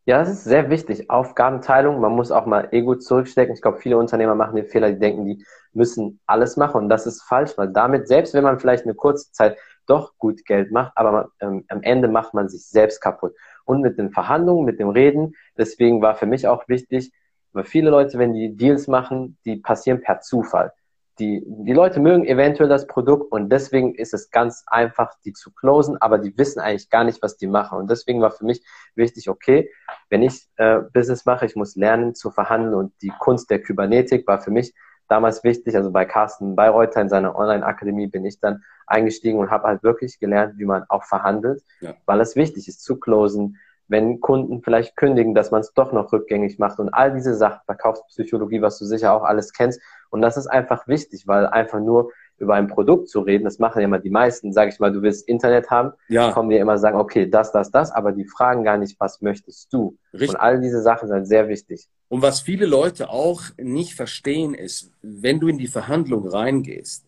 Ja, 0.08 0.18
das 0.20 0.28
ist 0.28 0.44
sehr 0.44 0.70
wichtig. 0.70 1.10
Aufgabenteilung. 1.10 2.00
Man 2.00 2.12
muss 2.12 2.30
auch 2.30 2.46
mal 2.46 2.68
Ego 2.70 2.94
zurückstecken. 2.94 3.54
Ich 3.54 3.60
glaube, 3.60 3.78
viele 3.78 3.98
Unternehmer 3.98 4.36
machen 4.36 4.54
den 4.54 4.66
Fehler, 4.66 4.92
die 4.92 5.00
denken, 5.00 5.24
die 5.26 5.44
müssen 5.72 6.20
alles 6.26 6.56
machen. 6.56 6.82
Und 6.84 6.88
das 6.88 7.06
ist 7.06 7.22
falsch, 7.22 7.58
weil 7.58 7.72
damit, 7.72 8.06
selbst 8.06 8.32
wenn 8.32 8.44
man 8.44 8.60
vielleicht 8.60 8.84
eine 8.84 8.94
kurze 8.94 9.32
Zeit 9.32 9.58
doch 9.86 10.16
gut 10.18 10.44
Geld 10.44 10.70
macht, 10.70 10.92
aber 10.96 11.12
man, 11.12 11.26
ähm, 11.40 11.64
am 11.68 11.82
Ende 11.82 12.06
macht 12.08 12.34
man 12.34 12.48
sich 12.48 12.66
selbst 12.68 13.00
kaputt. 13.00 13.34
Und 13.64 13.80
mit 13.80 13.98
den 13.98 14.10
Verhandlungen, 14.12 14.64
mit 14.64 14.78
dem 14.78 14.90
Reden, 14.90 15.34
deswegen 15.58 16.00
war 16.02 16.14
für 16.14 16.26
mich 16.26 16.46
auch 16.46 16.68
wichtig, 16.68 17.12
weil 17.52 17.64
viele 17.64 17.90
Leute, 17.90 18.18
wenn 18.18 18.32
die 18.32 18.56
Deals 18.56 18.86
machen, 18.86 19.38
die 19.44 19.56
passieren 19.56 20.02
per 20.02 20.20
Zufall. 20.20 20.72
Die, 21.18 21.42
die 21.46 21.72
Leute 21.72 22.00
mögen 22.00 22.26
eventuell 22.26 22.68
das 22.68 22.86
Produkt 22.86 23.32
und 23.32 23.48
deswegen 23.50 23.94
ist 23.94 24.12
es 24.12 24.30
ganz 24.30 24.64
einfach, 24.66 25.14
die 25.24 25.32
zu 25.32 25.50
closen, 25.52 25.96
aber 26.00 26.18
die 26.18 26.36
wissen 26.36 26.60
eigentlich 26.60 26.90
gar 26.90 27.04
nicht, 27.04 27.22
was 27.22 27.36
die 27.36 27.46
machen. 27.46 27.78
Und 27.78 27.90
deswegen 27.90 28.20
war 28.20 28.30
für 28.30 28.44
mich 28.44 28.62
wichtig, 28.94 29.30
okay, 29.30 29.70
wenn 30.10 30.22
ich 30.22 30.48
äh, 30.56 30.80
Business 30.92 31.24
mache, 31.24 31.46
ich 31.46 31.56
muss 31.56 31.74
lernen 31.76 32.14
zu 32.14 32.30
verhandeln 32.30 32.74
und 32.74 32.92
die 33.00 33.12
Kunst 33.18 33.50
der 33.50 33.62
Kybernetik 33.62 34.26
war 34.26 34.40
für 34.40 34.50
mich 34.50 34.74
damals 35.08 35.44
wichtig. 35.44 35.76
Also 35.76 35.90
bei 35.90 36.04
Carsten 36.04 36.56
Bayreuther 36.56 37.00
in 37.00 37.08
seiner 37.08 37.36
Online-Akademie 37.36 38.08
bin 38.08 38.24
ich 38.24 38.40
dann 38.40 38.62
eingestiegen 38.86 39.38
und 39.38 39.50
habe 39.50 39.68
halt 39.68 39.82
wirklich 39.82 40.18
gelernt, 40.18 40.58
wie 40.58 40.64
man 40.64 40.84
auch 40.88 41.04
verhandelt, 41.04 41.62
ja. 41.80 41.94
weil 42.06 42.20
es 42.20 42.36
wichtig 42.36 42.68
ist 42.68 42.82
zu 42.82 42.98
closen, 42.98 43.58
wenn 43.88 44.20
Kunden 44.20 44.62
vielleicht 44.62 44.96
kündigen, 44.96 45.34
dass 45.34 45.50
man 45.50 45.60
es 45.60 45.72
doch 45.72 45.92
noch 45.92 46.12
rückgängig 46.12 46.58
macht 46.58 46.78
und 46.78 46.88
all 46.88 47.12
diese 47.12 47.34
Sachen, 47.34 47.60
Verkaufspsychologie, 47.66 48.60
was 48.60 48.78
du 48.78 48.84
sicher 48.84 49.12
auch 49.12 49.22
alles 49.22 49.52
kennst. 49.52 49.80
Und 50.10 50.22
das 50.22 50.36
ist 50.36 50.46
einfach 50.46 50.86
wichtig, 50.88 51.26
weil 51.26 51.46
einfach 51.46 51.80
nur 51.80 52.12
über 52.38 52.54
ein 52.54 52.68
Produkt 52.68 53.08
zu 53.08 53.20
reden, 53.20 53.44
das 53.44 53.58
machen 53.58 53.80
ja 53.80 53.86
immer 53.86 53.98
die 53.98 54.10
meisten, 54.10 54.52
sag 54.52 54.68
ich 54.68 54.78
mal, 54.78 54.92
du 54.92 55.02
willst 55.02 55.26
Internet 55.26 55.70
haben, 55.70 55.92
ja. 56.08 56.32
kommen 56.32 56.50
dir 56.50 56.60
immer 56.60 56.78
sagen, 56.78 56.98
okay, 56.98 57.28
das, 57.28 57.52
das, 57.52 57.70
das, 57.70 57.90
aber 57.90 58.12
die 58.12 58.26
fragen 58.26 58.62
gar 58.62 58.76
nicht, 58.76 59.00
was 59.00 59.22
möchtest 59.22 59.72
du? 59.72 59.96
Richtig. 60.12 60.30
Und 60.30 60.36
all 60.36 60.60
diese 60.60 60.82
Sachen 60.82 61.08
sind 61.08 61.24
sehr 61.26 61.48
wichtig. 61.48 61.88
Und 62.08 62.22
was 62.22 62.40
viele 62.40 62.66
Leute 62.66 63.08
auch 63.08 63.42
nicht 63.56 63.94
verstehen 63.94 64.54
ist, 64.54 64.92
wenn 65.02 65.40
du 65.40 65.48
in 65.48 65.58
die 65.58 65.66
Verhandlung 65.66 66.28
reingehst, 66.28 67.04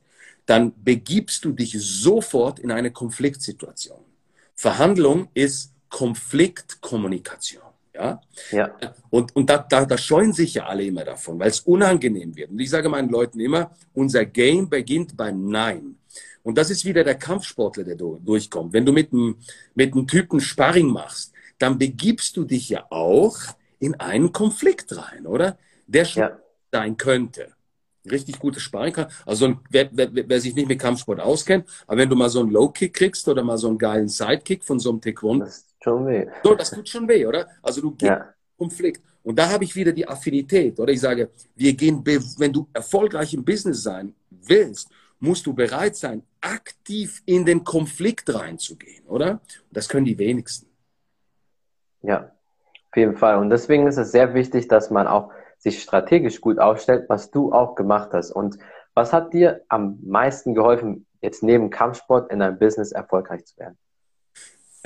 dann 0.46 0.72
begibst 0.82 1.44
du 1.44 1.52
dich 1.52 1.76
sofort 1.78 2.58
in 2.58 2.70
eine 2.70 2.90
Konfliktsituation. 2.90 3.98
Verhandlung 4.54 5.28
ist 5.34 5.74
Konfliktkommunikation. 5.90 7.67
Ja? 7.98 8.20
ja. 8.52 8.94
Und, 9.10 9.34
und 9.34 9.50
da, 9.50 9.58
da, 9.58 9.84
da 9.84 9.98
scheuen 9.98 10.32
sich 10.32 10.54
ja 10.54 10.66
alle 10.66 10.84
immer 10.84 11.04
davon, 11.04 11.38
weil 11.38 11.50
es 11.50 11.60
unangenehm 11.60 12.36
wird. 12.36 12.50
Und 12.50 12.58
ich 12.60 12.70
sage 12.70 12.88
meinen 12.88 13.10
Leuten 13.10 13.40
immer, 13.40 13.70
unser 13.94 14.24
Game 14.24 14.68
beginnt 14.68 15.16
beim 15.16 15.48
Nein. 15.48 15.96
Und 16.42 16.56
das 16.56 16.70
ist 16.70 16.84
wieder 16.84 17.04
der 17.04 17.16
Kampfsportler, 17.16 17.84
der 17.84 17.96
durchkommt. 17.96 18.72
Wenn 18.72 18.86
du 18.86 18.92
mit 18.92 19.12
einem, 19.12 19.36
mit 19.74 19.92
einem 19.92 20.06
Typen 20.06 20.40
Sparring 20.40 20.86
machst, 20.86 21.32
dann 21.58 21.78
begibst 21.78 22.36
du 22.36 22.44
dich 22.44 22.68
ja 22.68 22.86
auch 22.90 23.36
in 23.80 23.98
einen 24.00 24.32
Konflikt 24.32 24.96
rein, 24.96 25.26
oder? 25.26 25.58
Der 25.86 26.04
schon 26.04 26.22
ja. 26.22 26.38
sein 26.70 26.96
könnte 26.96 27.52
richtig 28.10 28.38
gutes 28.38 28.62
Sparring 28.62 28.92
kann. 28.92 29.08
Also 29.26 29.56
wer, 29.70 29.88
wer, 29.92 30.08
wer, 30.12 30.40
sich 30.40 30.54
nicht 30.54 30.68
mit 30.68 30.78
Kampfsport 30.78 31.20
auskennt, 31.20 31.66
aber 31.86 31.98
wenn 31.98 32.08
du 32.08 32.16
mal 32.16 32.28
so 32.28 32.40
einen 32.40 32.50
Low-Kick 32.50 32.94
kriegst 32.94 33.28
oder 33.28 33.42
mal 33.42 33.58
so 33.58 33.68
einen 33.68 33.78
geilen 33.78 34.08
Sidekick 34.08 34.64
von 34.64 34.78
so 34.78 34.90
einem 34.90 35.00
Taekwondo, 35.00 35.46
schon 35.80 36.06
weh. 36.06 36.26
So, 36.42 36.54
das 36.54 36.70
tut 36.70 36.88
schon 36.88 37.08
weh, 37.08 37.26
oder? 37.26 37.48
Also 37.62 37.80
du 37.80 37.92
gehst 37.92 38.10
ja. 38.10 38.34
Konflikt. 38.56 39.02
Und 39.22 39.38
da 39.38 39.50
habe 39.50 39.64
ich 39.64 39.74
wieder 39.76 39.92
die 39.92 40.06
Affinität, 40.06 40.78
oder? 40.78 40.92
Ich 40.92 41.00
sage, 41.00 41.30
wir 41.54 41.72
gehen, 41.74 42.02
wenn 42.04 42.52
du 42.52 42.68
erfolgreich 42.72 43.34
im 43.34 43.44
Business 43.44 43.82
sein 43.82 44.14
willst, 44.30 44.90
musst 45.20 45.46
du 45.46 45.52
bereit 45.52 45.96
sein, 45.96 46.22
aktiv 46.40 47.22
in 47.26 47.44
den 47.44 47.64
Konflikt 47.64 48.32
reinzugehen, 48.32 49.04
oder? 49.06 49.32
Und 49.32 49.40
das 49.70 49.88
können 49.88 50.06
die 50.06 50.18
wenigsten. 50.18 50.68
Ja, 52.02 52.32
auf 52.90 52.96
jeden 52.96 53.16
Fall. 53.16 53.38
Und 53.38 53.50
deswegen 53.50 53.86
ist 53.86 53.98
es 53.98 54.12
sehr 54.12 54.34
wichtig, 54.34 54.68
dass 54.68 54.90
man 54.90 55.06
auch 55.06 55.32
sich 55.58 55.82
strategisch 55.82 56.40
gut 56.40 56.58
aufstellt, 56.58 57.08
was 57.08 57.30
du 57.30 57.52
auch 57.52 57.74
gemacht 57.74 58.10
hast. 58.12 58.30
Und 58.30 58.58
was 58.94 59.12
hat 59.12 59.32
dir 59.32 59.62
am 59.68 59.98
meisten 60.02 60.54
geholfen, 60.54 61.06
jetzt 61.20 61.42
neben 61.42 61.70
Kampfsport 61.70 62.30
in 62.30 62.38
deinem 62.38 62.58
Business 62.58 62.92
erfolgreich 62.92 63.44
zu 63.44 63.58
werden? 63.58 63.76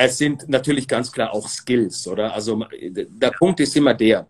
Es 0.05 0.19
sind 0.19 0.49
natürlich 0.49 0.89
ganz 0.89 1.13
klar 1.13 1.33
auch 1.33 1.49
Skills, 1.49 2.07
oder? 2.09 2.33
Also 2.35 2.65
der 2.71 3.31
Punkt 3.31 3.61
ist 3.61 3.77
immer 3.77 3.95
der, 3.95 4.27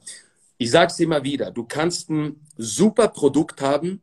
ich 0.58 0.70
sage 0.70 0.92
es 0.92 1.00
immer 1.00 1.22
wieder, 1.22 1.50
du 1.50 1.64
kannst 1.64 2.10
ein 2.10 2.40
super 2.56 3.08
Produkt 3.08 3.60
haben 3.60 4.00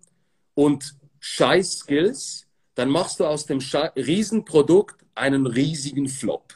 und 0.56 0.96
scheiß 1.20 1.80
Skills, 1.80 2.48
dann 2.76 2.90
machst 2.90 3.20
du 3.20 3.26
aus 3.26 3.46
dem 3.46 3.60
Riesenprodukt 3.96 5.06
einen 5.16 5.46
riesigen 5.46 6.08
Flop. 6.08 6.54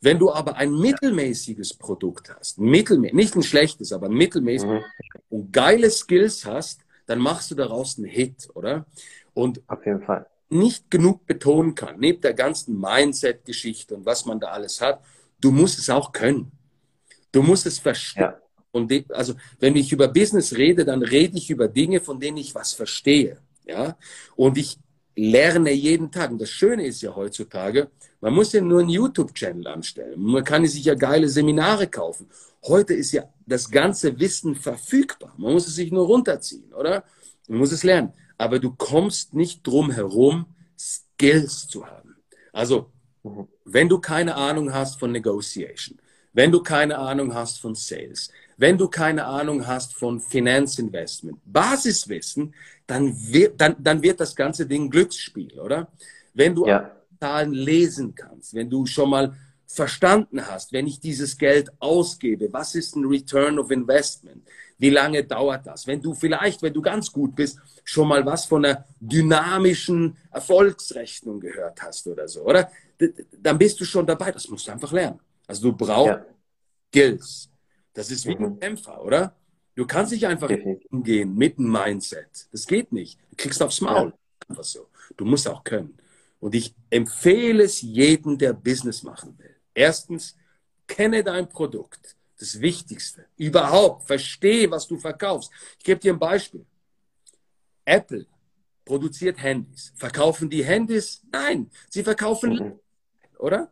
Wenn 0.00 0.18
du 0.18 0.30
aber 0.32 0.56
ein 0.56 0.72
mittelmäßiges 0.72 1.74
Produkt 1.74 2.34
hast, 2.34 2.58
mittelmä 2.58 3.10
nicht 3.12 3.34
ein 3.34 3.42
schlechtes, 3.42 3.92
aber 3.92 4.06
ein 4.06 4.12
mittelmäßiges, 4.12 4.80
mhm. 4.80 5.20
und 5.30 5.52
geile 5.52 5.90
Skills 5.90 6.44
hast, 6.44 6.80
dann 7.06 7.18
machst 7.18 7.50
du 7.50 7.54
daraus 7.54 7.98
einen 7.98 8.06
Hit, 8.06 8.48
oder? 8.54 8.86
Und 9.34 9.62
auf 9.68 9.84
jeden 9.86 10.02
Fall. 10.02 10.26
Nicht 10.48 10.90
genug 10.90 11.26
betonen 11.26 11.74
kann, 11.74 11.98
neben 11.98 12.20
der 12.20 12.34
ganzen 12.34 12.80
Mindset-Geschichte 12.80 13.96
und 13.96 14.06
was 14.06 14.26
man 14.26 14.38
da 14.38 14.48
alles 14.48 14.80
hat, 14.80 15.02
du 15.40 15.50
musst 15.50 15.78
es 15.78 15.90
auch 15.90 16.12
können. 16.12 16.52
Du 17.32 17.42
musst 17.42 17.66
es 17.66 17.78
verstehen. 17.78 18.22
Ja. 18.22 18.40
Und 18.70 18.92
also, 19.10 19.34
wenn 19.58 19.74
ich 19.74 19.92
über 19.92 20.08
Business 20.08 20.54
rede, 20.54 20.84
dann 20.84 21.02
rede 21.02 21.36
ich 21.38 21.50
über 21.50 21.66
Dinge, 21.66 22.00
von 22.00 22.20
denen 22.20 22.36
ich 22.36 22.54
was 22.54 22.74
verstehe. 22.74 23.38
Ja? 23.64 23.96
Und 24.36 24.58
ich 24.58 24.78
lerne 25.16 25.72
jeden 25.72 26.10
Tag. 26.10 26.30
Und 26.30 26.40
das 26.40 26.50
Schöne 26.50 26.86
ist 26.86 27.00
ja 27.00 27.14
heutzutage, 27.16 27.90
man 28.20 28.34
muss 28.34 28.52
ja 28.52 28.60
nur 28.60 28.80
einen 28.80 28.90
YouTube-Channel 28.90 29.66
anstellen. 29.66 30.20
Man 30.20 30.44
kann 30.44 30.66
sich 30.66 30.84
ja 30.84 30.94
geile 30.94 31.28
Seminare 31.28 31.86
kaufen. 31.86 32.28
Heute 32.64 32.94
ist 32.94 33.12
ja 33.12 33.24
das 33.46 33.70
ganze 33.70 34.18
Wissen 34.18 34.54
verfügbar. 34.54 35.34
Man 35.38 35.54
muss 35.54 35.66
es 35.66 35.76
sich 35.76 35.90
nur 35.90 36.06
runterziehen, 36.06 36.72
oder? 36.74 37.04
Man 37.48 37.58
muss 37.58 37.72
es 37.72 37.82
lernen. 37.82 38.12
Aber 38.38 38.58
du 38.58 38.72
kommst 38.72 39.34
nicht 39.34 39.66
drum 39.66 39.90
herum, 39.90 40.46
Skills 40.78 41.68
zu 41.68 41.86
haben. 41.86 42.16
Also, 42.52 42.90
wenn 43.64 43.88
du 43.88 43.98
keine 43.98 44.34
Ahnung 44.36 44.72
hast 44.72 44.98
von 44.98 45.12
Negotiation, 45.12 45.98
wenn 46.32 46.52
du 46.52 46.62
keine 46.62 46.98
Ahnung 46.98 47.34
hast 47.34 47.60
von 47.60 47.74
Sales, 47.74 48.30
wenn 48.58 48.78
du 48.78 48.88
keine 48.88 49.24
Ahnung 49.24 49.66
hast 49.66 49.94
von 49.94 50.20
Finanzinvestment, 50.20 51.38
Basiswissen, 51.44 52.54
dann 52.86 53.14
wird, 53.32 53.60
dann, 53.60 53.76
dann 53.78 54.02
wird 54.02 54.20
das 54.20 54.36
ganze 54.36 54.66
Ding 54.66 54.90
Glücksspiel, 54.90 55.58
oder? 55.58 55.88
Wenn 56.34 56.54
du 56.54 56.66
ja. 56.66 56.90
Zahlen 57.20 57.52
lesen 57.52 58.14
kannst, 58.14 58.54
wenn 58.54 58.70
du 58.70 58.86
schon 58.86 59.10
mal 59.10 59.34
verstanden 59.66 60.46
hast, 60.46 60.72
wenn 60.72 60.86
ich 60.86 61.00
dieses 61.00 61.38
Geld 61.38 61.70
ausgebe, 61.80 62.52
was 62.52 62.74
ist 62.74 62.96
ein 62.96 63.04
Return 63.06 63.58
of 63.58 63.70
Investment? 63.70 64.46
Wie 64.78 64.90
lange 64.90 65.24
dauert 65.24 65.66
das? 65.66 65.86
Wenn 65.86 66.00
du 66.00 66.14
vielleicht, 66.14 66.62
wenn 66.62 66.72
du 66.72 66.82
ganz 66.82 67.10
gut 67.10 67.34
bist, 67.34 67.58
schon 67.84 68.08
mal 68.08 68.24
was 68.26 68.44
von 68.44 68.64
einer 68.64 68.84
dynamischen 69.00 70.16
Erfolgsrechnung 70.30 71.40
gehört 71.40 71.80
hast 71.82 72.06
oder 72.06 72.28
so, 72.28 72.42
oder? 72.42 72.70
Dann 73.38 73.58
bist 73.58 73.80
du 73.80 73.84
schon 73.84 74.06
dabei. 74.06 74.32
Das 74.32 74.48
musst 74.48 74.66
du 74.66 74.72
einfach 74.72 74.92
lernen. 74.92 75.20
Also 75.46 75.70
du 75.70 75.76
brauchst 75.76 76.08
ja. 76.08 76.26
Skills. 76.88 77.50
Das 77.94 78.10
ist 78.10 78.26
wie 78.26 78.36
mhm. 78.36 78.44
ein 78.44 78.60
Kämpfer, 78.60 79.02
oder? 79.02 79.34
Du 79.74 79.86
kannst 79.86 80.12
nicht 80.12 80.26
einfach 80.26 80.50
umgehen 80.90 81.34
mit 81.34 81.58
einem 81.58 81.70
Mindset. 81.70 82.48
Das 82.52 82.66
geht 82.66 82.92
nicht. 82.92 83.18
Du 83.30 83.36
kriegst 83.36 83.62
aufs 83.62 83.80
Maul. 83.80 84.12
Einfach 84.48 84.64
so. 84.64 84.88
Du 85.16 85.24
musst 85.24 85.48
auch 85.48 85.64
können. 85.64 85.96
Und 86.40 86.54
ich 86.54 86.74
empfehle 86.90 87.64
es 87.64 87.80
jedem, 87.82 88.38
der 88.38 88.52
Business 88.52 89.02
machen 89.02 89.38
will. 89.38 89.54
Erstens, 89.74 90.36
kenne 90.86 91.22
dein 91.22 91.48
Produkt. 91.48 92.15
Das 92.38 92.60
Wichtigste. 92.60 93.26
Überhaupt, 93.36 94.06
verstehe, 94.06 94.70
was 94.70 94.86
du 94.86 94.98
verkaufst. 94.98 95.50
Ich 95.78 95.84
gebe 95.84 96.00
dir 96.00 96.12
ein 96.12 96.18
Beispiel. 96.18 96.66
Apple 97.84 98.26
produziert 98.84 99.42
Handys. 99.42 99.92
Verkaufen 99.96 100.50
die 100.50 100.64
Handys? 100.64 101.22
Nein, 101.32 101.70
sie 101.88 102.02
verkaufen, 102.02 102.52
mhm. 102.52 102.80
oder? 103.38 103.70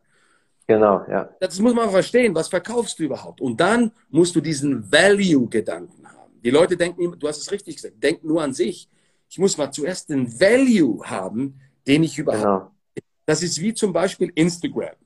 Genau, 0.67 1.05
ja. 1.09 1.29
Das 1.41 1.59
muss 1.59 1.75
man 1.75 1.91
verstehen. 1.91 2.35
Was 2.35 2.49
verkaufst 2.49 2.99
du 2.99 3.05
überhaupt? 3.05 3.41
Und 3.41 3.61
dann 3.61 3.93
musst 4.09 4.35
du 4.35 4.41
diesen 4.41 4.91
Value-Gedanken 4.91 6.07
haben. 6.11 6.41
Die 6.43 6.51
Leute 6.51 6.77
denken, 6.77 7.19
du 7.19 7.29
hast 7.29 7.39
es 7.39 7.51
richtig 7.53 7.77
gesagt, 7.77 8.03
denken 8.03 8.29
nur 8.29 8.43
an 8.43 8.55
sich. 8.55 8.89
Ich 9.29 9.39
muss 9.39 9.57
mal 9.59 9.71
zuerst 9.71 10.09
den 10.09 10.41
Value 10.41 11.05
haben, 11.05 11.61
den 11.87 12.03
ich 12.03 12.19
überhaupt. 12.19 12.71
Genau. 12.95 13.05
Das 13.27 13.43
ist 13.43 13.61
wie 13.61 13.75
zum 13.75 13.93
Beispiel 13.93 14.33
Instagram. 14.35 14.97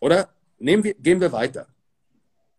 Oder? 0.00 0.30
Nehmen 0.58 0.84
wir, 0.84 0.94
gehen 0.94 1.20
wir 1.20 1.30
weiter. 1.32 1.66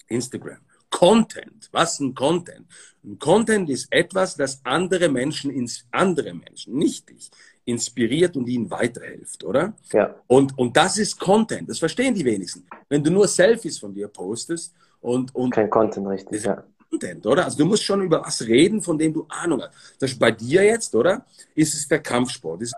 Instagram. 0.08 0.60
Content. 0.90 1.70
Was 1.72 1.94
ist 1.94 2.00
ein 2.00 2.16
Content? 2.16 2.66
Ein 3.04 3.20
Content 3.20 3.70
ist 3.70 3.92
etwas, 3.92 4.36
das 4.36 4.62
andere 4.64 5.10
Menschen 5.10 5.52
ins 5.52 5.86
andere 5.92 6.34
Menschen, 6.34 6.78
nicht 6.78 7.10
dich, 7.10 7.30
inspiriert 7.66 8.38
und 8.38 8.48
ihnen 8.48 8.70
weiterhilft, 8.72 9.44
oder? 9.44 9.74
Ja. 9.92 10.16
Und, 10.28 10.58
und 10.58 10.78
das 10.78 10.98
ist 10.98 11.20
Content. 11.20 11.70
Das 11.70 11.80
verstehen 11.80 12.14
die 12.14 12.24
wenigsten. 12.24 12.66
Wenn 12.88 13.04
du 13.04 13.12
nur 13.12 13.28
Selfies 13.28 13.78
von 13.80 13.94
dir 13.94 14.08
postest 14.08 14.74
und, 15.02 15.34
und 15.36 15.52
kein 15.52 15.70
Content 15.70 16.08
richtig, 16.08 16.46
ja. 16.46 16.64
Content, 16.90 17.26
oder? 17.26 17.46
Also 17.46 17.58
du 17.58 17.66
musst 17.66 17.84
schon 17.84 18.02
über 18.02 18.22
was 18.24 18.42
reden, 18.44 18.82
von 18.82 18.98
dem 18.98 19.14
du 19.14 19.26
Ahnung 19.28 19.62
hast. 19.62 19.74
Das 20.00 20.18
bei 20.18 20.32
dir 20.32 20.64
jetzt, 20.64 20.96
oder? 20.96 21.26
Ist 21.56 21.74
es 21.74 21.88
der 21.88 22.00
Kampfsport? 22.00 22.62
Ist 22.62 22.76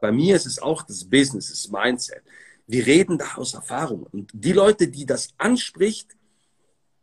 bei 0.00 0.12
mir 0.12 0.36
ist 0.36 0.46
es 0.46 0.60
auch 0.60 0.82
das 0.82 1.04
Business, 1.04 1.48
das 1.48 1.70
Mindset. 1.70 2.22
Wir 2.66 2.84
reden 2.84 3.16
da 3.16 3.36
aus 3.36 3.54
Erfahrung. 3.54 4.06
Und 4.12 4.30
die 4.34 4.52
Leute, 4.52 4.88
die 4.88 5.06
das 5.06 5.30
anspricht, 5.38 6.08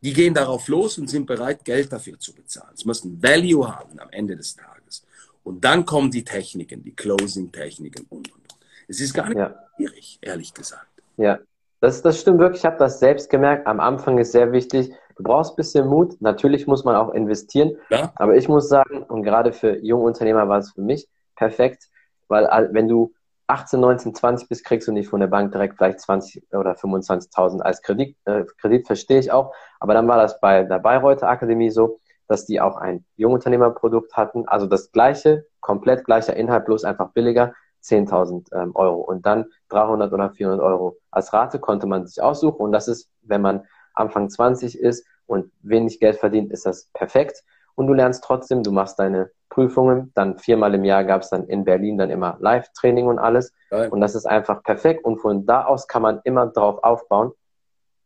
die 0.01 0.13
gehen 0.13 0.33
darauf 0.33 0.67
los 0.67 0.97
und 0.97 1.09
sind 1.09 1.25
bereit, 1.25 1.63
Geld 1.63 1.93
dafür 1.93 2.19
zu 2.19 2.33
bezahlen. 2.33 2.73
Es 2.73 2.85
muss 2.85 3.03
ein 3.03 3.21
Value 3.21 3.67
haben 3.67 3.99
am 3.99 4.09
Ende 4.09 4.35
des 4.35 4.55
Tages. 4.55 5.05
Und 5.43 5.63
dann 5.63 5.85
kommen 5.85 6.11
die 6.11 6.23
Techniken, 6.23 6.83
die 6.83 6.95
Closing-Techniken 6.95 8.05
und, 8.09 8.31
und, 8.31 8.41
und. 8.41 8.55
Es 8.87 8.99
ist 8.99 9.13
gar 9.13 9.27
nicht 9.27 9.37
ja. 9.37 9.55
schwierig, 9.75 10.19
ehrlich 10.21 10.53
gesagt. 10.53 10.87
Ja, 11.17 11.39
das, 11.79 12.01
das 12.01 12.19
stimmt 12.19 12.39
wirklich. 12.39 12.61
Ich 12.61 12.65
habe 12.65 12.77
das 12.77 12.99
selbst 12.99 13.29
gemerkt. 13.29 13.67
Am 13.67 13.79
Anfang 13.79 14.17
ist 14.17 14.31
sehr 14.31 14.51
wichtig, 14.51 14.91
du 15.15 15.23
brauchst 15.23 15.53
ein 15.53 15.55
bisschen 15.55 15.87
Mut. 15.87 16.19
Natürlich 16.21 16.67
muss 16.67 16.83
man 16.83 16.95
auch 16.95 17.13
investieren. 17.13 17.77
Ja. 17.89 18.11
Aber 18.15 18.35
ich 18.35 18.47
muss 18.47 18.69
sagen, 18.69 19.03
und 19.03 19.23
gerade 19.23 19.53
für 19.53 19.77
junge 19.77 20.03
Unternehmer 20.03 20.47
war 20.47 20.59
es 20.59 20.71
für 20.71 20.81
mich 20.81 21.07
perfekt, 21.35 21.89
weil 22.27 22.69
wenn 22.71 22.87
du 22.87 23.13
18, 23.51 23.81
19, 23.81 24.15
20 24.15 24.47
bist, 24.47 24.63
kriegst 24.63 24.87
du 24.87 24.93
nicht 24.93 25.09
von 25.09 25.19
der 25.19 25.27
Bank 25.27 25.51
direkt 25.51 25.75
vielleicht 25.75 25.99
20 25.99 26.53
oder 26.53 26.71
25.000 26.71 27.59
als 27.59 27.81
Kredit. 27.81 28.15
Äh, 28.23 28.45
Kredit 28.57 28.87
verstehe 28.87 29.19
ich 29.19 29.31
auch. 29.31 29.53
Aber 29.81 29.93
dann 29.93 30.07
war 30.07 30.17
das 30.17 30.39
bei 30.39 30.63
der 30.63 30.79
Bayreuther 30.79 31.27
Akademie 31.27 31.69
so, 31.69 31.99
dass 32.27 32.45
die 32.45 32.61
auch 32.61 32.77
ein 32.77 33.03
Jungunternehmerprodukt 33.17 34.15
hatten. 34.15 34.47
Also 34.47 34.67
das 34.67 34.93
gleiche, 34.93 35.45
komplett 35.59 36.05
gleicher 36.05 36.33
Inhalt, 36.33 36.63
bloß 36.63 36.85
einfach 36.85 37.11
billiger, 37.11 37.53
10.000 37.83 38.53
ähm, 38.55 38.71
Euro. 38.73 39.01
Und 39.01 39.25
dann 39.25 39.47
300 39.67 40.13
oder 40.13 40.31
400 40.31 40.61
Euro 40.61 40.95
als 41.11 41.33
Rate 41.33 41.59
konnte 41.59 41.87
man 41.87 42.07
sich 42.07 42.23
aussuchen. 42.23 42.61
Und 42.61 42.71
das 42.71 42.87
ist, 42.87 43.09
wenn 43.21 43.41
man 43.41 43.65
Anfang 43.93 44.29
20 44.29 44.79
ist 44.79 45.05
und 45.25 45.51
wenig 45.61 45.99
Geld 45.99 46.15
verdient, 46.15 46.53
ist 46.53 46.65
das 46.65 46.89
perfekt. 46.93 47.43
Und 47.81 47.87
du 47.87 47.93
lernst 47.95 48.23
trotzdem, 48.23 48.61
du 48.61 48.71
machst 48.71 48.99
deine 48.99 49.31
Prüfungen. 49.49 50.11
Dann 50.13 50.37
viermal 50.37 50.75
im 50.75 50.83
Jahr 50.83 51.03
gab 51.03 51.23
es 51.23 51.31
dann 51.31 51.47
in 51.47 51.63
Berlin 51.63 51.97
dann 51.97 52.11
immer 52.11 52.37
Live-Training 52.39 53.07
und 53.07 53.17
alles. 53.17 53.53
Geil. 53.71 53.89
Und 53.89 54.01
das 54.01 54.13
ist 54.13 54.27
einfach 54.27 54.61
perfekt. 54.61 55.03
Und 55.03 55.17
von 55.17 55.47
da 55.47 55.65
aus 55.65 55.87
kann 55.87 56.03
man 56.03 56.21
immer 56.23 56.45
drauf 56.45 56.83
aufbauen. 56.83 57.29
Und 57.29 57.37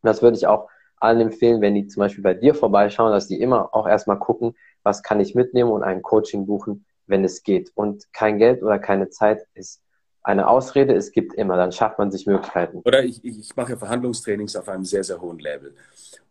das 0.01 0.21
würde 0.21 0.37
ich 0.37 0.47
auch 0.47 0.69
allen 1.01 1.19
empfehlen, 1.19 1.59
wenn 1.59 1.75
die 1.75 1.87
zum 1.87 1.99
Beispiel 1.99 2.23
bei 2.23 2.33
dir 2.33 2.55
vorbeischauen, 2.55 3.11
dass 3.11 3.27
die 3.27 3.41
immer 3.41 3.75
auch 3.75 3.85
erstmal 3.85 4.17
gucken, 4.17 4.55
was 4.81 5.03
kann 5.03 5.19
ich 5.19 5.35
mitnehmen 5.35 5.71
und 5.71 5.83
ein 5.83 6.01
Coaching 6.01 6.45
buchen, 6.45 6.85
wenn 7.05 7.25
es 7.25 7.43
geht. 7.43 7.69
Und 7.75 8.05
kein 8.13 8.37
Geld 8.37 8.63
oder 8.63 8.79
keine 8.79 9.09
Zeit 9.09 9.45
ist 9.55 9.81
eine 10.25 10.47
Ausrede, 10.47 10.95
es 10.95 11.11
gibt 11.11 11.35
immer, 11.35 11.55
dann 11.55 11.71
schafft 11.71 11.99
man 11.99 12.11
sich 12.11 12.25
Möglichkeiten. 12.25 12.79
Oder 12.83 13.03
ich, 13.03 13.23
ich 13.23 13.55
mache 13.55 13.77
Verhandlungstrainings 13.77 14.55
auf 14.55 14.67
einem 14.67 14.83
sehr, 14.83 15.03
sehr 15.03 15.21
hohen 15.21 15.37
Level. 15.37 15.75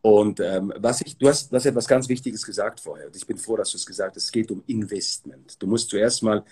Und 0.03 0.41
ähm, 0.41 0.73
was 0.79 1.01
ich, 1.01 1.17
du 1.17 1.29
hast, 1.29 1.53
hast 1.53 1.65
etwas 1.65 1.87
ganz 1.87 2.09
Wichtiges 2.09 2.45
gesagt 2.45 2.81
vorher. 2.81 3.07
Und 3.07 3.15
ich 3.15 3.25
bin 3.25 3.37
froh, 3.37 3.57
dass 3.57 3.71
du 3.71 3.77
es 3.77 3.87
gesagt 3.87 4.17
hast. 4.17 4.25
Es 4.25 4.33
geht 4.33 4.51
um 4.51 4.65
Investment. 4.67 5.63
Du 5.63 5.69
musst 5.69 5.91
zuerst 5.91 6.25
mal, 6.25 6.45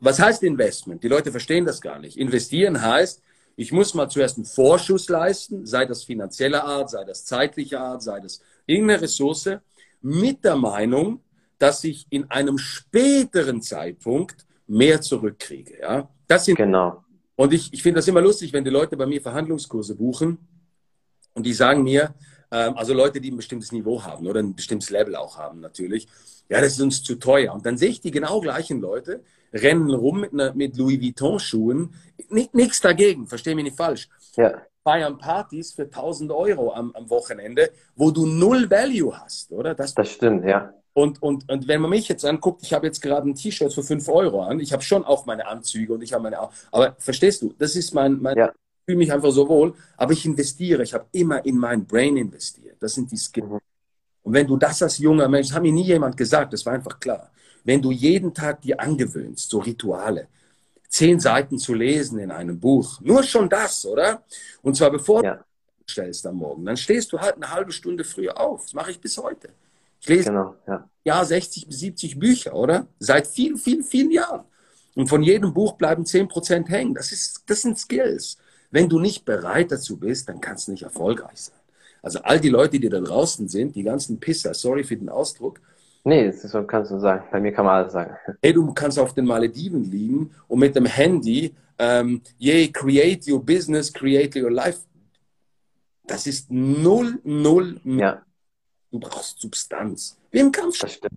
was 0.00 0.18
heißt 0.18 0.42
Investment? 0.42 1.04
Die 1.04 1.08
Leute 1.08 1.30
verstehen 1.30 1.64
das 1.64 1.80
gar 1.80 2.00
nicht. 2.00 2.16
Investieren 2.16 2.82
heißt, 2.82 3.22
ich 3.54 3.70
muss 3.70 3.94
mal 3.94 4.08
zuerst 4.08 4.36
einen 4.36 4.44
Vorschuss 4.44 5.08
leisten, 5.08 5.66
sei 5.66 5.86
das 5.86 6.02
finanzielle 6.02 6.64
Art, 6.64 6.90
sei 6.90 7.04
das 7.04 7.24
zeitliche 7.24 7.78
Art, 7.78 8.02
sei 8.02 8.18
das 8.18 8.42
irgendeine 8.66 9.02
Ressource, 9.02 9.50
mit 10.02 10.44
der 10.44 10.56
Meinung, 10.56 11.20
dass 11.58 11.84
ich 11.84 12.06
in 12.10 12.28
einem 12.28 12.58
späteren 12.58 13.62
Zeitpunkt 13.62 14.46
mehr 14.70 15.00
zurückkriege. 15.00 15.80
Ja? 15.80 16.08
Das 16.26 16.44
sind, 16.44 16.56
genau. 16.56 17.04
Und 17.36 17.52
ich, 17.52 17.72
ich 17.72 17.82
finde 17.82 17.98
das 17.98 18.08
immer 18.08 18.20
lustig, 18.20 18.52
wenn 18.52 18.64
die 18.64 18.70
Leute 18.70 18.96
bei 18.96 19.06
mir 19.06 19.20
Verhandlungskurse 19.20 19.96
buchen 19.96 20.38
und 21.34 21.44
die 21.44 21.52
sagen 21.52 21.82
mir, 21.82 22.14
ähm, 22.50 22.76
also 22.76 22.94
Leute, 22.94 23.20
die 23.20 23.30
ein 23.30 23.36
bestimmtes 23.36 23.72
Niveau 23.72 24.02
haben 24.02 24.26
oder 24.26 24.40
ein 24.40 24.54
bestimmtes 24.54 24.90
Level 24.90 25.16
auch 25.16 25.38
haben 25.38 25.60
natürlich. 25.60 26.06
Ja, 26.48 26.60
das 26.60 26.72
ist 26.72 26.80
uns 26.80 27.02
zu 27.02 27.16
teuer. 27.16 27.52
Und 27.54 27.66
dann 27.66 27.76
sehe 27.76 27.90
ich 27.90 28.00
die 28.00 28.10
genau 28.10 28.40
gleichen 28.40 28.80
Leute, 28.80 29.22
rennen 29.52 29.90
rum 29.90 30.20
mit, 30.20 30.32
einer, 30.32 30.54
mit 30.54 30.76
Louis 30.76 31.00
Vuitton-Schuhen. 31.00 31.94
Nichts 32.52 32.80
dagegen, 32.80 33.26
verstehe 33.26 33.54
mich 33.54 33.64
nicht 33.64 33.76
falsch. 33.76 34.08
Ja. 34.36 34.62
Feiern 34.82 35.18
Partys 35.18 35.72
für 35.72 35.82
1000 35.82 36.30
Euro 36.32 36.72
am, 36.72 36.92
am 36.94 37.10
Wochenende, 37.10 37.70
wo 37.96 38.10
du 38.10 38.26
null 38.26 38.70
Value 38.70 39.18
hast, 39.18 39.52
oder? 39.52 39.74
Das, 39.74 39.94
das 39.94 40.10
stimmt, 40.10 40.44
ja. 40.44 40.72
Und, 40.92 41.22
und, 41.22 41.48
und 41.48 41.68
wenn 41.68 41.80
man 41.80 41.90
mich 41.90 42.08
jetzt 42.08 42.24
anguckt, 42.24 42.62
ich 42.62 42.72
habe 42.72 42.86
jetzt 42.86 43.00
gerade 43.00 43.28
ein 43.28 43.34
T-Shirt 43.34 43.72
für 43.72 43.82
5 43.82 44.08
Euro 44.08 44.42
an. 44.42 44.58
Ich 44.60 44.72
habe 44.72 44.82
schon 44.82 45.04
auch 45.04 45.24
meine 45.24 45.46
Anzüge 45.46 45.94
und 45.94 46.02
ich 46.02 46.12
habe 46.12 46.24
meine. 46.24 46.38
Aber 46.72 46.96
verstehst 46.98 47.42
du, 47.42 47.54
das 47.58 47.76
ist 47.76 47.94
mein, 47.94 48.20
mein 48.20 48.36
ja 48.36 48.52
fühle 48.90 48.98
mich 48.98 49.12
einfach 49.12 49.30
so 49.30 49.48
wohl, 49.48 49.74
aber 49.96 50.12
ich 50.12 50.24
investiere. 50.26 50.82
Ich 50.82 50.94
habe 50.94 51.06
immer 51.12 51.44
in 51.44 51.56
mein 51.56 51.86
Brain 51.86 52.16
investiert. 52.16 52.76
Das 52.80 52.94
sind 52.94 53.10
die 53.12 53.16
Skills. 53.16 53.48
Mhm. 53.48 53.60
Und 54.22 54.32
wenn 54.32 54.46
du 54.46 54.56
das 54.56 54.82
als 54.82 54.98
junger 54.98 55.28
Mensch, 55.28 55.48
das 55.48 55.56
hat 55.56 55.62
mir 55.62 55.72
nie 55.72 55.84
jemand 55.84 56.16
gesagt, 56.16 56.52
das 56.52 56.66
war 56.66 56.72
einfach 56.72 56.98
klar. 56.98 57.30
Wenn 57.62 57.80
du 57.80 57.92
jeden 57.92 58.34
Tag 58.34 58.62
dir 58.62 58.80
angewöhnst, 58.80 59.48
so 59.48 59.60
Rituale, 59.60 60.26
zehn 60.88 61.20
Seiten 61.20 61.56
zu 61.58 61.72
lesen 61.72 62.18
in 62.18 62.32
einem 62.32 62.58
Buch, 62.58 63.00
nur 63.00 63.22
schon 63.22 63.48
das, 63.48 63.86
oder? 63.86 64.24
Und 64.62 64.76
zwar 64.76 64.90
bevor 64.90 65.22
ja. 65.22 65.36
du 65.36 65.44
stellst 65.88 66.26
am 66.26 66.36
Morgen, 66.36 66.64
dann 66.64 66.76
stehst 66.76 67.12
du 67.12 67.20
halt 67.20 67.36
eine 67.36 67.50
halbe 67.50 67.70
Stunde 67.70 68.02
früher 68.02 68.40
auf. 68.40 68.62
Das 68.62 68.74
mache 68.74 68.90
ich 68.90 69.00
bis 69.00 69.16
heute. 69.18 69.50
Ich 70.00 70.08
lese 70.08 70.30
genau, 70.30 70.54
ja. 70.66 70.88
ja 71.04 71.24
60 71.24 71.66
bis 71.66 71.78
70 71.80 72.18
Bücher, 72.18 72.54
oder? 72.54 72.86
Seit 72.98 73.26
vielen, 73.26 73.58
vielen, 73.58 73.82
vielen 73.82 74.10
Jahren. 74.10 74.44
Und 74.94 75.08
von 75.08 75.22
jedem 75.22 75.52
Buch 75.54 75.74
bleiben 75.74 76.04
10% 76.04 76.68
hängen. 76.68 76.94
Das, 76.94 77.12
ist, 77.12 77.44
das 77.46 77.62
sind 77.62 77.78
Skills. 77.78 78.38
Wenn 78.70 78.88
du 78.88 78.98
nicht 78.98 79.24
bereit 79.24 79.72
dazu 79.72 79.98
bist, 79.98 80.28
dann 80.28 80.40
kannst 80.40 80.68
du 80.68 80.72
nicht 80.72 80.82
erfolgreich 80.82 81.40
sein. 81.40 81.56
Also 82.02 82.20
all 82.22 82.40
die 82.40 82.48
Leute, 82.48 82.80
die 82.80 82.88
da 82.88 83.00
draußen 83.00 83.48
sind, 83.48 83.76
die 83.76 83.82
ganzen 83.82 84.18
Pisser, 84.18 84.54
sorry 84.54 84.84
für 84.84 84.96
den 84.96 85.08
Ausdruck. 85.08 85.60
Nee, 86.04 86.30
so 86.30 86.62
kannst 86.62 86.90
du 86.90 86.98
sagen. 86.98 87.24
Bei 87.30 87.40
mir 87.40 87.52
kann 87.52 87.66
man 87.66 87.76
alles 87.76 87.92
sagen. 87.92 88.16
Hey, 88.42 88.54
du 88.54 88.72
kannst 88.72 88.98
auf 88.98 89.12
den 89.12 89.26
Malediven 89.26 89.84
liegen 89.90 90.30
und 90.48 90.58
mit 90.58 90.74
dem 90.74 90.86
Handy, 90.86 91.54
ähm, 91.78 92.22
yeah, 92.40 92.66
create 92.72 93.30
your 93.30 93.44
business, 93.44 93.92
create 93.92 94.34
your 94.36 94.50
life. 94.50 94.80
Das 96.06 96.26
ist 96.26 96.50
null, 96.50 97.20
null, 97.22 97.80
null. 97.84 98.00
Ja. 98.00 98.22
Du 98.90 98.98
brauchst 98.98 99.40
Substanz. 99.40 100.18
Wie 100.30 100.40
im 100.40 100.50
Kampfsport. 100.50 101.12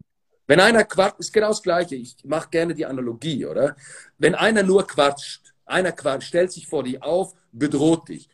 Wenn 0.46 0.60
einer 0.60 0.84
quatscht, 0.84 1.20
ist 1.20 1.34
genau 1.34 1.50
das 1.50 1.64
Gleiche. 1.64 1.96
Ich 1.96 2.18
mache 2.26 2.50
gerne 2.50 2.76
die 2.76 2.86
Analogie, 2.86 3.46
oder? 3.46 3.76
Wenn 4.18 4.36
einer 4.36 4.64
nur 4.64 4.86
quatscht, 4.86 5.54
einer 5.66 5.92
quatscht, 5.92 6.28
stellt 6.28 6.52
sich 6.52 6.68
vor 6.68 6.84
dich 6.84 7.02
auf, 7.02 7.34
bedroht 7.52 8.10
dich. 8.10 8.30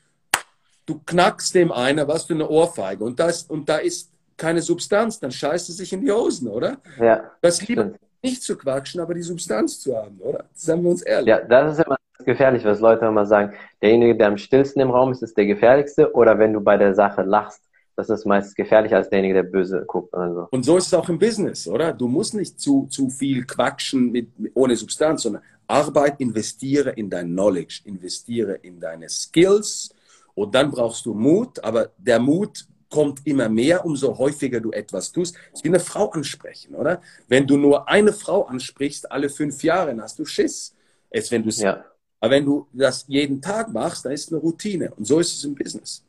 Du 0.86 1.00
knackst 1.06 1.54
dem 1.54 1.72
einer, 1.72 2.08
was 2.08 2.26
für 2.26 2.34
eine 2.34 2.50
Ohrfeige. 2.50 3.04
Und, 3.04 3.20
das, 3.20 3.44
und 3.44 3.70
da 3.70 3.78
ist 3.78 4.12
keine 4.36 4.62
Substanz, 4.62 5.20
dann 5.20 5.32
scheißt 5.32 5.70
es 5.70 5.78
sich 5.78 5.94
in 5.94 6.02
die 6.02 6.12
Hosen, 6.12 6.48
oder? 6.48 6.78
Ja. 7.00 7.32
Das 7.42 7.66
lieber 7.68 7.92
nicht 8.24 8.42
zu 8.42 8.58
quatschen, 8.58 9.00
aber 9.00 9.14
die 9.14 9.22
Substanz 9.22 9.80
zu 9.80 9.96
haben, 9.96 10.18
oder? 10.20 10.46
Sagen 10.54 10.84
wir 10.84 10.90
uns 10.90 11.04
ehrlich. 11.04 11.28
Ja, 11.28 11.42
das 11.42 11.78
ist 11.78 11.86
immer 11.86 11.98
gefährlich, 12.26 12.66
was 12.66 12.80
Leute 12.80 13.06
immer 13.06 13.26
sagen. 13.26 13.54
Derjenige, 13.82 14.18
der 14.18 14.28
am 14.28 14.38
stillsten 14.38 14.80
im 14.80 14.92
Raum 14.92 15.12
ist, 15.12 15.22
ist 15.22 15.38
der 15.38 15.46
gefährlichste. 15.46 16.14
Oder 16.14 16.40
wenn 16.40 16.54
du 16.54 16.62
bei 16.62 16.78
der 16.78 16.96
Sache 16.96 17.22
lachst, 17.22 17.62
das 18.08 18.20
ist 18.20 18.26
meist 18.26 18.56
gefährlicher 18.56 18.98
als 18.98 19.10
derjenige, 19.10 19.36
der 19.36 19.44
böse 19.44 19.84
guckt 19.86 20.14
oder 20.14 20.34
so. 20.34 20.48
Und 20.52 20.64
so 20.64 20.78
ist 20.78 20.88
es 20.88 20.94
auch 20.94 21.10
im 21.10 21.20
Business, 21.20 21.68
oder? 21.68 21.94
Du 21.94 22.08
musst 22.08 22.34
nicht 22.34 22.60
zu, 22.60 22.88
zu 22.90 23.10
viel 23.10 23.46
quatschen 23.46 24.12
mit, 24.12 24.30
ohne 24.54 24.76
Substanz, 24.76 25.24
sondern 25.24 25.44
Arbeit, 25.68 26.20
investiere 26.20 26.92
in 26.92 27.10
dein 27.10 27.28
Knowledge, 27.28 27.82
investiere 27.86 28.54
in 28.56 28.80
deine 28.80 29.10
Skills 29.10 29.90
und 30.34 30.56
dann 30.56 30.72
brauchst 30.72 31.06
du 31.06 31.14
Mut, 31.14 31.64
aber 31.64 31.92
der 31.98 32.20
Mut 32.20 32.66
kommt 32.90 33.26
immer 33.26 33.50
mehr, 33.50 33.86
umso 33.86 34.18
häufiger 34.18 34.60
du 34.60 34.72
etwas 34.72 35.12
tust. 35.12 35.36
Es 35.52 35.60
ist 35.60 35.64
wie 35.64 35.70
eine 35.70 35.80
Frau 35.80 36.10
ansprechen, 36.10 36.74
oder? 36.74 37.02
Wenn 37.28 37.46
du 37.46 37.58
nur 37.58 37.88
eine 37.88 38.14
Frau 38.14 38.46
ansprichst, 38.46 39.12
alle 39.12 39.30
fünf 39.30 39.64
Jahre, 39.64 39.88
dann 39.88 40.02
hast 40.02 40.18
du 40.18 40.26
Schiss. 40.26 40.74
Jetzt, 41.12 41.32
wenn 41.32 41.44
du 41.44 41.50
ja. 41.50 41.86
Aber 42.20 42.32
wenn 42.32 42.46
du 42.46 42.68
das 42.74 43.06
jeden 43.08 43.42
Tag 43.42 43.72
machst, 43.72 44.06
dann 44.06 44.12
ist 44.12 44.28
es 44.28 44.34
eine 44.34 44.42
Routine. 44.42 44.92
Und 44.96 45.06
so 45.06 45.20
ist 45.20 45.38
es 45.38 45.44
im 45.44 45.56
Business. 45.56 46.04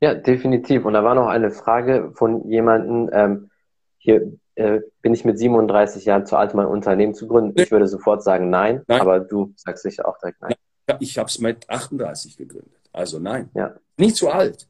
Ja, 0.00 0.14
definitiv. 0.14 0.84
Und 0.84 0.92
da 0.92 1.04
war 1.04 1.14
noch 1.14 1.28
eine 1.28 1.50
Frage 1.50 2.12
von 2.14 2.48
jemandem, 2.48 3.10
ähm, 3.12 3.50
hier 3.98 4.32
äh, 4.54 4.80
bin 5.02 5.14
ich 5.14 5.24
mit 5.24 5.38
37 5.38 6.04
Jahren 6.04 6.26
zu 6.26 6.36
alt, 6.36 6.54
mein 6.54 6.66
Unternehmen 6.66 7.14
zu 7.14 7.26
gründen. 7.26 7.58
Ich 7.60 7.70
würde 7.70 7.86
sofort 7.86 8.22
sagen 8.22 8.50
nein, 8.50 8.82
nein. 8.86 9.00
aber 9.00 9.20
du 9.20 9.52
sagst 9.56 9.82
sicher 9.82 10.06
auch 10.06 10.18
direkt 10.18 10.40
nein. 10.42 10.54
Ja, 10.88 10.96
ich 11.00 11.18
habe 11.18 11.28
es 11.28 11.38
mit 11.40 11.68
38 11.68 12.36
gegründet. 12.36 12.72
Also 12.92 13.18
nein. 13.18 13.50
Ja. 13.54 13.74
Nicht 13.96 14.16
zu 14.16 14.28
alt. 14.28 14.68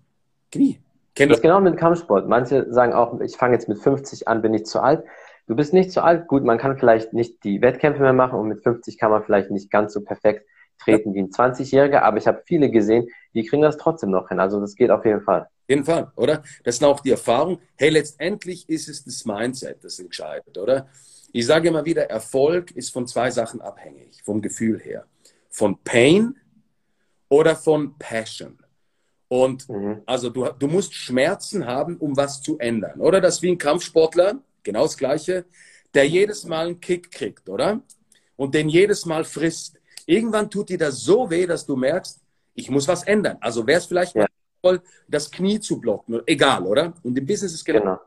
Knie. 0.51 0.81
Kennt 1.15 1.31
das 1.31 1.39
ist 1.39 1.43
genau 1.43 1.61
mit 1.61 1.77
Kampfsport. 1.77 2.29
Manche 2.29 2.73
sagen 2.73 2.93
auch, 2.93 3.21
ich 3.21 3.37
fange 3.37 3.55
jetzt 3.55 3.69
mit 3.69 3.79
50 3.79 4.29
an, 4.29 4.43
bin 4.43 4.55
ich 4.55 4.67
zu 4.67 4.81
alt. 4.81 5.05
Du 5.47 5.57
bist 5.57 5.73
nicht 5.73 5.91
zu 5.91 6.03
alt. 6.03 6.27
Gut, 6.27 6.45
man 6.45 6.59
kann 6.59 6.79
vielleicht 6.79 7.13
nicht 7.13 7.43
die 7.45 7.63
Wettkämpfe 7.63 8.03
mehr 8.03 8.13
machen 8.13 8.39
und 8.39 8.49
mit 8.49 8.63
50 8.63 8.99
kann 8.99 9.11
man 9.11 9.23
vielleicht 9.23 9.51
nicht 9.51 9.71
ganz 9.71 9.93
so 9.93 10.03
perfekt 10.03 10.47
treten 10.79 11.15
wie 11.15 11.21
ein 11.21 11.31
20-Jähriger, 11.31 12.01
aber 12.01 12.19
ich 12.19 12.27
habe 12.27 12.43
viele 12.45 12.71
gesehen, 12.71 13.09
die 13.37 13.45
kriegen 13.45 13.63
das 13.63 13.77
trotzdem 13.77 14.11
noch 14.11 14.31
hin. 14.31 14.41
Also 14.41 14.61
das 14.61 14.75
geht 14.75 14.91
auf 14.91 15.05
jeden 15.05 15.21
Fall. 15.21 15.43
Auf 15.43 15.69
jeden 15.69 15.85
Fall, 15.85 16.11
oder? 16.17 16.43
Das 16.65 16.77
ist 16.77 16.85
auch 16.85 17.01
die 17.01 17.11
Erfahrung. 17.11 17.61
Hey, 17.77 17.91
letztendlich 17.91 18.69
ist 18.69 18.89
es 18.89 19.05
das 19.05 19.27
Mindset, 19.27 19.85
das 19.85 19.99
entscheidet, 19.99 20.57
oder? 20.57 20.89
Ich 21.33 21.45
sage 21.45 21.69
immer 21.69 21.85
wieder, 21.85 22.09
Erfolg 22.09 22.71
ist 22.71 22.93
von 22.93 23.07
zwei 23.07 23.31
Sachen 23.31 23.61
abhängig, 23.61 24.23
vom 24.25 24.41
Gefühl 24.41 24.81
her. 24.81 25.07
Von 25.51 25.79
Pain 25.85 26.37
oder 27.29 27.57
von 27.57 27.99
Passion. 27.99 28.59
Und 29.29 29.69
mhm. 29.69 30.03
also 30.07 30.31
du, 30.31 30.49
du 30.59 30.67
musst 30.67 30.95
Schmerzen 30.95 31.67
haben, 31.67 31.99
um 31.99 32.17
was 32.17 32.41
zu 32.41 32.59
ändern, 32.59 33.01
oder? 33.01 33.21
Das 33.21 33.37
ist 33.37 33.43
wie 33.43 33.51
ein 33.51 33.59
Kampfsportler, 33.59 34.41
genau 34.63 34.85
das 34.85 34.97
Gleiche, 34.97 35.45
der 35.93 36.09
jedes 36.09 36.45
Mal 36.45 36.69
einen 36.69 36.81
Kick 36.81 37.11
kriegt, 37.11 37.51
oder? 37.51 37.81
Und 38.37 38.55
den 38.55 38.71
jedes 38.71 39.05
Mal 39.05 39.25
frisst. 39.25 39.79
Irgendwann 40.07 40.49
tut 40.49 40.71
dir 40.71 40.79
das 40.79 41.01
so 41.01 41.29
weh, 41.29 41.47
dass 41.47 41.67
du 41.67 41.77
merkst, 41.77 42.21
ich 42.57 42.71
muss 42.71 42.89
was 42.89 43.05
ändern. 43.05 43.37
Also 43.41 43.67
wäre 43.67 43.79
es 43.79 43.87
vielleicht 43.87 44.15
ja. 44.15 44.23
mal 44.23 44.29
toll, 44.63 44.83
das 45.09 45.31
Knie 45.31 45.61
zu 45.61 45.81
blocken. 45.81 46.21
Egal, 46.27 46.65
oder? 46.65 46.95
Und 47.03 47.17
im 47.17 47.27
Business 47.27 47.53
ist 47.53 47.65
genau. 47.65 47.81
genau. 47.81 48.01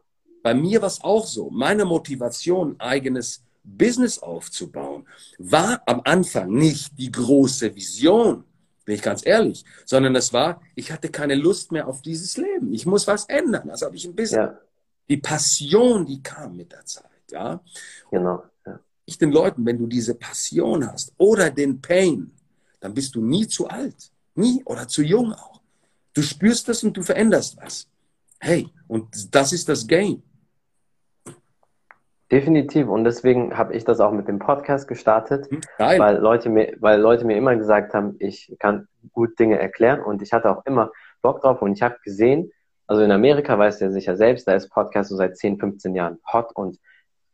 Bei 0.43 0.53
mir 0.53 0.81
war 0.81 0.87
es 0.87 1.01
auch 1.01 1.25
so. 1.25 1.49
Meine 1.49 1.85
Motivation, 1.85 2.75
eigenes 2.79 3.43
Business 3.63 4.19
aufzubauen, 4.19 5.07
war 5.37 5.81
am 5.85 6.01
Anfang 6.03 6.51
nicht 6.51 6.97
die 6.97 7.11
große 7.11 7.75
Vision, 7.75 8.43
bin 8.85 8.95
ich 8.95 9.01
ganz 9.01 9.25
ehrlich, 9.25 9.63
sondern 9.85 10.15
es 10.15 10.33
war, 10.33 10.61
ich 10.75 10.91
hatte 10.91 11.09
keine 11.09 11.35
Lust 11.35 11.71
mehr 11.71 11.87
auf 11.87 12.01
dieses 12.01 12.37
Leben. 12.37 12.73
Ich 12.73 12.85
muss 12.85 13.07
was 13.07 13.25
ändern. 13.25 13.69
Also 13.69 13.85
habe 13.85 13.95
ich 13.95 14.05
ein 14.05 14.15
Business. 14.15 14.47
Ja. 14.47 14.59
Die 15.07 15.17
Passion, 15.17 16.05
die 16.05 16.21
kam 16.21 16.55
mit 16.55 16.71
der 16.71 16.85
Zeit. 16.85 17.05
Ja. 17.31 17.61
Genau 18.09 18.43
ich 19.09 19.17
den 19.17 19.31
Leuten, 19.31 19.65
wenn 19.65 19.79
du 19.79 19.87
diese 19.87 20.15
Passion 20.15 20.85
hast 20.89 21.13
oder 21.17 21.49
den 21.49 21.81
Pain, 21.81 22.31
dann 22.79 22.93
bist 22.93 23.15
du 23.15 23.21
nie 23.21 23.47
zu 23.47 23.67
alt. 23.67 24.11
Nie 24.39 24.63
oder 24.65 24.87
zu 24.87 25.03
jung 25.03 25.33
auch. 25.33 25.59
Du 26.13 26.21
spürst 26.21 26.69
das 26.69 26.83
und 26.83 26.95
du 26.95 27.01
veränderst 27.01 27.57
was. 27.61 27.89
Hey, 28.39 28.69
und 28.87 29.35
das 29.35 29.51
ist 29.51 29.67
das 29.67 29.85
Game. 29.85 30.23
Definitiv. 32.31 32.87
Und 32.87 33.03
deswegen 33.03 33.57
habe 33.57 33.73
ich 33.73 33.83
das 33.83 33.99
auch 33.99 34.11
mit 34.11 34.27
dem 34.29 34.39
Podcast 34.39 34.87
gestartet, 34.87 35.49
hm, 35.49 35.59
Geil. 35.77 35.99
weil 35.99 36.17
Leute 36.17 36.49
mir, 36.49 36.73
weil 36.79 37.01
Leute 37.01 37.25
mir 37.25 37.35
immer 37.35 37.55
gesagt 37.57 37.93
haben, 37.93 38.15
ich 38.19 38.55
kann 38.59 38.87
gut 39.11 39.37
Dinge 39.37 39.59
erklären 39.59 40.01
und 40.01 40.21
ich 40.21 40.31
hatte 40.31 40.49
auch 40.49 40.65
immer 40.65 40.91
Bock 41.21 41.41
drauf 41.41 41.61
und 41.61 41.73
ich 41.73 41.81
habe 41.81 41.97
gesehen, 42.03 42.51
also 42.87 43.01
in 43.03 43.11
Amerika 43.11 43.57
weißt 43.57 43.81
du 43.81 43.85
ja 43.85 43.91
sicher 43.91 44.15
selbst, 44.15 44.47
da 44.47 44.53
ist 44.53 44.69
Podcast 44.69 45.09
so 45.09 45.17
seit 45.17 45.37
10, 45.37 45.59
15 45.59 45.95
Jahren 45.95 46.17
hot 46.31 46.55
und 46.55 46.79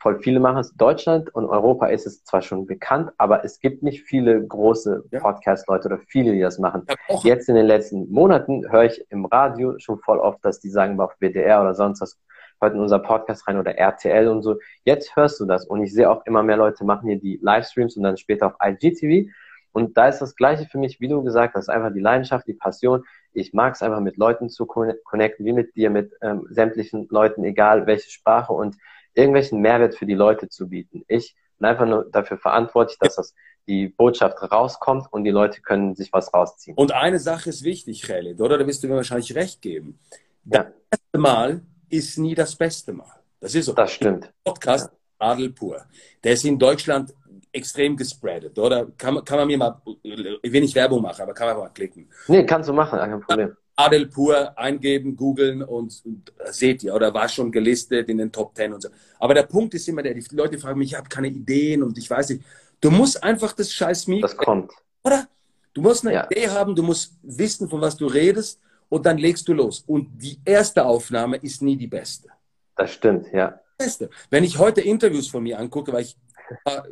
voll 0.06 0.20
viele 0.20 0.40
machen 0.40 0.60
es. 0.60 0.72
Deutschland 0.76 1.34
und 1.34 1.46
Europa 1.46 1.88
ist 1.88 2.06
es 2.06 2.24
zwar 2.24 2.44
schon 2.44 2.68
bekannt, 2.68 3.12
aber 3.18 3.44
es 3.44 3.60
gibt 3.60 3.82
nicht 3.82 4.04
viele 4.04 4.46
große 4.46 5.04
ja. 5.10 5.20
Podcast-Leute 5.20 5.88
oder 5.88 5.98
viele, 5.98 6.32
die 6.34 6.42
das 6.42 6.60
machen. 6.60 6.86
Ja, 7.10 7.20
Jetzt 7.24 7.50
in 7.50 7.56
den 7.56 7.66
letzten 7.66 8.12
Monaten 8.12 8.72
höre 8.72 8.84
ich 8.84 9.04
im 9.10 9.26
Radio 9.26 9.80
schon 9.80 9.98
voll 9.98 10.20
oft, 10.20 10.46
dass 10.46 10.60
die 10.60 10.70
sagen, 10.70 11.00
auf 11.00 11.16
WDR 11.20 11.60
oder 11.60 11.74
sonst 11.74 12.02
was, 12.02 12.20
hört 12.62 12.76
in 12.76 12.82
unser 12.82 13.00
Podcast 13.00 13.48
rein 13.48 13.58
oder 13.58 13.80
RTL 13.80 14.28
und 14.28 14.44
so. 14.44 14.60
Jetzt 14.84 15.16
hörst 15.16 15.40
du 15.40 15.46
das 15.46 15.66
und 15.66 15.82
ich 15.82 15.92
sehe 15.92 16.08
auch 16.08 16.24
immer 16.28 16.44
mehr 16.44 16.58
Leute 16.58 16.86
machen 16.86 17.10
hier 17.10 17.20
die 17.20 17.40
Livestreams 17.42 17.98
und 17.98 18.04
dann 18.04 18.18
später 18.18 18.46
auf 18.46 18.54
IGTV. 18.64 19.32
Und 19.72 19.98
da 19.98 20.08
ist 20.08 20.20
das 20.20 20.36
Gleiche 20.36 20.68
für 20.68 20.78
mich, 20.78 21.02
wie 21.02 21.08
du 21.08 21.24
gesagt 21.24 21.56
hast, 21.56 21.68
einfach 21.68 21.92
die 21.92 22.00
Leidenschaft, 22.00 22.46
die 22.48 22.54
Passion. 22.54 23.04
Ich 23.34 23.54
mag 23.54 23.74
es 23.74 23.82
einfach 23.82 24.02
mit 24.02 24.18
Leuten 24.18 24.50
zu 24.50 24.68
connecten, 24.68 25.48
wie 25.48 25.52
mit 25.52 25.76
dir, 25.76 25.90
mit 25.90 26.14
ähm, 26.22 26.46
sämtlichen 26.52 27.08
Leuten, 27.10 27.44
egal 27.44 27.88
welche 27.88 28.12
Sprache. 28.12 28.54
Und 28.54 28.78
irgendwelchen 29.16 29.62
Mehrwert 29.62 29.96
für 29.96 30.06
die 30.06 30.14
Leute 30.14 30.50
zu 30.50 30.70
bieten. 30.70 31.04
Ich 31.08 31.36
bin 31.58 31.68
einfach 31.68 31.86
nur 31.86 32.06
dafür 32.12 32.38
verantwortlich, 32.38 32.98
dass 33.00 33.16
das 33.16 33.34
die 33.68 33.88
Botschaft 33.88 34.38
rauskommt 34.52 35.08
und 35.12 35.24
die 35.24 35.32
Leute 35.32 35.62
können 35.62 35.96
sich 35.96 36.14
was 36.14 36.34
rausziehen. 36.34 36.78
Und 36.78 36.92
eine 36.92 37.20
Sache 37.20 37.50
ist 37.50 37.64
wichtig, 37.64 38.04
Khaled, 38.04 38.40
oder? 38.40 38.58
Da 38.58 38.68
wirst 38.68 38.84
du 38.84 38.88
mir 38.88 38.96
wahrscheinlich 38.96 39.34
recht 39.36 39.62
geben. 39.62 40.00
Das 40.44 40.66
ja. 40.66 40.72
erste 40.92 41.18
Mal 41.18 41.62
ist 41.90 42.18
nie 42.20 42.36
das 42.36 42.56
beste 42.56 42.94
Mal. 42.94 43.12
Das 43.40 43.56
ist 43.56 43.66
so. 43.66 43.74
Das 43.74 43.92
stimmt. 43.92 44.32
Podcast 44.44 44.92
ja. 44.92 45.32
Adel 45.32 45.50
pur. 45.52 45.86
Der 46.24 46.34
ist 46.34 46.46
in 46.46 46.60
Deutschland 46.60 47.14
extrem 47.52 47.96
gespreadet, 47.96 48.58
oder? 48.60 48.88
Kann, 48.98 49.24
kann 49.24 49.38
man 49.40 49.48
mir 49.48 49.58
mal, 49.58 49.82
ich 50.04 50.52
will 50.52 50.62
nicht 50.62 50.76
Werbung 50.76 51.02
machen, 51.02 51.22
aber 51.22 51.34
kann 51.34 51.48
man 51.48 51.58
mal 51.58 51.70
klicken. 51.70 52.10
Nee, 52.28 52.46
kannst 52.46 52.70
du 52.70 52.74
machen, 52.74 53.00
kein 53.00 53.22
Problem. 53.22 53.56
Adel 53.76 54.08
pur 54.08 54.58
eingeben, 54.58 55.16
googeln 55.16 55.62
und, 55.62 56.02
und 56.06 56.32
seht 56.46 56.84
ihr, 56.84 56.94
oder 56.94 57.14
war 57.14 57.28
schon 57.28 57.52
gelistet 57.52 58.08
in 58.10 58.18
den 58.18 58.32
Top 58.32 58.56
Ten 58.56 58.74
und 58.74 58.82
so. 58.82 58.90
Aber 59.20 59.34
der 59.34 59.44
Punkt 59.44 59.74
ist 59.74 59.88
immer 59.90 60.02
der, 60.02 60.14
die 60.14 60.24
Leute 60.32 60.58
fragen 60.58 60.80
mich, 60.80 60.92
ich 60.92 60.98
habe 60.98 61.10
keine 61.10 61.28
Ideen 61.28 61.84
und 61.84 61.98
ich 61.98 62.10
weiß 62.10 62.30
nicht. 62.30 62.44
Du 62.80 62.90
musst 62.90 63.22
einfach 63.24 63.54
das 63.54 63.72
scheiß 63.74 64.08
Mikro. 64.08 64.28
Das 64.28 64.38
kommt. 64.38 64.72
Oder? 65.04 65.28
Du 65.74 65.82
musst 65.82 66.06
eine 66.06 66.16
ja. 66.16 66.26
Idee 66.26 66.50
haben, 66.50 66.76
du 66.76 66.84
musst 66.84 67.18
wissen, 67.22 67.70
von 67.70 67.82
was 67.82 67.98
du 67.98 68.08
redest 68.08 68.62
und 68.88 69.06
dann 69.06 69.18
legst 69.18 69.48
du 69.48 69.54
los. 69.54 69.84
Und 69.86 70.10
die 70.22 70.40
erste 70.46 70.86
Aufnahme 70.86 71.38
ist 71.38 71.62
nie 71.62 71.76
die 71.76 71.88
beste. 71.88 72.30
Das 72.78 72.92
stimmt, 72.94 73.32
ja. 73.34 73.60
Beste. 73.78 74.10
Wenn 74.30 74.46
ich 74.46 74.58
heute 74.58 74.80
Interviews 74.80 75.28
von 75.28 75.44
mir 75.44 75.60
angucke, 75.60 75.92
weil 75.92 76.04
ich 76.04 76.16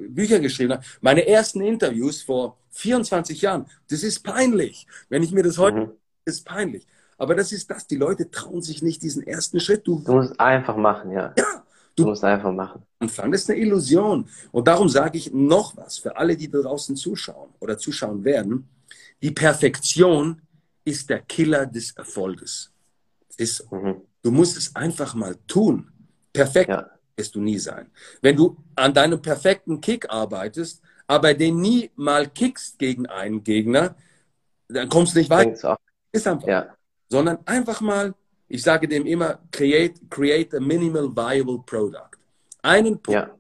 Bücher 0.09 0.39
geschrieben 0.39 0.73
habe, 0.73 0.83
meine 0.99 1.25
ersten 1.27 1.61
Interviews 1.61 2.23
vor 2.23 2.57
24 2.71 3.41
Jahren, 3.41 3.67
das 3.89 4.03
ist 4.03 4.21
peinlich. 4.21 4.87
Wenn 5.07 5.23
ich 5.23 5.31
mir 5.31 5.43
das 5.43 5.57
heute 5.57 5.77
mhm 5.77 5.91
ist 6.25 6.45
peinlich. 6.45 6.87
Aber 7.17 7.35
das 7.35 7.51
ist 7.51 7.69
das. 7.69 7.87
Die 7.87 7.95
Leute 7.95 8.29
trauen 8.31 8.61
sich 8.61 8.81
nicht 8.81 9.01
diesen 9.01 9.25
ersten 9.25 9.59
Schritt. 9.59 9.87
Du, 9.87 9.99
du 9.99 10.13
musst 10.13 10.39
einfach 10.39 10.75
machen, 10.75 11.11
ja. 11.11 11.33
Ja. 11.37 11.63
Du, 11.95 12.03
du 12.03 12.09
musst 12.09 12.23
einfach 12.23 12.51
machen. 12.51 12.81
Anfangen. 12.99 13.31
Das 13.31 13.41
ist 13.41 13.49
eine 13.51 13.59
Illusion. 13.59 14.27
Und 14.51 14.67
darum 14.67 14.89
sage 14.89 15.17
ich 15.17 15.31
noch 15.31 15.77
was 15.77 15.99
für 15.99 16.17
alle, 16.17 16.35
die 16.35 16.49
da 16.49 16.59
draußen 16.59 16.95
zuschauen 16.95 17.51
oder 17.59 17.77
zuschauen 17.77 18.23
werden. 18.23 18.67
Die 19.21 19.31
Perfektion 19.31 20.41
ist 20.85 21.09
der 21.09 21.19
Killer 21.19 21.65
des 21.65 21.91
Erfolges. 21.91 22.71
Ist, 23.37 23.71
mhm. 23.71 24.01
Du 24.21 24.31
musst 24.31 24.57
es 24.57 24.75
einfach 24.75 25.13
mal 25.13 25.35
tun. 25.47 25.91
Perfekt 26.31 26.69
ja. 26.69 26.89
wirst 27.15 27.35
du 27.35 27.41
nie 27.41 27.59
sein. 27.59 27.91
Wenn 28.21 28.35
du 28.35 28.57
an 28.75 28.93
deinem 28.93 29.21
perfekten 29.21 29.79
Kick 29.81 30.09
arbeitest, 30.09 30.81
aber 31.07 31.33
den 31.33 31.59
nie 31.59 31.91
mal 31.95 32.27
kickst 32.27 32.79
gegen 32.79 33.05
einen 33.05 33.43
Gegner, 33.43 33.95
dann 34.67 34.89
kommst 34.89 35.13
du 35.13 35.19
nicht 35.19 35.29
weiter. 35.29 35.77
Ist 36.13 36.27
einfach. 36.27 36.47
Ja. 36.47 36.77
Sondern 37.09 37.39
einfach 37.45 37.81
mal, 37.81 38.13
ich 38.47 38.63
sage 38.63 38.87
dem 38.87 39.05
immer, 39.05 39.39
create, 39.51 39.99
create 40.09 40.53
a 40.53 40.59
minimal 40.61 41.09
viable 41.13 41.59
product. 41.65 42.17
Einen 42.61 43.01
Punkt. 43.01 43.09
Ja. 43.09 43.37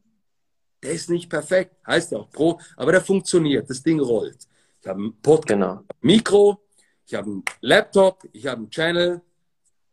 Der 0.83 0.91
ist 0.91 1.09
nicht 1.09 1.29
perfekt, 1.29 1.75
heißt 1.87 2.11
ja 2.11 2.17
auch 2.17 2.29
Pro, 2.29 2.59
aber 2.75 2.91
der 2.91 3.01
funktioniert, 3.01 3.69
das 3.69 3.81
Ding 3.81 4.01
rollt. 4.01 4.39
Ich 4.81 4.87
habe 4.87 5.01
ein 5.01 5.13
Podcast, 5.21 5.47
genau. 5.47 5.79
Mikro, 6.01 6.59
ich 7.05 7.15
habe 7.15 7.27
einen 7.27 7.43
Laptop, 7.61 8.27
ich 8.33 8.45
habe 8.47 8.57
einen 8.57 8.69
Channel 8.69 9.21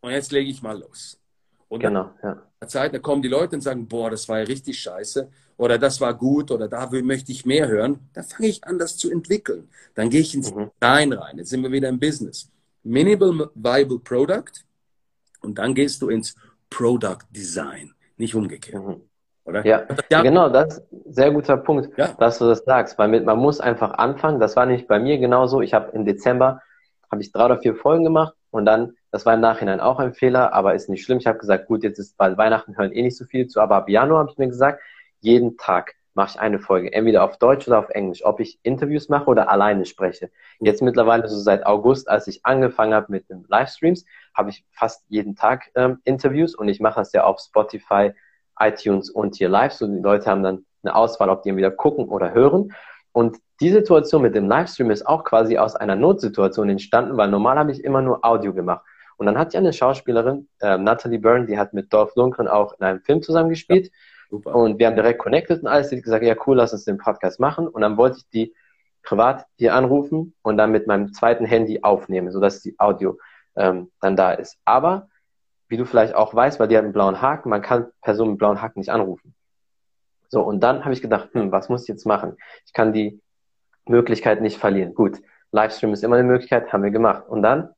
und 0.01 0.11
jetzt 0.11 0.33
lege 0.33 0.51
ich 0.51 0.63
mal 0.63 0.77
los. 0.81 1.17
Und 1.69 1.79
genau, 1.79 2.11
ja. 2.25 2.43
der 2.61 2.69
Zeit, 2.69 2.93
da 2.93 2.99
kommen 2.99 3.23
die 3.23 3.29
Leute 3.29 3.55
und 3.55 3.61
sagen, 3.61 3.87
boah, 3.87 4.11
das 4.11 4.29
war 4.29 4.41
ja 4.41 4.45
richtig 4.45 4.81
scheiße 4.81 5.31
oder 5.59 5.79
das 5.79 6.01
war 6.01 6.13
gut 6.15 6.51
oder 6.51 6.67
da 6.67 6.91
möchte 6.91 7.31
ich 7.31 7.47
mehr 7.47 7.69
hören. 7.69 8.01
Dann 8.13 8.25
fange 8.25 8.49
ich 8.49 8.65
an, 8.65 8.79
das 8.79 8.97
zu 8.97 9.11
entwickeln. 9.11 9.69
Dann 9.95 10.11
gehe 10.11 10.23
ich 10.23 10.35
ins 10.35 10.53
mhm. 10.53 10.71
Design 10.83 11.13
rein. 11.13 11.39
Jetzt 11.39 11.51
sind 11.51 11.63
wir 11.63 11.71
wieder 11.71 11.89
im 11.89 12.01
Business. 12.01 12.51
Minimal 12.83 13.51
Viable 13.55 13.99
Product 13.99 14.65
und 15.41 15.59
dann 15.59 15.75
gehst 15.75 16.03
du 16.03 16.09
ins 16.09 16.35
Product 16.69 17.19
Design, 17.31 17.93
nicht 18.17 18.35
umgekehrt. 18.35 18.83
Mhm. 18.83 19.03
Oder? 19.45 19.67
Ja, 19.67 19.87
ja, 20.11 20.23
genau, 20.23 20.49
das 20.49 20.79
ist 20.79 20.93
ein 20.93 21.13
sehr 21.13 21.31
guter 21.33 21.57
Punkt, 21.57 21.97
ja. 21.97 22.15
dass 22.19 22.39
du 22.39 22.47
das 22.47 22.63
sagst, 22.65 22.99
weil 22.99 23.21
man 23.21 23.39
muss 23.39 23.61
einfach 23.61 23.93
anfangen. 23.95 24.39
Das 24.39 24.55
war 24.55 24.67
nicht 24.67 24.87
bei 24.87 25.01
mir 25.01 25.19
genauso. 25.19 25.61
Ich 25.61 25.75
habe 25.75 25.91
im 25.93 26.05
Dezember 26.05 26.61
habe 27.11 27.23
ich 27.23 27.33
drei 27.33 27.47
oder 27.47 27.59
vier 27.59 27.75
Folgen 27.75 28.05
gemacht 28.05 28.35
und 28.51 28.65
dann, 28.67 28.95
das 29.11 29.27
war 29.27 29.35
im 29.35 29.41
Nachhinein 29.41 29.81
auch 29.81 29.99
ein 29.99 30.15
Fehler, 30.15 30.53
aber 30.53 30.75
ist 30.75 30.89
nicht 30.89 31.05
schlimm. 31.05 31.19
Ich 31.19 31.27
habe 31.27 31.39
gesagt, 31.39 31.67
gut, 31.67 31.83
jetzt 31.83 31.99
ist 31.99 32.17
bald 32.17 32.39
Weihnachten, 32.39 32.77
hören 32.77 32.93
eh 32.93 33.03
nicht 33.03 33.17
so 33.17 33.25
viel 33.25 33.49
zu, 33.49 33.61
aber 33.61 33.77
ab 33.77 33.89
Januar 33.89 34.21
habe 34.21 34.31
ich 34.31 34.39
mir 34.39 34.49
gesagt, 34.49 34.81
jeden 35.21 35.57
Tag 35.57 35.95
mache 36.21 36.33
ich 36.35 36.41
eine 36.41 36.59
Folge, 36.59 36.93
entweder 36.93 37.25
auf 37.25 37.39
Deutsch 37.39 37.67
oder 37.67 37.79
auf 37.79 37.89
Englisch, 37.89 38.23
ob 38.27 38.41
ich 38.41 38.59
Interviews 38.63 39.09
mache 39.09 39.25
oder 39.25 39.51
alleine 39.51 39.87
spreche. 39.87 40.31
Jetzt 40.59 40.83
mittlerweile, 40.83 41.27
so 41.27 41.39
seit 41.39 41.65
August, 41.65 42.11
als 42.11 42.27
ich 42.27 42.45
angefangen 42.45 42.93
habe 42.93 43.07
mit 43.09 43.31
den 43.31 43.47
Livestreams, 43.49 44.05
habe 44.35 44.51
ich 44.51 44.67
fast 44.71 45.03
jeden 45.09 45.35
Tag 45.35 45.71
ähm, 45.75 45.99
Interviews 46.05 46.55
und 46.55 46.69
ich 46.69 46.79
mache 46.79 47.01
das 47.01 47.15
ja 47.15 47.25
auf 47.25 47.41
Spotify, 47.41 48.13
iTunes 48.59 49.09
und 49.09 49.37
hier 49.37 49.49
live. 49.49 49.73
So 49.73 49.87
die 49.87 49.99
Leute 49.99 50.27
haben 50.31 50.43
dann 50.43 50.67
eine 50.83 50.95
Auswahl, 50.95 51.31
ob 51.31 51.43
die 51.43 51.49
entweder 51.49 51.71
gucken 51.71 52.11
oder 52.11 52.35
hören. 52.35 52.75
Und 53.13 53.39
die 53.63 53.71
Situation 53.71 54.21
mit 54.21 54.35
dem 54.35 54.47
Livestream 54.47 54.91
ist 54.91 55.07
auch 55.07 55.25
quasi 55.25 55.57
aus 55.57 55.75
einer 55.75 55.97
Notsituation 55.97 56.69
entstanden, 56.69 57.17
weil 57.17 57.31
normal 57.31 57.59
habe 57.59 57.73
ich 57.73 57.83
immer 57.83 58.03
nur 58.03 58.23
Audio 58.27 58.53
gemacht. 58.53 58.85
Und 59.17 59.25
dann 59.25 59.39
hat 59.39 59.55
ja 59.55 59.61
eine 59.61 59.73
Schauspielerin, 59.73 60.49
äh, 60.61 60.77
Natalie 60.77 61.19
Byrne, 61.19 61.47
die 61.47 61.59
hat 61.59 61.73
mit 61.73 61.91
Dolph 61.95 62.15
Lundgren 62.15 62.47
auch 62.47 62.75
in 62.79 62.85
einem 62.85 63.01
Film 63.01 63.23
zusammengespielt. 63.23 63.87
Ja, 63.87 63.93
super. 64.31 64.55
Und 64.55 64.79
wir 64.79 64.87
haben 64.87 64.97
direkt 64.97 65.19
connected 65.19 65.61
und 65.61 65.69
alles. 65.69 65.89
Die 65.89 65.97
hat 65.97 66.05
gesagt, 66.05 66.25
ja 66.25 66.37
cool, 66.47 66.57
lass 66.57 66.73
uns 66.73 66.85
den 66.85 66.99
Podcast 66.99 67.41
machen. 67.41 67.69
Und 67.69 67.83
dann 67.83 67.97
wollte 67.97 68.19
ich 68.19 68.29
die 68.31 68.55
privat 69.03 69.47
hier 69.57 69.75
anrufen 69.75 70.35
und 70.43 70.57
dann 70.57 70.71
mit 70.71 70.87
meinem 70.87 71.13
zweiten 71.13 71.45
Handy 71.45 71.83
aufnehmen, 71.83 72.31
sodass 72.31 72.63
die 72.63 72.79
Audio 72.79 73.19
ähm, 73.57 73.91
dann 74.01 74.17
da 74.17 74.33
ist. 74.33 74.59
Aber 74.65 75.09
wie 75.69 75.77
du 75.77 75.85
vielleicht 75.85 76.15
auch 76.15 76.35
weißt, 76.35 76.61
weil 76.61 76.69
die 76.69 76.77
hat 76.77 76.85
einen 76.85 76.93
blauen 76.93 77.23
Haken, 77.23 77.49
man 77.49 77.63
kann 77.63 77.87
Personen 78.03 78.33
mit 78.33 78.39
blauen 78.39 78.61
Haken 78.61 78.81
nicht 78.81 78.91
anrufen. 78.91 79.35
So, 80.29 80.43
und 80.43 80.61
dann 80.61 80.85
habe 80.85 80.95
ich 80.95 81.03
gedacht, 81.03 81.31
hm, 81.33 81.51
was 81.51 81.69
muss 81.69 81.83
ich 81.83 81.89
jetzt 81.89 82.07
machen? 82.07 82.37
Ich 82.67 82.73
kann 82.73 82.93
die 82.93 83.21
Möglichkeit 83.87 84.41
nicht 84.41 84.59
verlieren. 84.59 84.95
Gut, 84.95 85.21
Livestream 85.53 85.93
ist 85.93 86.05
immer 86.05 86.17
eine 86.17 86.27
Möglichkeit, 86.27 86.73
haben 86.73 86.83
wir 86.83 86.91
gemacht. 86.91 87.25
Und 87.29 87.43
dann 87.43 87.71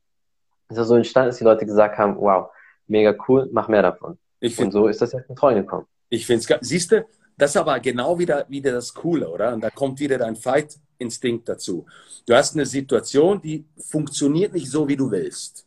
ist 0.68 0.78
es 0.78 0.88
so 0.88 0.96
entstanden, 0.96 1.28
dass 1.28 1.38
die 1.38 1.44
Leute 1.44 1.66
gesagt 1.66 1.98
haben, 1.98 2.16
wow, 2.16 2.50
mega 2.86 3.14
cool, 3.28 3.48
mach 3.52 3.68
mehr 3.68 3.82
davon. 3.82 4.18
Ich 4.40 4.58
und 4.58 4.72
so 4.72 4.88
ist 4.88 5.00
das 5.00 5.12
jetzt 5.12 5.30
in 5.30 5.36
Treuen 5.36 5.56
gekommen. 5.56 5.86
Ich 6.12 6.26
finde 6.26 6.44
es, 6.46 6.68
siehst 6.68 6.92
du, 6.92 7.06
das 7.38 7.52
ist 7.52 7.56
aber 7.56 7.80
genau 7.80 8.18
wieder, 8.18 8.44
wieder 8.50 8.72
das 8.72 8.92
Coole, 8.92 9.30
oder? 9.30 9.54
Und 9.54 9.62
da 9.62 9.70
kommt 9.70 9.98
wieder 9.98 10.18
dein 10.18 10.36
Fight-Instinkt 10.36 11.48
dazu. 11.48 11.86
Du 12.26 12.34
hast 12.34 12.54
eine 12.54 12.66
Situation, 12.66 13.40
die 13.40 13.64
funktioniert 13.78 14.52
nicht 14.52 14.70
so, 14.70 14.86
wie 14.86 14.96
du 14.96 15.10
willst. 15.10 15.64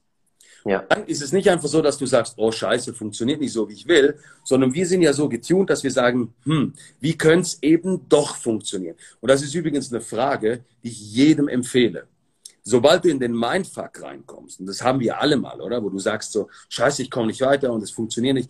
Ja. 0.64 0.84
Dann 0.88 1.08
ist 1.08 1.24
es 1.24 1.32
nicht 1.32 1.50
einfach 1.50 1.68
so, 1.68 1.82
dass 1.82 1.98
du 1.98 2.06
sagst, 2.06 2.36
oh 2.38 2.52
Scheiße, 2.52 2.94
funktioniert 2.94 3.42
nicht 3.42 3.54
so, 3.54 3.68
wie 3.68 3.74
ich 3.74 3.88
will, 3.88 4.20
sondern 4.44 4.72
wir 4.72 4.86
sind 4.86 5.02
ja 5.02 5.14
so 5.14 5.28
getuned, 5.28 5.72
dass 5.72 5.84
wir 5.84 5.92
sagen, 5.92 6.36
hm, 6.44 6.74
wie 7.00 7.18
könnte 7.18 7.48
es 7.48 7.64
eben 7.64 8.08
doch 8.08 8.36
funktionieren? 8.36 8.98
Und 9.22 9.32
das 9.32 9.42
ist 9.42 9.56
übrigens 9.56 9.92
eine 9.92 10.02
Frage, 10.02 10.64
die 10.84 10.90
ich 10.90 11.14
jedem 11.14 11.48
empfehle. 11.48 12.08
Sobald 12.62 13.04
du 13.04 13.10
in 13.10 13.20
den 13.20 13.34
Mindfuck 13.34 14.02
reinkommst, 14.02 14.60
und 14.60 14.68
das 14.68 14.84
haben 14.84 15.00
wir 15.00 15.20
alle 15.20 15.38
mal, 15.38 15.60
oder? 15.60 15.84
Wo 15.84 15.90
du 15.90 16.00
sagst 16.00 16.32
so, 16.32 16.50
Scheiße, 16.70 17.02
ich 17.02 17.10
komme 17.10 17.28
nicht 17.28 17.42
weiter 17.42 17.74
und 17.74 17.82
es 17.82 17.92
funktioniert 17.92 18.36
nicht. 18.36 18.50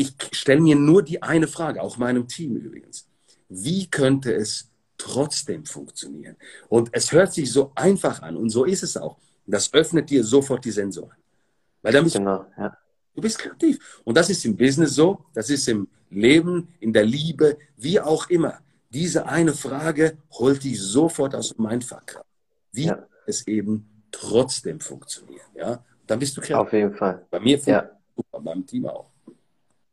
Ich 0.00 0.14
stelle 0.32 0.62
mir 0.62 0.76
nur 0.76 1.02
die 1.02 1.22
eine 1.22 1.46
Frage, 1.46 1.82
auch 1.82 1.98
meinem 1.98 2.26
Team 2.26 2.56
übrigens. 2.56 3.06
Wie 3.50 3.86
könnte 3.86 4.32
es 4.32 4.70
trotzdem 4.96 5.66
funktionieren? 5.66 6.36
Und 6.70 6.88
es 6.92 7.12
hört 7.12 7.34
sich 7.34 7.52
so 7.52 7.72
einfach 7.74 8.22
an 8.22 8.38
und 8.38 8.48
so 8.48 8.64
ist 8.64 8.82
es 8.82 8.96
auch. 8.96 9.18
Das 9.46 9.74
öffnet 9.74 10.08
dir 10.08 10.24
sofort 10.24 10.64
die 10.64 10.70
Sensoren. 10.70 11.18
Weil 11.82 11.92
dann 11.92 12.04
bist 12.04 12.16
genau, 12.16 12.46
ja. 12.56 12.74
du 13.14 13.20
bist 13.20 13.40
kreativ. 13.40 14.00
Und 14.04 14.16
das 14.16 14.30
ist 14.30 14.42
im 14.46 14.56
Business 14.56 14.94
so, 14.94 15.26
das 15.34 15.50
ist 15.50 15.68
im 15.68 15.86
Leben, 16.08 16.68
in 16.80 16.94
der 16.94 17.04
Liebe, 17.04 17.58
wie 17.76 18.00
auch 18.00 18.30
immer. 18.30 18.58
Diese 18.88 19.26
eine 19.26 19.52
Frage 19.52 20.16
holt 20.30 20.64
dich 20.64 20.80
sofort 20.80 21.34
aus 21.34 21.50
dem 21.50 21.66
Mindfuck. 21.66 22.24
Wie 22.72 22.86
ja. 22.86 23.06
es 23.26 23.46
eben 23.46 24.02
trotzdem 24.10 24.80
funktioniert. 24.80 25.44
Ja? 25.54 25.84
Dann 26.06 26.18
bist 26.18 26.38
du 26.38 26.40
kreativ. 26.40 26.56
Auf 26.56 26.72
jeden 26.72 26.94
Fall. 26.94 27.26
Bei 27.30 27.38
mir 27.38 27.58
ja. 27.58 27.90
bei 28.32 28.40
meinem 28.40 28.64
Team 28.64 28.86
auch. 28.86 29.09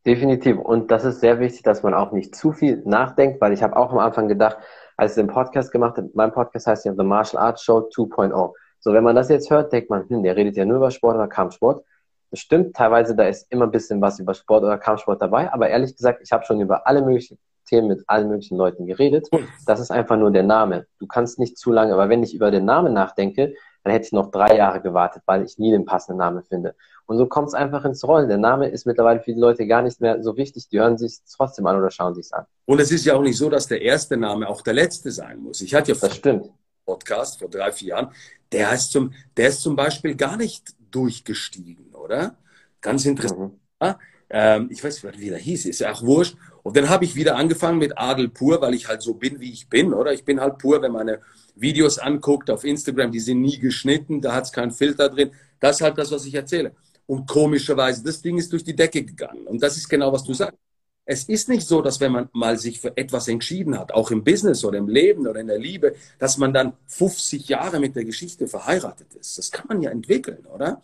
Definitiv. 0.08 0.58
Und 0.58 0.90
das 0.90 1.04
ist 1.04 1.20
sehr 1.20 1.42
wichtig, 1.42 1.64
dass 1.64 1.84
man 1.84 1.94
auch 1.94 2.14
nicht 2.14 2.34
zu 2.34 2.54
viel 2.54 2.82
nachdenkt, 2.86 3.42
weil 3.42 3.52
ich 3.52 3.62
habe 3.62 3.76
auch 3.76 3.92
am 3.92 3.98
Anfang 3.98 4.30
gedacht, 4.30 4.58
als 4.96 5.12
ich 5.12 5.16
den 5.18 5.28
Podcast 5.28 5.70
gemacht 5.74 5.98
habe, 5.98 6.10
mein 6.14 6.32
Podcast 6.32 6.66
heißt 6.66 6.86
ja 6.86 6.94
The 6.98 7.04
Martial 7.04 7.44
Arts 7.44 7.62
Show 7.62 7.90
2.0. 7.94 8.54
So, 8.80 8.94
wenn 8.94 9.04
man 9.04 9.18
das 9.18 9.28
jetzt 9.28 9.52
hört, 9.52 9.74
denkt 9.74 9.90
man, 9.90 10.08
hm, 10.08 10.24
der 10.24 10.38
redet 10.38 10.56
ja 10.56 10.64
nur 10.64 10.78
über 10.78 10.92
Sport 10.92 11.16
oder 11.16 11.28
Kampfsport. 11.28 11.84
Das 12.32 12.40
stimmt, 12.40 12.74
teilweise 12.74 13.18
da 13.18 13.26
ist 13.26 13.52
immer 13.52 13.66
ein 13.66 13.72
bisschen 13.72 14.00
was 14.00 14.18
über 14.18 14.34
Sport 14.34 14.64
oder 14.64 14.78
Kampfsport 14.78 15.22
dabei, 15.22 15.52
aber 15.52 15.68
ehrlich 15.68 15.94
gesagt, 15.94 16.22
ich 16.24 16.32
habe 16.32 16.46
schon 16.46 16.62
über 16.62 16.88
alle 16.88 17.02
möglichen 17.02 17.38
Themen 17.66 17.90
mit 17.90 18.04
allen 18.08 18.30
möglichen 18.30 18.58
Leuten 18.58 18.86
geredet. 18.86 19.28
Das 19.66 19.82
ist 19.82 19.92
einfach 19.92 20.16
nur 20.16 20.32
der 20.32 20.44
Name. 20.44 20.88
Du 21.00 21.08
kannst 21.08 21.38
nicht 21.38 21.58
zu 21.58 21.70
lange, 21.70 21.92
aber 21.94 22.08
wenn 22.08 22.24
ich 22.24 22.34
über 22.34 22.50
den 22.50 22.64
Namen 22.64 22.94
nachdenke, 22.94 23.56
dann 23.88 23.94
hätte 23.94 24.08
ich 24.08 24.12
noch 24.12 24.32
drei 24.32 24.58
Jahre 24.58 24.82
gewartet, 24.82 25.24
weil 25.26 25.44
ich 25.44 25.58
nie 25.58 25.72
den 25.72 25.86
passenden 25.86 26.20
Namen 26.20 26.44
finde. 26.44 26.76
Und 27.06 27.18
so 27.18 27.26
kommt 27.26 27.48
es 27.48 27.54
einfach 27.54 27.86
ins 27.86 28.04
Rollen. 28.04 28.28
Der 28.28 28.38
Name 28.38 28.68
ist 28.68 28.86
mittlerweile 28.86 29.22
für 29.22 29.34
die 29.34 29.40
Leute 29.40 29.66
gar 29.66 29.82
nicht 29.82 30.02
mehr 30.02 30.22
so 30.22 30.36
wichtig. 30.36 30.68
Die 30.68 30.80
hören 30.80 30.98
sich 30.98 31.20
trotzdem 31.34 31.66
an 31.68 31.78
oder 31.78 31.90
schauen 31.90 32.14
sich 32.14 32.34
an. 32.34 32.46
Und 32.66 32.82
es 32.82 32.92
ist 32.92 33.06
ja 33.06 33.16
auch 33.16 33.22
nicht 33.22 33.38
so, 33.38 33.50
dass 33.50 33.68
der 33.68 33.82
erste 33.82 34.18
Name 34.18 34.48
auch 34.50 34.62
der 34.62 34.74
letzte 34.74 35.10
sein 35.12 35.40
muss. 35.40 35.62
Ich 35.62 35.74
hatte 35.74 35.94
ja 35.94 35.98
das 36.00 36.16
stimmt. 36.16 36.50
Podcast 36.86 37.40
vor 37.40 37.50
drei, 37.50 37.72
vier 37.72 37.90
Jahren, 37.90 38.12
der 38.52 38.74
ist 38.74 38.92
zum, 38.92 39.14
der 39.38 39.50
ist 39.50 39.62
zum 39.62 39.76
Beispiel 39.76 40.16
gar 40.16 40.36
nicht 40.36 40.76
durchgestiegen, 40.92 41.94
oder? 41.94 42.36
Ganz 42.82 43.06
interessant. 43.06 43.54
Mhm. 43.82 43.96
Ähm, 44.30 44.68
ich 44.70 44.84
weiß 44.84 45.02
nicht, 45.02 45.20
wie 45.20 45.30
der 45.30 45.38
hieß, 45.38 45.66
ist 45.66 45.80
ja 45.80 45.94
auch 45.94 46.04
wurscht. 46.04 46.36
Und 46.64 46.76
dann 46.76 46.90
habe 46.90 47.06
ich 47.06 47.16
wieder 47.16 47.38
angefangen 47.38 47.78
mit 47.78 47.98
Adel 47.98 48.28
pur, 48.28 48.60
weil 48.62 48.74
ich 48.74 48.90
halt 48.90 49.02
so 49.02 49.14
bin, 49.14 49.40
wie 49.40 49.54
ich 49.54 49.70
bin, 49.70 49.94
oder? 49.94 50.12
Ich 50.12 50.26
bin 50.26 50.42
halt 50.42 50.58
pur, 50.58 50.82
wenn 50.82 50.92
meine 50.92 51.22
Videos 51.60 51.98
anguckt 51.98 52.50
auf 52.50 52.64
Instagram, 52.64 53.12
die 53.12 53.20
sind 53.20 53.42
nie 53.42 53.58
geschnitten, 53.58 54.22
da 54.22 54.34
hat 54.34 54.46
es 54.46 54.52
keinen 54.52 54.72
Filter 54.72 55.10
drin. 55.10 55.32
Das 55.60 55.78
ist 55.78 55.82
halt 55.82 55.98
das, 55.98 56.12
was 56.12 56.26
ich 56.26 56.34
erzähle. 56.34 56.74
Und 57.06 57.28
komischerweise, 57.28 58.04
das 58.04 58.22
Ding 58.22 58.38
ist 58.38 58.52
durch 58.52 58.64
die 58.64 58.76
Decke 58.76 59.04
gegangen. 59.04 59.48
Und 59.48 59.64
das 59.64 59.78
ist 59.78 59.88
genau, 59.88 60.12
was 60.12 60.24
du 60.24 60.34
sagst. 60.34 60.58
Es 61.10 61.24
ist 61.24 61.48
nicht 61.48 61.66
so, 61.66 61.82
dass 61.82 62.02
wenn 62.02 62.12
man 62.12 62.30
mal 62.34 62.58
sich 62.58 62.82
für 62.82 62.96
etwas 62.98 63.30
entschieden 63.30 63.80
hat, 63.80 63.94
auch 63.94 64.12
im 64.12 64.26
Business 64.26 64.66
oder 64.66 64.78
im 64.78 64.90
Leben 64.90 65.26
oder 65.26 65.40
in 65.40 65.48
der 65.48 65.58
Liebe, 65.58 65.96
dass 66.20 66.38
man 66.38 66.54
dann 66.54 66.74
50 66.88 67.48
Jahre 67.48 67.80
mit 67.80 67.96
der 67.96 68.04
Geschichte 68.04 68.46
verheiratet 68.48 69.14
ist. 69.14 69.38
Das 69.38 69.50
kann 69.50 69.68
man 69.70 69.82
ja 69.82 69.90
entwickeln, 69.90 70.46
oder? 70.54 70.82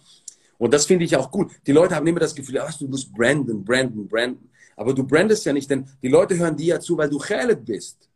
Und 0.57 0.73
das 0.73 0.85
finde 0.85 1.03
ich 1.03 1.17
auch 1.17 1.29
gut. 1.29 1.51
Die 1.67 1.73
Leute 1.73 1.93
haben 1.93 2.07
immer 2.07 2.21
das 2.21 2.35
Gefühl, 2.35 2.59
ach, 2.59 2.73
du 2.77 2.87
musst 2.87 3.11
branden, 3.13 3.65
branden, 3.65 4.07
branden. 4.07 4.49
Aber 4.77 4.93
du 4.93 5.03
brandest 5.03 5.45
ja 5.45 5.51
nicht, 5.51 5.69
denn 5.69 5.89
die 6.01 6.07
Leute 6.07 6.37
hören 6.37 6.55
dir 6.55 6.75
ja 6.75 6.79
zu, 6.79 6.97
weil 6.97 7.09
du 7.09 7.17
Khaled 7.17 7.65
bist. 7.65 8.09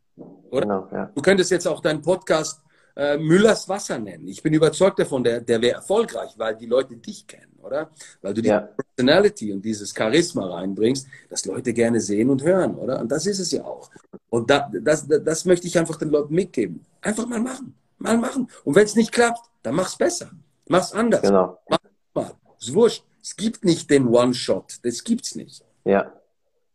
Oder? 0.49 0.61
Genau, 0.61 0.88
ja. 0.91 1.11
Du 1.13 1.22
könntest 1.22 1.51
jetzt 1.51 1.68
auch 1.68 1.82
deinen 1.82 2.01
Podcast 2.01 2.61
äh, 2.95 3.18
Müllers 3.18 3.68
Wasser 3.70 3.99
nennen. 3.99 4.28
Ich 4.28 4.41
bin 4.41 4.53
überzeugt 4.53 4.99
davon, 4.99 5.24
der, 5.24 5.41
der 5.41 5.61
wäre 5.61 5.76
erfolgreich, 5.76 6.32
weil 6.38 6.55
die 6.55 6.65
Leute 6.65 6.95
dich 6.95 7.28
kennen 7.28 7.57
oder? 7.68 7.89
Weil 8.22 8.34
du 8.34 8.41
die 8.41 8.49
ja. 8.49 8.70
Personality 8.95 9.53
und 9.53 9.63
dieses 9.63 9.93
Charisma 9.93 10.47
reinbringst, 10.47 11.07
das 11.30 11.45
Leute 11.45 11.74
gerne 11.74 11.99
sehen 11.99 12.30
und 12.30 12.41
hören, 12.41 12.76
oder? 12.76 12.99
Und 12.99 13.11
das 13.11 13.26
ist 13.26 13.39
es 13.39 13.51
ja 13.51 13.63
auch. 13.63 13.89
Und 14.30 14.49
da, 14.49 14.70
das, 14.82 15.07
das, 15.07 15.24
das 15.24 15.45
möchte 15.45 15.68
ich 15.68 15.78
einfach 15.78 15.97
den 15.97 16.09
Leuten 16.09 16.34
mitgeben. 16.34 16.86
Einfach 17.01 17.28
mal 17.28 17.39
machen. 17.39 17.76
Mal 17.99 18.18
machen. 18.18 18.47
Und 18.63 18.76
wenn 18.76 18.86
es 18.86 18.95
nicht 18.95 19.11
klappt, 19.11 19.41
dann 19.63 19.76
mach's 19.76 19.97
besser. 19.97 20.32
Mach's 20.68 20.93
anders. 20.93 21.22
Genau. 21.22 21.59
Mach 21.70 21.80
mal. 22.13 22.32
Ist 22.59 22.74
wurscht. 22.74 23.03
Es 23.22 23.36
gibt 23.36 23.65
nicht 23.65 23.89
den 23.89 24.07
One-Shot. 24.07 24.80
Das 24.84 25.03
gibt's 25.03 25.36
nicht. 25.36 25.63
Ja. 25.86 26.13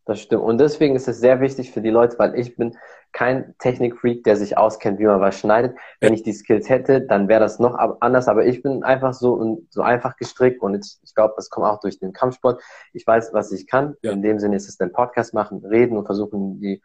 Das 0.04 0.20
stimmt. 0.20 0.42
Und 0.42 0.58
deswegen 0.58 0.96
ist 0.96 1.06
es 1.06 1.20
sehr 1.20 1.40
wichtig 1.40 1.70
für 1.70 1.80
die 1.80 1.90
Leute, 1.90 2.18
weil 2.18 2.38
ich 2.38 2.56
bin 2.56 2.76
kein 3.12 3.54
Technikfreak, 3.58 4.24
der 4.24 4.36
sich 4.36 4.56
auskennt, 4.56 4.98
wie 4.98 5.04
man 5.04 5.20
was 5.20 5.38
schneidet. 5.38 5.76
Wenn 6.00 6.14
ich 6.14 6.22
die 6.22 6.32
Skills 6.32 6.68
hätte, 6.68 7.02
dann 7.02 7.28
wäre 7.28 7.40
das 7.40 7.58
noch 7.58 7.74
anders. 8.00 8.26
Aber 8.28 8.46
ich 8.46 8.62
bin 8.62 8.82
einfach 8.82 9.12
so 9.12 9.62
so 9.70 9.82
einfach 9.82 10.16
gestrickt 10.16 10.62
und 10.62 10.74
ich, 10.74 10.98
ich 11.02 11.14
glaube, 11.14 11.34
das 11.36 11.50
kommt 11.50 11.66
auch 11.66 11.80
durch 11.80 11.98
den 11.98 12.12
Kampfsport. 12.12 12.62
Ich 12.92 13.06
weiß, 13.06 13.32
was 13.32 13.52
ich 13.52 13.66
kann. 13.66 13.96
Ja. 14.02 14.12
In 14.12 14.22
dem 14.22 14.38
Sinne 14.38 14.56
ist 14.56 14.68
es 14.68 14.78
den 14.78 14.92
Podcast 14.92 15.34
machen, 15.34 15.64
reden 15.64 15.96
und 15.96 16.06
versuchen, 16.06 16.60
die 16.60 16.82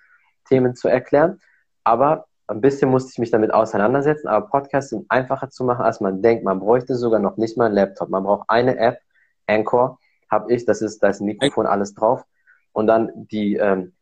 Themen 0.47 0.75
zu 0.75 0.87
erklären. 0.89 1.39
Aber 1.83 2.27
ein 2.47 2.61
bisschen 2.61 2.89
musste 2.89 3.11
ich 3.11 3.19
mich 3.19 3.31
damit 3.31 3.53
auseinandersetzen. 3.53 4.27
Aber 4.27 4.47
Podcasts 4.47 4.89
sind 4.89 5.05
einfacher 5.09 5.49
zu 5.49 5.63
machen, 5.63 5.83
als 5.83 6.01
man 6.01 6.21
denkt. 6.21 6.43
Man 6.43 6.59
bräuchte 6.59 6.95
sogar 6.95 7.19
noch 7.19 7.37
nicht 7.37 7.57
mal 7.57 7.65
einen 7.65 7.75
Laptop. 7.75 8.09
Man 8.09 8.23
braucht 8.23 8.49
eine 8.49 8.77
App, 8.77 8.99
Anchor, 9.47 9.99
habe 10.29 10.53
ich. 10.53 10.65
Das 10.65 10.81
ist, 10.81 11.03
da 11.03 11.09
ist 11.09 11.21
ein 11.21 11.25
Mikrofon, 11.25 11.65
alles 11.65 11.93
drauf. 11.93 12.23
Und 12.71 12.87
dann 12.87 13.11
die 13.15 13.55
ähm, 13.55 13.93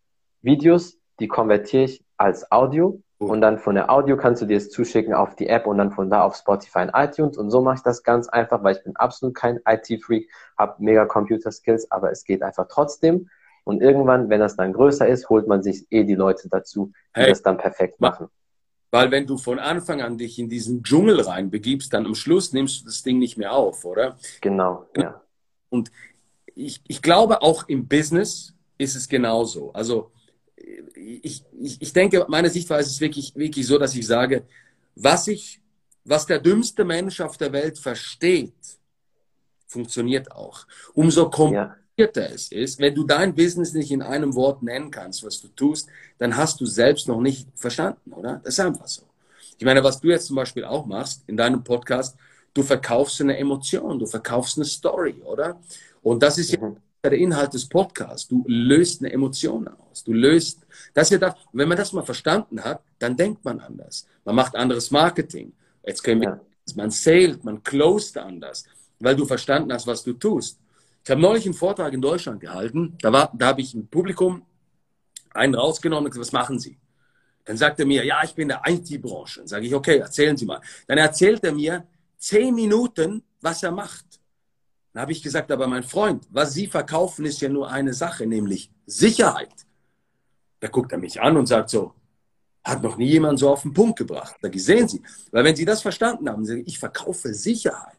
Videos, 0.41 0.97
die 1.19 1.27
konvertiere 1.27 1.83
ich 1.85 2.03
als 2.17 2.51
Audio 2.51 3.01
und 3.17 3.41
dann 3.41 3.57
von 3.57 3.75
der 3.75 3.89
Audio 3.89 4.17
kannst 4.17 4.41
du 4.41 4.45
dir 4.45 4.57
es 4.57 4.69
zuschicken 4.69 5.13
auf 5.13 5.35
die 5.35 5.47
App 5.47 5.67
und 5.67 5.77
dann 5.77 5.91
von 5.91 6.09
da 6.09 6.23
auf 6.23 6.35
Spotify 6.35 6.79
und 6.79 6.91
iTunes. 6.93 7.37
Und 7.37 7.49
so 7.49 7.61
mache 7.61 7.75
ich 7.75 7.81
das 7.81 8.03
ganz 8.03 8.27
einfach, 8.27 8.61
weil 8.63 8.75
ich 8.75 8.83
bin 8.83 8.95
absolut 8.97 9.35
kein 9.35 9.59
IT-Freak, 9.65 10.29
habe 10.57 10.83
mega 10.83 11.05
Computer-Skills, 11.05 11.91
aber 11.91 12.11
es 12.11 12.25
geht 12.25 12.43
einfach 12.43 12.67
trotzdem. 12.69 13.29
Und 13.63 13.81
irgendwann, 13.81 14.29
wenn 14.29 14.41
das 14.41 14.57
dann 14.57 14.73
größer 14.73 15.07
ist, 15.07 15.29
holt 15.29 15.47
man 15.47 15.63
sich 15.63 15.87
eh 15.91 16.03
die 16.03 16.15
Leute 16.15 16.49
dazu, 16.49 16.91
die 17.15 17.21
hey, 17.21 17.29
das 17.29 17.41
dann 17.41 17.57
perfekt 17.57 18.01
machen. 18.01 18.27
Weil 18.91 19.11
wenn 19.11 19.25
du 19.25 19.37
von 19.37 19.59
Anfang 19.59 20.01
an 20.01 20.17
dich 20.17 20.37
in 20.37 20.49
diesen 20.49 20.83
Dschungel 20.83 21.21
reinbegibst, 21.21 21.91
dann 21.93 22.05
am 22.05 22.15
Schluss 22.15 22.53
nimmst 22.53 22.81
du 22.81 22.85
das 22.85 23.01
Ding 23.01 23.17
nicht 23.17 23.37
mehr 23.37 23.53
auf, 23.53 23.85
oder? 23.85 24.17
Genau, 24.41 24.85
ja. 24.95 25.21
Und 25.69 25.91
ich, 26.53 26.81
ich 26.87 27.01
glaube, 27.01 27.41
auch 27.41 27.67
im 27.67 27.87
Business 27.87 28.53
ist 28.77 28.95
es 28.95 29.07
genauso. 29.07 29.71
Also 29.73 30.11
ich, 30.95 31.43
ich, 31.59 31.81
ich 31.81 31.93
denke, 31.93 32.25
meine 32.27 32.49
Sichtweise 32.49 32.89
ist 32.89 33.01
wirklich, 33.01 33.35
wirklich 33.35 33.65
so, 33.65 33.77
dass 33.77 33.95
ich 33.95 34.05
sage, 34.05 34.43
was 34.95 35.27
ich, 35.27 35.61
was 36.03 36.25
der 36.25 36.39
dümmste 36.39 36.85
Mensch 36.85 37.21
auf 37.21 37.37
der 37.37 37.51
Welt 37.51 37.77
versteht, 37.77 38.53
funktioniert 39.67 40.31
auch. 40.31 40.65
Umso 40.93 41.29
komplizierter 41.29 42.29
ja. 42.29 42.33
es 42.33 42.51
ist, 42.51 42.79
wenn 42.79 42.95
du 42.95 43.03
dein 43.03 43.35
Business 43.35 43.73
nicht 43.73 43.91
in 43.91 44.01
einem 44.01 44.35
Wort 44.35 44.63
nennen 44.63 44.91
kannst, 44.91 45.23
was 45.23 45.41
du 45.41 45.47
tust, 45.49 45.87
dann 46.17 46.37
hast 46.37 46.61
du 46.61 46.65
selbst 46.65 47.07
noch 47.07 47.19
nicht 47.19 47.47
verstanden, 47.55 48.13
oder? 48.13 48.41
Das 48.43 48.53
ist 48.53 48.59
einfach 48.59 48.87
so. 48.87 49.03
Ich 49.57 49.65
meine, 49.65 49.83
was 49.83 49.99
du 49.99 50.09
jetzt 50.09 50.27
zum 50.27 50.35
Beispiel 50.35 50.65
auch 50.65 50.85
machst 50.85 51.23
in 51.27 51.37
deinem 51.37 51.63
Podcast, 51.63 52.15
du 52.53 52.63
verkaufst 52.63 53.21
eine 53.21 53.37
Emotion, 53.37 53.99
du 53.99 54.05
verkaufst 54.05 54.57
eine 54.57 54.65
Story, 54.65 55.21
oder? 55.23 55.59
Und 56.01 56.21
das 56.21 56.37
ist 56.37 56.59
mhm 56.59 56.77
der 57.09 57.19
Inhalt 57.19 57.53
des 57.53 57.67
Podcasts. 57.67 58.27
Du 58.27 58.43
löst 58.47 59.01
eine 59.01 59.11
Emotion 59.11 59.67
aus. 59.67 60.03
Du 60.03 60.13
löst, 60.13 60.65
das 60.93 61.09
ja 61.09 61.17
das, 61.17 61.35
wenn 61.53 61.67
man 61.67 61.77
das 61.77 61.93
mal 61.93 62.03
verstanden 62.03 62.63
hat, 62.63 62.81
dann 62.99 63.15
denkt 63.15 63.43
man 63.43 63.59
anders. 63.59 64.07
Man 64.23 64.35
macht 64.35 64.55
anderes 64.55 64.91
Marketing. 64.91 65.53
Jetzt 65.85 66.03
können 66.03 66.21
wir, 66.21 66.29
ja. 66.29 66.75
man 66.75 66.91
sales, 66.91 67.43
man 67.43 67.63
closed 67.63 68.17
anders, 68.17 68.65
weil 68.99 69.15
du 69.15 69.25
verstanden 69.25 69.71
hast, 69.71 69.87
was 69.87 70.03
du 70.03 70.13
tust. 70.13 70.59
Ich 71.03 71.11
habe 71.11 71.21
neulich 71.21 71.45
einen 71.45 71.53
Vortrag 71.53 71.93
in 71.93 72.01
Deutschland 72.01 72.39
gehalten. 72.39 72.97
Da 73.01 73.13
war, 73.13 73.31
da 73.37 73.47
habe 73.47 73.61
ich 73.61 73.73
ein 73.73 73.87
Publikum 73.87 74.43
einen 75.35 75.53
rausgenommen 75.53 76.05
und 76.05 76.11
gesagt, 76.11 76.33
was 76.33 76.33
machen 76.33 76.59
Sie? 76.59 76.77
Dann 77.43 77.57
sagt 77.57 77.79
er 77.79 77.85
mir, 77.85 78.03
ja, 78.03 78.23
ich 78.23 78.33
bin 78.33 78.47
der 78.47 78.61
IT-Branche. 78.65 79.41
Dann 79.41 79.47
sage 79.47 79.67
ich, 79.67 79.75
okay, 79.75 79.97
erzählen 79.97 80.35
Sie 80.35 80.45
mal. 80.45 80.61
Dann 80.87 80.97
erzählt 80.97 81.43
er 81.43 81.53
mir 81.53 81.85
zehn 82.17 82.55
Minuten, 82.55 83.23
was 83.41 83.61
er 83.61 83.71
macht. 83.71 84.14
Dann 84.95 85.01
habe 85.01 85.11
ich 85.11 85.21
gesagt, 85.21 85.51
aber 85.51 85.67
mein 85.67 85.83
Freund, 85.83 86.25
was 86.29 86.53
Sie 86.53 86.67
verkaufen, 86.67 87.25
ist 87.25 87.41
ja 87.41 87.49
nur 87.49 87.69
eine 87.69 87.93
Sache, 87.93 88.25
nämlich 88.25 88.71
Sicherheit. 88.85 89.53
Da 90.61 90.69
guckt 90.69 90.93
er 90.93 90.97
mich 90.97 91.19
an 91.19 91.35
und 91.35 91.47
sagt 91.47 91.69
so, 91.69 91.93
hat 92.63 92.81
noch 92.81 92.95
nie 92.95 93.09
jemand 93.09 93.39
so 93.39 93.49
auf 93.49 93.63
den 93.63 93.73
Punkt 93.73 93.99
gebracht. 93.99 94.37
Da 94.41 94.49
sehen 94.53 94.87
Sie, 94.87 95.01
weil 95.33 95.43
wenn 95.43 95.55
Sie 95.57 95.65
das 95.65 95.81
verstanden 95.81 96.29
haben, 96.29 96.45
sagen, 96.45 96.63
ich 96.65 96.79
verkaufe 96.79 97.33
Sicherheit, 97.33 97.97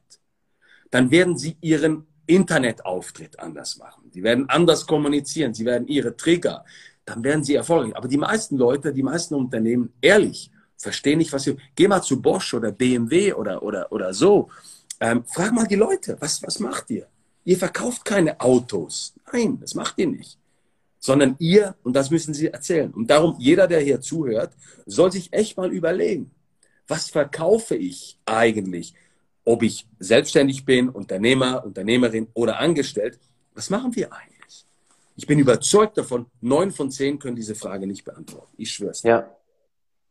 dann 0.90 1.10
werden 1.10 1.36
Sie 1.36 1.58
Ihren 1.60 2.06
Internetauftritt 2.26 3.38
anders 3.40 3.76
machen. 3.76 4.10
Sie 4.10 4.22
werden 4.22 4.48
anders 4.48 4.86
kommunizieren, 4.86 5.52
Sie 5.52 5.66
werden 5.66 5.88
Ihre 5.88 6.16
Trigger, 6.16 6.64
dann 7.04 7.22
werden 7.22 7.44
Sie 7.44 7.56
erfolgreich. 7.56 7.94
Aber 7.94 8.08
die 8.08 8.16
meisten 8.16 8.56
Leute, 8.56 8.94
die 8.94 9.02
meisten 9.02 9.34
Unternehmen, 9.34 9.92
ehrlich, 10.00 10.50
verstehen 10.78 11.18
nicht, 11.18 11.34
was 11.34 11.42
Sie, 11.42 11.58
geh 11.74 11.88
mal 11.88 12.00
zu 12.00 12.22
Bosch 12.22 12.54
oder 12.54 12.72
BMW 12.72 13.34
oder, 13.34 13.62
oder, 13.62 13.92
oder 13.92 14.14
so 14.14 14.48
ähm, 15.00 15.24
frag 15.26 15.52
mal 15.52 15.66
die 15.66 15.74
Leute, 15.74 16.16
was, 16.20 16.42
was 16.42 16.58
macht 16.58 16.90
ihr? 16.90 17.06
Ihr 17.44 17.58
verkauft 17.58 18.04
keine 18.04 18.40
Autos. 18.40 19.14
Nein, 19.32 19.58
das 19.60 19.74
macht 19.74 19.98
ihr 19.98 20.08
nicht. 20.08 20.38
Sondern 20.98 21.36
ihr, 21.38 21.76
und 21.84 21.94
das 21.94 22.10
müssen 22.10 22.34
sie 22.34 22.48
erzählen. 22.48 22.90
Und 22.92 23.08
darum, 23.08 23.36
jeder, 23.38 23.68
der 23.68 23.80
hier 23.80 24.00
zuhört, 24.00 24.52
soll 24.86 25.12
sich 25.12 25.32
echt 25.32 25.56
mal 25.56 25.70
überlegen, 25.70 26.30
was 26.88 27.10
verkaufe 27.10 27.76
ich 27.76 28.18
eigentlich? 28.24 28.94
Ob 29.44 29.62
ich 29.62 29.86
selbstständig 29.98 30.64
bin, 30.64 30.88
Unternehmer, 30.88 31.64
Unternehmerin 31.64 32.28
oder 32.34 32.58
angestellt, 32.58 33.18
was 33.54 33.70
machen 33.70 33.94
wir 33.94 34.12
eigentlich? 34.12 34.66
Ich 35.14 35.26
bin 35.26 35.38
überzeugt 35.38 35.96
davon, 35.98 36.26
neun 36.40 36.72
von 36.72 36.90
zehn 36.90 37.18
können 37.18 37.36
diese 37.36 37.54
Frage 37.54 37.86
nicht 37.86 38.04
beantworten. 38.04 38.52
Ich 38.56 38.72
schwör's. 38.72 39.02
Ja, 39.02 39.35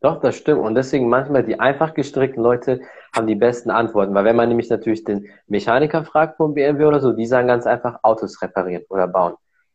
doch, 0.06 0.22
das 0.22 0.38
stimmt. 0.38 0.62
Und 0.62 0.76
deswegen 0.76 1.10
manchmal 1.10 1.44
die 1.44 1.60
einfach 1.60 1.96
gestrickten 1.96 2.44
Leute 2.44 2.82
haben 3.14 3.26
die 3.26 3.36
besten 3.36 3.72
Antworten. 3.72 4.14
Weil 4.14 4.26
wenn 4.26 4.36
man 4.36 4.50
nämlich 4.50 4.70
natürlich 4.70 5.04
den 5.04 5.28
Mechaniker 5.48 6.06
fragt 6.06 6.38
vom 6.38 6.54
BMW 6.54 6.86
oder 6.86 7.00
so, 7.00 7.12
die 7.12 7.26
sagen 7.26 7.48
ganz 7.48 7.66
einfach 7.66 8.00
Autos 8.04 8.40
reparieren 8.42 8.84
oder 8.90 9.08
bauen. 9.08 9.34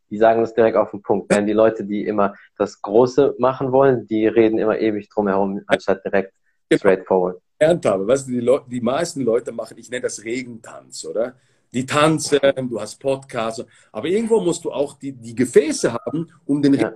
Die 0.08 0.18
sagen 0.18 0.40
das 0.40 0.54
direkt 0.54 0.76
auf 0.76 0.92
den 0.92 1.02
Punkt. 1.02 1.30
Während 1.30 1.48
die 1.48 1.52
Leute, 1.52 1.84
die 1.84 2.06
immer 2.06 2.34
das 2.56 2.80
Große 2.80 3.34
machen 3.38 3.72
wollen, 3.72 4.06
die 4.06 4.28
reden 4.28 4.58
immer 4.58 4.78
ewig 4.78 5.08
drumherum, 5.08 5.62
anstatt 5.66 6.04
direkt 6.04 6.32
straightforward. 6.72 7.40
Gelernt 7.58 7.84
habe, 7.86 8.06
weißt 8.06 8.28
du, 8.28 8.32
die, 8.32 8.40
Leute, 8.40 8.64
die 8.70 8.80
meisten 8.80 9.22
Leute 9.22 9.50
machen, 9.50 9.78
ich 9.78 9.90
nenne 9.90 10.02
das 10.02 10.24
Regentanz, 10.24 11.04
oder? 11.04 11.34
Die 11.72 11.86
tanzen, 11.86 12.40
du 12.68 12.80
hast 12.80 13.00
Podcasts, 13.00 13.64
aber 13.92 14.06
irgendwo 14.06 14.40
musst 14.40 14.64
du 14.64 14.72
auch 14.72 14.98
die, 14.98 15.12
die 15.12 15.34
Gefäße 15.34 15.92
haben, 15.92 16.28
um 16.46 16.62
den 16.62 16.74
ja. 16.74 16.92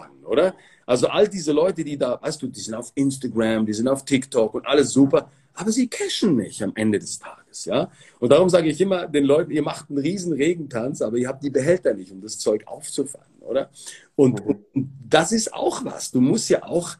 Regen 0.00 0.24
oder? 0.24 0.54
Also 0.86 1.08
all 1.08 1.28
diese 1.28 1.52
Leute, 1.52 1.84
die 1.84 1.96
da, 1.96 2.18
weißt 2.20 2.40
du, 2.42 2.46
die 2.46 2.60
sind 2.60 2.74
auf 2.74 2.92
Instagram, 2.94 3.66
die 3.66 3.72
sind 3.72 3.88
auf 3.88 4.04
TikTok 4.04 4.54
und 4.54 4.66
alles 4.66 4.90
super, 4.92 5.30
aber 5.54 5.72
sie 5.72 5.88
cashen 5.88 6.36
nicht 6.36 6.62
am 6.62 6.72
Ende 6.74 6.98
des 6.98 7.18
Tages, 7.18 7.64
ja. 7.64 7.90
Und 8.18 8.30
darum 8.30 8.48
sage 8.48 8.68
ich 8.68 8.80
immer 8.80 9.06
den 9.06 9.24
Leuten, 9.24 9.50
ihr 9.50 9.62
macht 9.62 9.90
einen 9.90 9.98
riesen 9.98 10.32
Regentanz, 10.32 11.02
aber 11.02 11.16
ihr 11.16 11.28
habt 11.28 11.42
die 11.42 11.50
Behälter 11.50 11.94
nicht, 11.94 12.12
um 12.12 12.20
das 12.20 12.38
Zeug 12.38 12.66
aufzufangen, 12.66 13.40
oder? 13.40 13.70
Und, 14.16 14.44
mhm. 14.44 14.58
und 14.74 14.90
das 15.08 15.32
ist 15.32 15.52
auch 15.52 15.84
was. 15.84 16.10
Du 16.12 16.20
musst 16.20 16.48
ja 16.48 16.62
auch, 16.62 16.96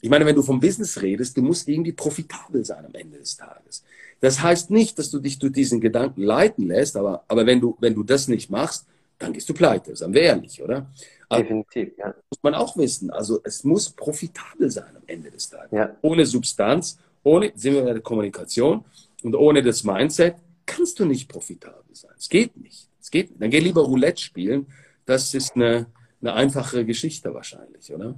ich 0.00 0.10
meine, 0.10 0.26
wenn 0.26 0.36
du 0.36 0.42
vom 0.42 0.60
Business 0.60 1.00
redest, 1.00 1.36
du 1.36 1.42
musst 1.42 1.68
irgendwie 1.68 1.92
profitabel 1.92 2.64
sein 2.64 2.84
am 2.84 2.94
Ende 2.94 3.18
des 3.18 3.36
Tages. 3.36 3.84
Das 4.20 4.42
heißt 4.42 4.70
nicht, 4.70 4.98
dass 4.98 5.10
du 5.10 5.18
dich 5.18 5.38
durch 5.38 5.52
diesen 5.52 5.80
Gedanken 5.80 6.22
leiten 6.22 6.66
lässt, 6.66 6.96
aber, 6.96 7.24
aber 7.28 7.46
wenn, 7.46 7.60
du, 7.60 7.76
wenn 7.80 7.94
du 7.94 8.02
das 8.02 8.28
nicht 8.28 8.50
machst, 8.50 8.86
dann 9.18 9.32
gehst 9.32 9.48
du 9.48 9.54
pleite, 9.54 9.94
sagen 9.96 10.14
wir 10.14 10.22
ehrlich, 10.22 10.62
oder? 10.62 10.90
Definitiv, 11.32 11.96
ja. 11.98 12.14
Muss 12.30 12.42
man 12.42 12.54
auch 12.54 12.76
wissen. 12.76 13.10
Also 13.10 13.40
es 13.44 13.64
muss 13.64 13.90
profitabel 13.90 14.70
sein 14.70 14.96
am 14.96 15.02
Ende 15.06 15.30
des 15.30 15.48
Tages. 15.48 15.70
Ja. 15.72 15.90
Ohne 16.02 16.26
Substanz, 16.26 16.98
ohne, 17.22 17.52
sind 17.54 17.74
wir 17.74 17.84
bei 17.84 17.92
der 17.92 18.02
Kommunikation 18.02 18.84
und 19.22 19.34
ohne 19.34 19.62
das 19.62 19.84
Mindset 19.84 20.36
kannst 20.66 20.98
du 20.98 21.04
nicht 21.04 21.28
profitabel 21.28 21.82
sein. 21.92 22.12
Es 22.18 22.28
geht 22.28 22.56
nicht. 22.56 22.88
Es 23.00 23.10
geht 23.10 23.30
nicht. 23.30 23.42
Dann 23.42 23.50
geh 23.50 23.60
lieber 23.60 23.82
Roulette 23.82 24.20
spielen. 24.20 24.66
Das 25.06 25.34
ist 25.34 25.56
eine, 25.56 25.86
eine 26.20 26.34
einfache 26.34 26.84
Geschichte 26.84 27.34
wahrscheinlich, 27.34 27.92
oder? 27.92 28.14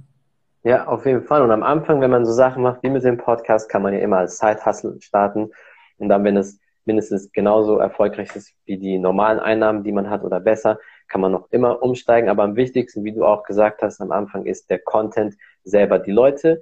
Ja, 0.63 0.87
auf 0.87 1.05
jeden 1.05 1.23
Fall. 1.23 1.41
Und 1.41 1.51
am 1.51 1.63
Anfang, 1.63 2.01
wenn 2.01 2.11
man 2.11 2.25
so 2.25 2.33
Sachen 2.33 2.63
macht 2.63 2.83
wie 2.83 2.89
mit 2.89 3.03
dem 3.03 3.17
Podcast, 3.17 3.69
kann 3.69 3.81
man 3.81 3.93
ja 3.93 3.99
immer 3.99 4.17
als 4.17 4.37
Side-Hustle 4.37 4.97
starten. 5.01 5.51
Und 5.97 6.09
dann, 6.09 6.23
wenn 6.23 6.37
es 6.37 6.59
mindestens 6.85 7.31
genauso 7.31 7.77
erfolgreich 7.77 8.35
ist 8.35 8.53
wie 8.65 8.77
die 8.77 8.97
normalen 8.97 9.39
Einnahmen, 9.39 9.83
die 9.83 9.91
man 9.91 10.09
hat 10.09 10.23
oder 10.23 10.39
besser, 10.39 10.79
kann 11.07 11.21
man 11.21 11.31
noch 11.31 11.47
immer 11.51 11.81
umsteigen. 11.81 12.29
Aber 12.29 12.43
am 12.43 12.55
wichtigsten, 12.55 13.03
wie 13.03 13.13
du 13.13 13.25
auch 13.25 13.43
gesagt 13.43 13.81
hast 13.81 14.01
am 14.01 14.11
Anfang, 14.11 14.45
ist 14.45 14.69
der 14.69 14.79
Content 14.79 15.35
selber. 15.63 15.99
Die 15.99 16.11
Leute 16.11 16.61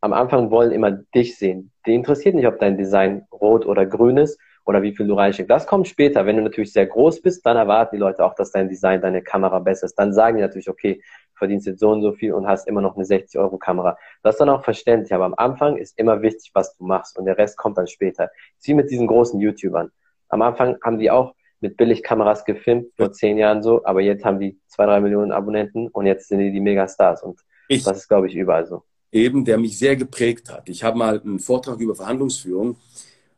am 0.00 0.12
Anfang 0.12 0.50
wollen 0.50 0.72
immer 0.72 0.90
dich 0.90 1.38
sehen. 1.38 1.70
Die 1.86 1.94
interessiert 1.94 2.34
nicht, 2.34 2.46
ob 2.46 2.58
dein 2.58 2.76
Design 2.76 3.26
rot 3.32 3.66
oder 3.66 3.86
grün 3.86 4.16
ist 4.16 4.38
oder 4.64 4.82
wie 4.82 4.94
viel 4.94 5.06
du 5.06 5.14
reinschickst. 5.14 5.50
Das 5.50 5.66
kommt 5.66 5.88
später. 5.88 6.26
Wenn 6.26 6.36
du 6.36 6.42
natürlich 6.42 6.72
sehr 6.72 6.86
groß 6.86 7.22
bist, 7.22 7.44
dann 7.46 7.56
erwarten 7.56 7.96
die 7.96 8.00
Leute 8.00 8.24
auch, 8.24 8.34
dass 8.34 8.52
dein 8.52 8.68
Design, 8.68 9.00
deine 9.00 9.22
Kamera 9.22 9.58
besser 9.58 9.86
ist. 9.86 9.94
Dann 9.94 10.12
sagen 10.12 10.36
die 10.36 10.42
natürlich, 10.42 10.68
okay, 10.68 11.02
verdienst 11.34 11.66
jetzt 11.66 11.80
so 11.80 11.90
und 11.90 12.02
so 12.02 12.12
viel 12.12 12.32
und 12.32 12.46
hast 12.46 12.68
immer 12.68 12.80
noch 12.80 12.96
eine 12.96 13.04
60-Euro-Kamera. 13.04 13.96
Das 14.22 14.34
ist 14.34 14.38
dann 14.38 14.48
auch 14.48 14.64
verständlich. 14.64 15.12
Aber 15.12 15.24
am 15.24 15.34
Anfang 15.34 15.76
ist 15.76 15.98
immer 15.98 16.22
wichtig, 16.22 16.50
was 16.54 16.76
du 16.76 16.84
machst 16.84 17.18
und 17.18 17.24
der 17.24 17.38
Rest 17.38 17.56
kommt 17.56 17.78
dann 17.78 17.86
später. 17.86 18.30
Wie 18.62 18.74
mit 18.74 18.90
diesen 18.90 19.06
großen 19.06 19.40
YouTubern. 19.40 19.90
Am 20.28 20.42
Anfang 20.42 20.78
haben 20.82 20.98
die 20.98 21.10
auch 21.10 21.34
mit 21.62 21.76
Billigkameras 21.76 22.44
gefilmt, 22.44 22.88
vor 22.96 23.12
zehn 23.12 23.38
Jahren 23.38 23.62
so, 23.62 23.84
aber 23.84 24.00
jetzt 24.00 24.24
haben 24.24 24.40
die 24.40 24.58
zwei, 24.66 24.86
drei 24.86 25.00
Millionen 25.00 25.32
Abonnenten 25.32 25.88
und 25.88 26.06
jetzt 26.06 26.28
sind 26.28 26.40
die 26.40 26.52
die 26.52 26.60
Megastars 26.60 27.22
und 27.22 27.40
ich, 27.68 27.84
das 27.84 27.98
ist, 27.98 28.08
glaube 28.08 28.26
ich, 28.26 28.34
überall 28.34 28.66
so. 28.66 28.82
Eben, 29.10 29.44
der 29.44 29.58
mich 29.58 29.78
sehr 29.78 29.96
geprägt 29.96 30.50
hat. 30.50 30.68
Ich 30.68 30.82
habe 30.82 30.98
mal 30.98 31.20
einen 31.20 31.38
Vortrag 31.38 31.78
über 31.80 31.94
Verhandlungsführung 31.94 32.76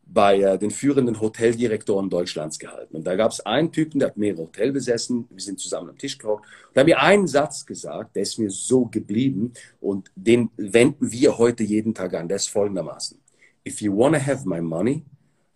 bei 0.07 0.41
äh, 0.41 0.59
den 0.59 0.71
führenden 0.71 1.21
Hoteldirektoren 1.21 2.11
Deutschlands 2.11 2.59
gehalten. 2.59 2.97
Und 2.97 3.07
da 3.07 3.17
gab 3.17 3.33
es 3.33 3.41
einen 3.41 3.73
Typen, 3.73 3.99
der 3.99 4.09
hat 4.09 4.17
mehrere 4.17 4.43
Hotel 4.43 4.73
besessen. 4.73 5.27
Wir 5.31 5.43
sind 5.43 5.59
zusammen 5.59 5.91
am 5.91 5.99
Tisch 5.99 6.19
gehockt. 6.19 6.47
Da 6.73 6.81
haben 6.81 6.87
wir 6.87 7.01
einen 7.01 7.27
Satz 7.27 7.67
gesagt, 7.67 8.17
der 8.17 8.23
ist 8.23 8.39
mir 8.39 8.51
so 8.51 8.87
geblieben 8.87 9.53
und 9.81 10.11
den 10.15 10.51
wenden 10.57 11.11
wir 11.11 11.39
heute 11.39 11.65
jeden 11.65 11.95
Tag 11.95 12.15
an. 12.15 12.29
Der 12.29 12.37
ist 12.37 12.49
folgendermaßen. 12.49 13.19
If 13.67 13.81
you 13.81 13.97
want 13.97 14.15
to 14.15 14.21
have 14.21 14.49
my 14.49 14.61
money, 14.61 15.05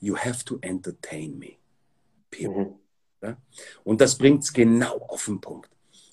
you 0.01 0.17
have 0.17 0.45
to 0.45 0.59
entertain 0.63 1.39
me. 1.39 1.59
Mhm. 2.41 2.75
Ja? 3.23 3.37
Und 3.85 4.01
das 4.01 4.17
bringt 4.17 4.45
es 4.45 4.53
genau 4.53 4.99
auf 5.09 5.25
den 5.25 5.41
Punkt. 5.41 5.71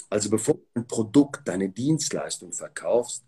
Also 0.09 0.29
bevor 0.29 0.55
du 0.55 0.61
ein 0.75 0.87
Produkt, 0.87 1.47
deine 1.47 1.69
Dienstleistung 1.69 2.53
verkaufst, 2.53 3.23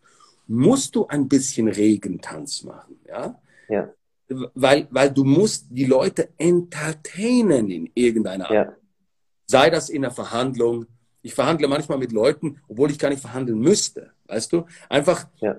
musst 0.48 0.96
du 0.96 1.08
ein 1.08 1.28
bisschen 1.28 1.68
Regentanz 1.68 2.64
machen. 2.64 3.00
Ja? 3.08 3.40
ja. 3.68 3.90
Weil, 4.30 4.88
weil 4.92 5.12
du 5.12 5.24
musst 5.24 5.68
die 5.70 5.86
Leute 5.86 6.30
entertainen 6.38 7.70
in 7.70 7.90
irgendeiner 7.94 8.46
Art. 8.46 8.54
Ja. 8.54 8.76
Sei 9.46 9.70
das 9.70 9.90
in 9.90 10.04
einer 10.04 10.14
Verhandlung. 10.14 10.86
Ich 11.22 11.34
verhandle 11.34 11.68
manchmal 11.68 11.98
mit 11.98 12.12
Leuten, 12.12 12.62
obwohl 12.68 12.92
ich 12.92 13.00
gar 13.00 13.10
nicht 13.10 13.22
verhandeln 13.22 13.60
müsste. 13.60 14.12
Weißt 14.26 14.52
du? 14.52 14.66
Einfach 14.90 15.28
ja. 15.40 15.58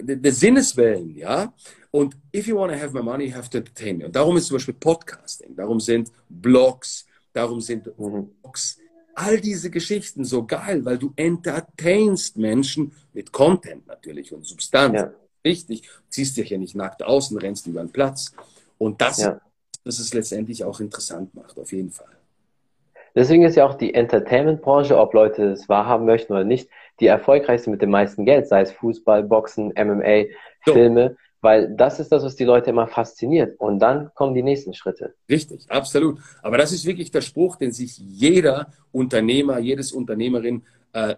Der 0.00 0.32
Sinneswellen, 0.32 1.16
ja. 1.16 1.52
Und 1.90 2.16
if 2.34 2.46
you 2.46 2.56
want 2.56 2.72
to 2.72 2.78
have 2.78 2.92
my 2.92 3.02
money, 3.02 3.26
you 3.26 3.34
have 3.34 3.48
to 3.50 3.58
entertain 3.58 3.98
me. 3.98 4.06
Und 4.06 4.14
darum 4.14 4.36
ist 4.36 4.46
zum 4.46 4.56
Beispiel 4.56 4.74
Podcasting, 4.74 5.54
darum 5.56 5.80
sind 5.80 6.10
Blogs, 6.28 7.06
darum 7.32 7.60
sind 7.60 7.86
mhm. 7.98 8.30
Blogs, 8.42 8.78
all 9.14 9.40
diese 9.40 9.70
Geschichten 9.70 10.24
so 10.24 10.44
geil, 10.44 10.84
weil 10.84 10.98
du 10.98 11.12
entertainst 11.16 12.36
Menschen 12.36 12.92
mit 13.12 13.32
Content 13.32 13.86
natürlich 13.86 14.32
und 14.32 14.46
Substanz. 14.46 14.94
Ja. 14.94 15.12
Richtig, 15.44 15.88
ziehst 16.08 16.36
dich 16.36 16.50
ja 16.50 16.58
nicht 16.58 16.74
nackt 16.74 17.02
aus 17.02 17.30
und 17.30 17.38
rennst 17.38 17.66
über 17.66 17.80
den 17.80 17.90
Platz. 17.90 18.32
Und 18.76 19.00
das, 19.00 19.18
ja. 19.18 19.40
das 19.84 19.98
es 19.98 20.12
letztendlich 20.12 20.64
auch 20.64 20.80
interessant 20.80 21.34
macht, 21.34 21.58
auf 21.58 21.72
jeden 21.72 21.90
Fall. 21.90 22.18
Deswegen 23.14 23.44
ist 23.44 23.56
ja 23.56 23.66
auch 23.66 23.74
die 23.74 23.94
Entertainment-Branche, 23.94 24.96
ob 24.96 25.14
Leute 25.14 25.50
es 25.50 25.68
wahrhaben 25.68 26.06
möchten 26.06 26.32
oder 26.32 26.44
nicht, 26.44 26.68
die 27.00 27.06
erfolgreichste 27.06 27.70
mit 27.70 27.82
dem 27.82 27.90
meisten 27.90 28.24
Geld, 28.24 28.48
sei 28.48 28.62
es 28.62 28.72
Fußball, 28.72 29.22
Boxen, 29.22 29.72
MMA, 29.76 30.24
so. 30.64 30.72
Filme. 30.72 31.16
Weil 31.40 31.72
das 31.76 32.00
ist 32.00 32.10
das, 32.10 32.24
was 32.24 32.34
die 32.34 32.44
Leute 32.44 32.70
immer 32.70 32.88
fasziniert. 32.88 33.60
Und 33.60 33.78
dann 33.78 34.10
kommen 34.14 34.34
die 34.34 34.42
nächsten 34.42 34.74
Schritte. 34.74 35.14
Richtig, 35.30 35.70
absolut. 35.70 36.18
Aber 36.42 36.58
das 36.58 36.72
ist 36.72 36.84
wirklich 36.84 37.12
der 37.12 37.20
Spruch, 37.20 37.56
den 37.56 37.70
sich 37.70 37.96
jeder 37.98 38.72
Unternehmer, 38.90 39.58
jedes 39.58 39.92
Unternehmerin 39.92 40.64
äh, 40.92 41.14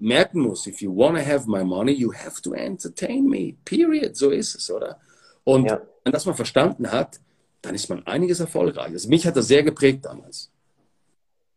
merken 0.00 0.40
muss. 0.40 0.66
If 0.68 0.80
you 0.80 0.96
want 0.96 1.18
to 1.18 1.24
have 1.24 1.50
my 1.50 1.64
money, 1.64 1.92
you 1.92 2.12
have 2.12 2.40
to 2.42 2.52
entertain 2.52 3.26
me. 3.26 3.54
Period. 3.64 4.16
So 4.16 4.30
ist 4.30 4.54
es, 4.54 4.70
oder? 4.70 5.00
Und 5.42 5.66
ja. 5.66 5.80
wenn 6.04 6.12
das 6.12 6.24
man 6.24 6.36
verstanden 6.36 6.92
hat, 6.92 7.18
dann 7.60 7.74
ist 7.74 7.88
man 7.88 8.06
einiges 8.06 8.38
erfolgreich. 8.38 8.92
Also 8.92 9.08
mich 9.08 9.26
hat 9.26 9.36
das 9.36 9.48
sehr 9.48 9.64
geprägt 9.64 10.04
damals. 10.04 10.52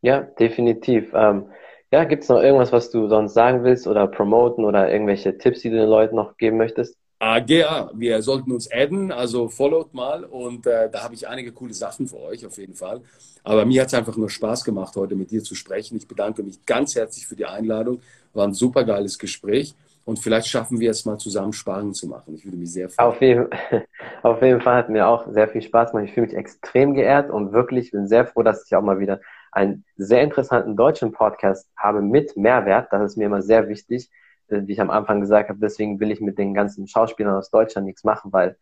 Ja, 0.02 0.22
definitiv. 0.22 1.12
Ähm, 1.14 1.48
ja, 1.92 2.04
gibt 2.04 2.24
es 2.24 2.30
noch 2.30 2.42
irgendwas, 2.42 2.72
was 2.72 2.90
du 2.92 3.08
sonst 3.08 3.34
sagen 3.34 3.64
willst 3.64 3.88
oder 3.88 4.08
promoten 4.08 4.66
oder 4.66 4.92
irgendwelche 4.92 5.38
Tipps, 5.38 5.62
die 5.62 5.70
du 5.70 5.78
den 5.78 5.90
Leuten 5.90 6.16
noch 6.16 6.38
geben 6.38 6.58
möchtest? 6.58 6.98
AGA, 7.20 7.90
wir 7.96 8.22
sollten 8.22 8.52
uns 8.52 8.70
adden, 8.72 9.12
also 9.12 9.50
followt 9.50 9.94
mal 9.94 10.24
und 10.24 10.68
äh, 10.68 10.90
da 10.92 11.04
habe 11.04 11.16
ich 11.16 11.28
einige 11.28 11.52
coole 11.52 11.74
Sachen 11.74 12.08
für 12.08 12.20
euch 12.20 12.46
auf 12.46 12.58
jeden 12.58 12.76
Fall. 12.76 13.02
Aber 13.44 13.66
mir 13.66 13.82
hat 13.82 13.88
es 13.88 13.94
einfach 13.96 14.18
nur 14.18 14.30
Spaß 14.30 14.64
gemacht, 14.64 14.96
heute 14.96 15.16
mit 15.16 15.32
dir 15.32 15.42
zu 15.42 15.56
sprechen. 15.56 15.98
Ich 15.98 16.08
bedanke 16.08 16.44
mich 16.44 16.64
ganz 16.66 16.96
herzlich 16.96 17.26
für 17.26 17.36
die 17.36 17.46
Einladung. 17.46 18.02
War 18.34 18.46
ein 18.46 18.54
super 18.54 18.84
geiles 18.84 19.18
Gespräch 19.18 19.74
und 20.06 20.20
vielleicht 20.20 20.48
schaffen 20.48 20.80
wir 20.80 20.92
es 20.92 21.06
mal 21.06 21.18
zusammen 21.18 21.54
Sparen 21.54 21.94
zu 21.94 22.08
machen. 22.08 22.36
Ich 22.36 22.46
würde 22.46 22.58
mich 22.58 22.72
sehr 22.72 22.90
freuen. 22.90 23.10
Auf 23.10 23.22
jeden, 23.22 23.48
auf 24.22 24.42
jeden 24.44 24.62
Fall 24.62 24.76
hat 24.76 24.90
mir 24.90 25.08
auch 25.08 25.28
sehr 25.32 25.48
viel 25.48 25.64
Spaß 25.64 25.92
gemacht. 25.92 26.06
Ich 26.10 26.14
fühle 26.14 26.28
mich 26.28 26.36
extrem 26.36 26.94
geehrt 26.94 27.32
und 27.32 27.52
wirklich 27.52 27.92
bin 27.92 28.08
sehr 28.08 28.28
froh, 28.28 28.44
dass 28.44 28.64
ich 28.66 28.76
auch 28.76 28.84
mal 28.84 29.00
wieder 29.00 29.22
einen 29.58 29.86
sehr 29.97 30.22
interessanten 30.22 30.76
deutschen 30.76 31.12
Podcast 31.12 31.70
habe 31.76 32.01
mit 32.01 32.38
Mehrwert. 32.38 32.88
Das 32.91 33.03
ist 33.03 33.18
mir 33.18 33.26
immer 33.26 33.41
sehr 33.41 33.68
wichtig 33.68 34.10
äh, 34.49 34.62
wie 34.66 34.74
ich 34.74 34.82
am 34.82 34.89
Anfang 34.89 35.20
gesagt 35.22 35.49
habe, 35.49 35.60
deswegen 35.60 35.99
will 35.99 36.12
ich 36.12 36.22
mit 36.22 36.38
den 36.38 36.53
ganzen 36.53 36.88
Schauspielern 36.88 37.36
aus 37.36 37.49
Deutschland 37.49 37.86
nichts 37.86 38.03
machen, 38.03 38.32
weil 38.32 38.58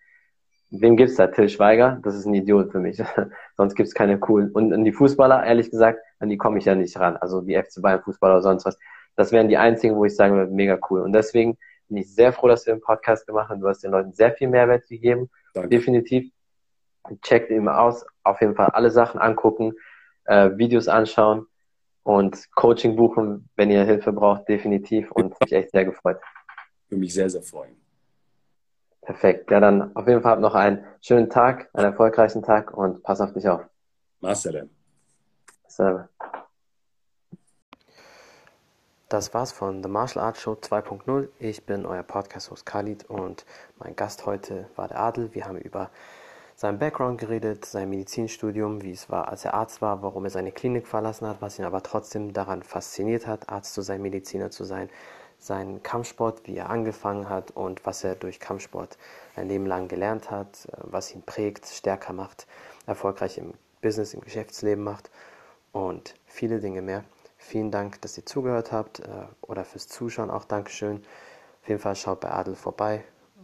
wem 0.71 0.97
gibt's 0.97 1.15
da? 1.15 1.27
Till 1.27 1.49
Schweiger? 1.49 1.99
Das 2.03 2.15
ist 2.15 2.25
ein 2.25 2.33
Idiot 2.33 2.71
für 2.71 2.79
mich. 2.79 3.01
sonst 3.57 3.75
gibt's 3.75 3.93
keine 3.93 4.19
coolen. 4.19 4.51
Und 4.51 4.73
an 4.73 4.83
die 4.83 4.91
Fußballer, 4.91 5.45
ehrlich 5.45 5.69
gesagt, 5.69 5.99
an 6.19 6.29
die 6.29 6.37
komme 6.37 6.57
ich 6.57 6.65
ja 6.65 6.75
nicht 6.75 6.97
ran. 6.99 7.17
Also 7.17 7.41
die 7.41 7.55
FC 7.55 7.81
Bayern 7.81 8.01
Fußballer 8.01 8.35
oder 8.35 8.43
sonst 8.43 8.65
was. 8.65 8.77
Das 9.15 9.31
wären 9.31 9.47
die 9.47 9.57
einzigen, 9.57 9.95
wo 9.95 10.05
ich 10.05 10.15
sagen 10.15 10.35
würde, 10.35 10.51
mega 10.51 10.77
cool. 10.89 11.01
Und 11.01 11.13
deswegen 11.13 11.57
bin 11.87 11.97
ich 11.97 12.13
sehr 12.13 12.33
froh, 12.33 12.47
dass 12.47 12.65
wir 12.65 12.73
den 12.73 12.81
Podcast 12.81 13.27
gemacht 13.27 13.49
haben. 13.49 13.61
Du 13.61 13.67
hast 13.67 13.83
den 13.83 13.91
Leuten 13.91 14.11
sehr 14.11 14.31
viel 14.33 14.49
Mehrwert 14.49 14.87
gegeben. 14.87 15.29
Danke. 15.53 15.69
Definitiv. 15.69 16.31
Checkt 17.21 17.51
immer 17.51 17.79
aus. 17.79 18.05
Auf 18.23 18.41
jeden 18.41 18.55
Fall 18.55 18.69
alle 18.71 18.89
Sachen 18.89 19.21
angucken, 19.21 19.73
äh, 20.25 20.51
Videos 20.57 20.87
anschauen 20.87 21.47
und 22.03 22.51
Coaching 22.55 22.95
buchen, 22.95 23.49
wenn 23.55 23.71
ihr 23.71 23.83
Hilfe 23.83 24.13
braucht, 24.13 24.47
definitiv 24.47 25.11
und 25.11 25.39
mich 25.41 25.53
echt 25.53 25.71
sehr 25.71 25.85
gefreut. 25.85 26.19
Würde 26.89 26.99
mich 26.99 27.13
sehr, 27.13 27.29
sehr 27.29 27.41
freuen. 27.41 27.75
Perfekt. 29.01 29.51
Ja, 29.51 29.59
dann 29.59 29.95
auf 29.95 30.07
jeden 30.07 30.21
Fall 30.21 30.39
noch 30.39 30.55
einen 30.55 30.83
schönen 31.01 31.29
Tag, 31.29 31.69
einen 31.73 31.85
erfolgreichen 31.85 32.41
Tag 32.41 32.75
und 32.75 33.03
pass 33.03 33.21
auf 33.21 33.33
dich 33.33 33.47
auf. 33.47 33.61
Marcel. 34.19 34.69
Selber. 35.67 36.09
Das 39.09 39.33
war's 39.35 39.51
von 39.51 39.83
The 39.83 39.89
Martial 39.89 40.25
Arts 40.25 40.41
Show 40.41 40.53
2.0. 40.53 41.29
Ich 41.37 41.65
bin 41.65 41.85
euer 41.85 42.01
Podcast-Host 42.01 42.65
Khalid 42.65 43.05
und 43.05 43.45
mein 43.77 43.95
Gast 43.95 44.25
heute 44.25 44.67
war 44.75 44.87
der 44.87 44.99
Adel. 44.99 45.33
Wir 45.35 45.45
haben 45.45 45.59
über 45.59 45.91
seinem 46.55 46.79
Background 46.79 47.19
geredet, 47.19 47.65
sein 47.65 47.89
Medizinstudium, 47.89 48.81
wie 48.81 48.91
es 48.91 49.09
war, 49.09 49.27
als 49.27 49.43
er 49.43 49.53
Arzt 49.53 49.81
war, 49.81 50.01
warum 50.01 50.23
er 50.23 50.29
seine 50.31 50.53
Klinik 50.53 50.87
verlassen 50.87 51.27
hat, 51.27 51.41
was 51.41 51.59
ihn 51.59 51.65
aber 51.65 51.83
trotzdem 51.83 52.31
daran 52.31 52.63
fasziniert 52.63 53.27
hat, 53.27 53.49
Arzt 53.49 53.73
zu 53.73 53.81
sein, 53.81 54.01
Mediziner 54.01 54.51
zu 54.51 54.63
sein, 54.63 54.89
seinen 55.37 55.83
Kampfsport, 55.83 56.47
wie 56.47 56.55
er 56.55 56.69
angefangen 56.69 57.27
hat 57.27 57.51
und 57.51 57.85
was 57.85 58.05
er 58.05 58.15
durch 58.15 58.39
Kampfsport 58.39 58.97
ein 59.35 59.49
Leben 59.49 59.65
lang 59.65 59.89
gelernt 59.89 60.31
hat, 60.31 60.65
äh, 60.71 60.77
was 60.83 61.13
ihn 61.13 61.23
prägt, 61.23 61.65
stärker 61.67 62.13
macht, 62.13 62.47
erfolgreich 62.85 63.37
im 63.37 63.53
Business, 63.81 64.13
im 64.13 64.21
Geschäftsleben 64.21 64.83
macht 64.83 65.11
und 65.73 66.15
viele 66.25 66.61
Dinge 66.61 66.81
mehr. 66.81 67.03
Vielen 67.37 67.69
Dank, 67.69 68.01
dass 68.01 68.17
ihr 68.17 68.25
zugehört 68.25 68.71
habt 68.71 69.01
äh, 69.01 69.25
oder 69.41 69.65
fürs 69.65 69.89
Zuschauen 69.89 70.31
auch 70.31 70.45
Dankeschön. 70.45 71.03
Auf 71.61 71.69
jeden 71.69 71.81
Fall 71.81 71.97
schaut 71.97 72.21
bei 72.21 72.31
Adel 72.31 72.55
vorbei 72.55 73.03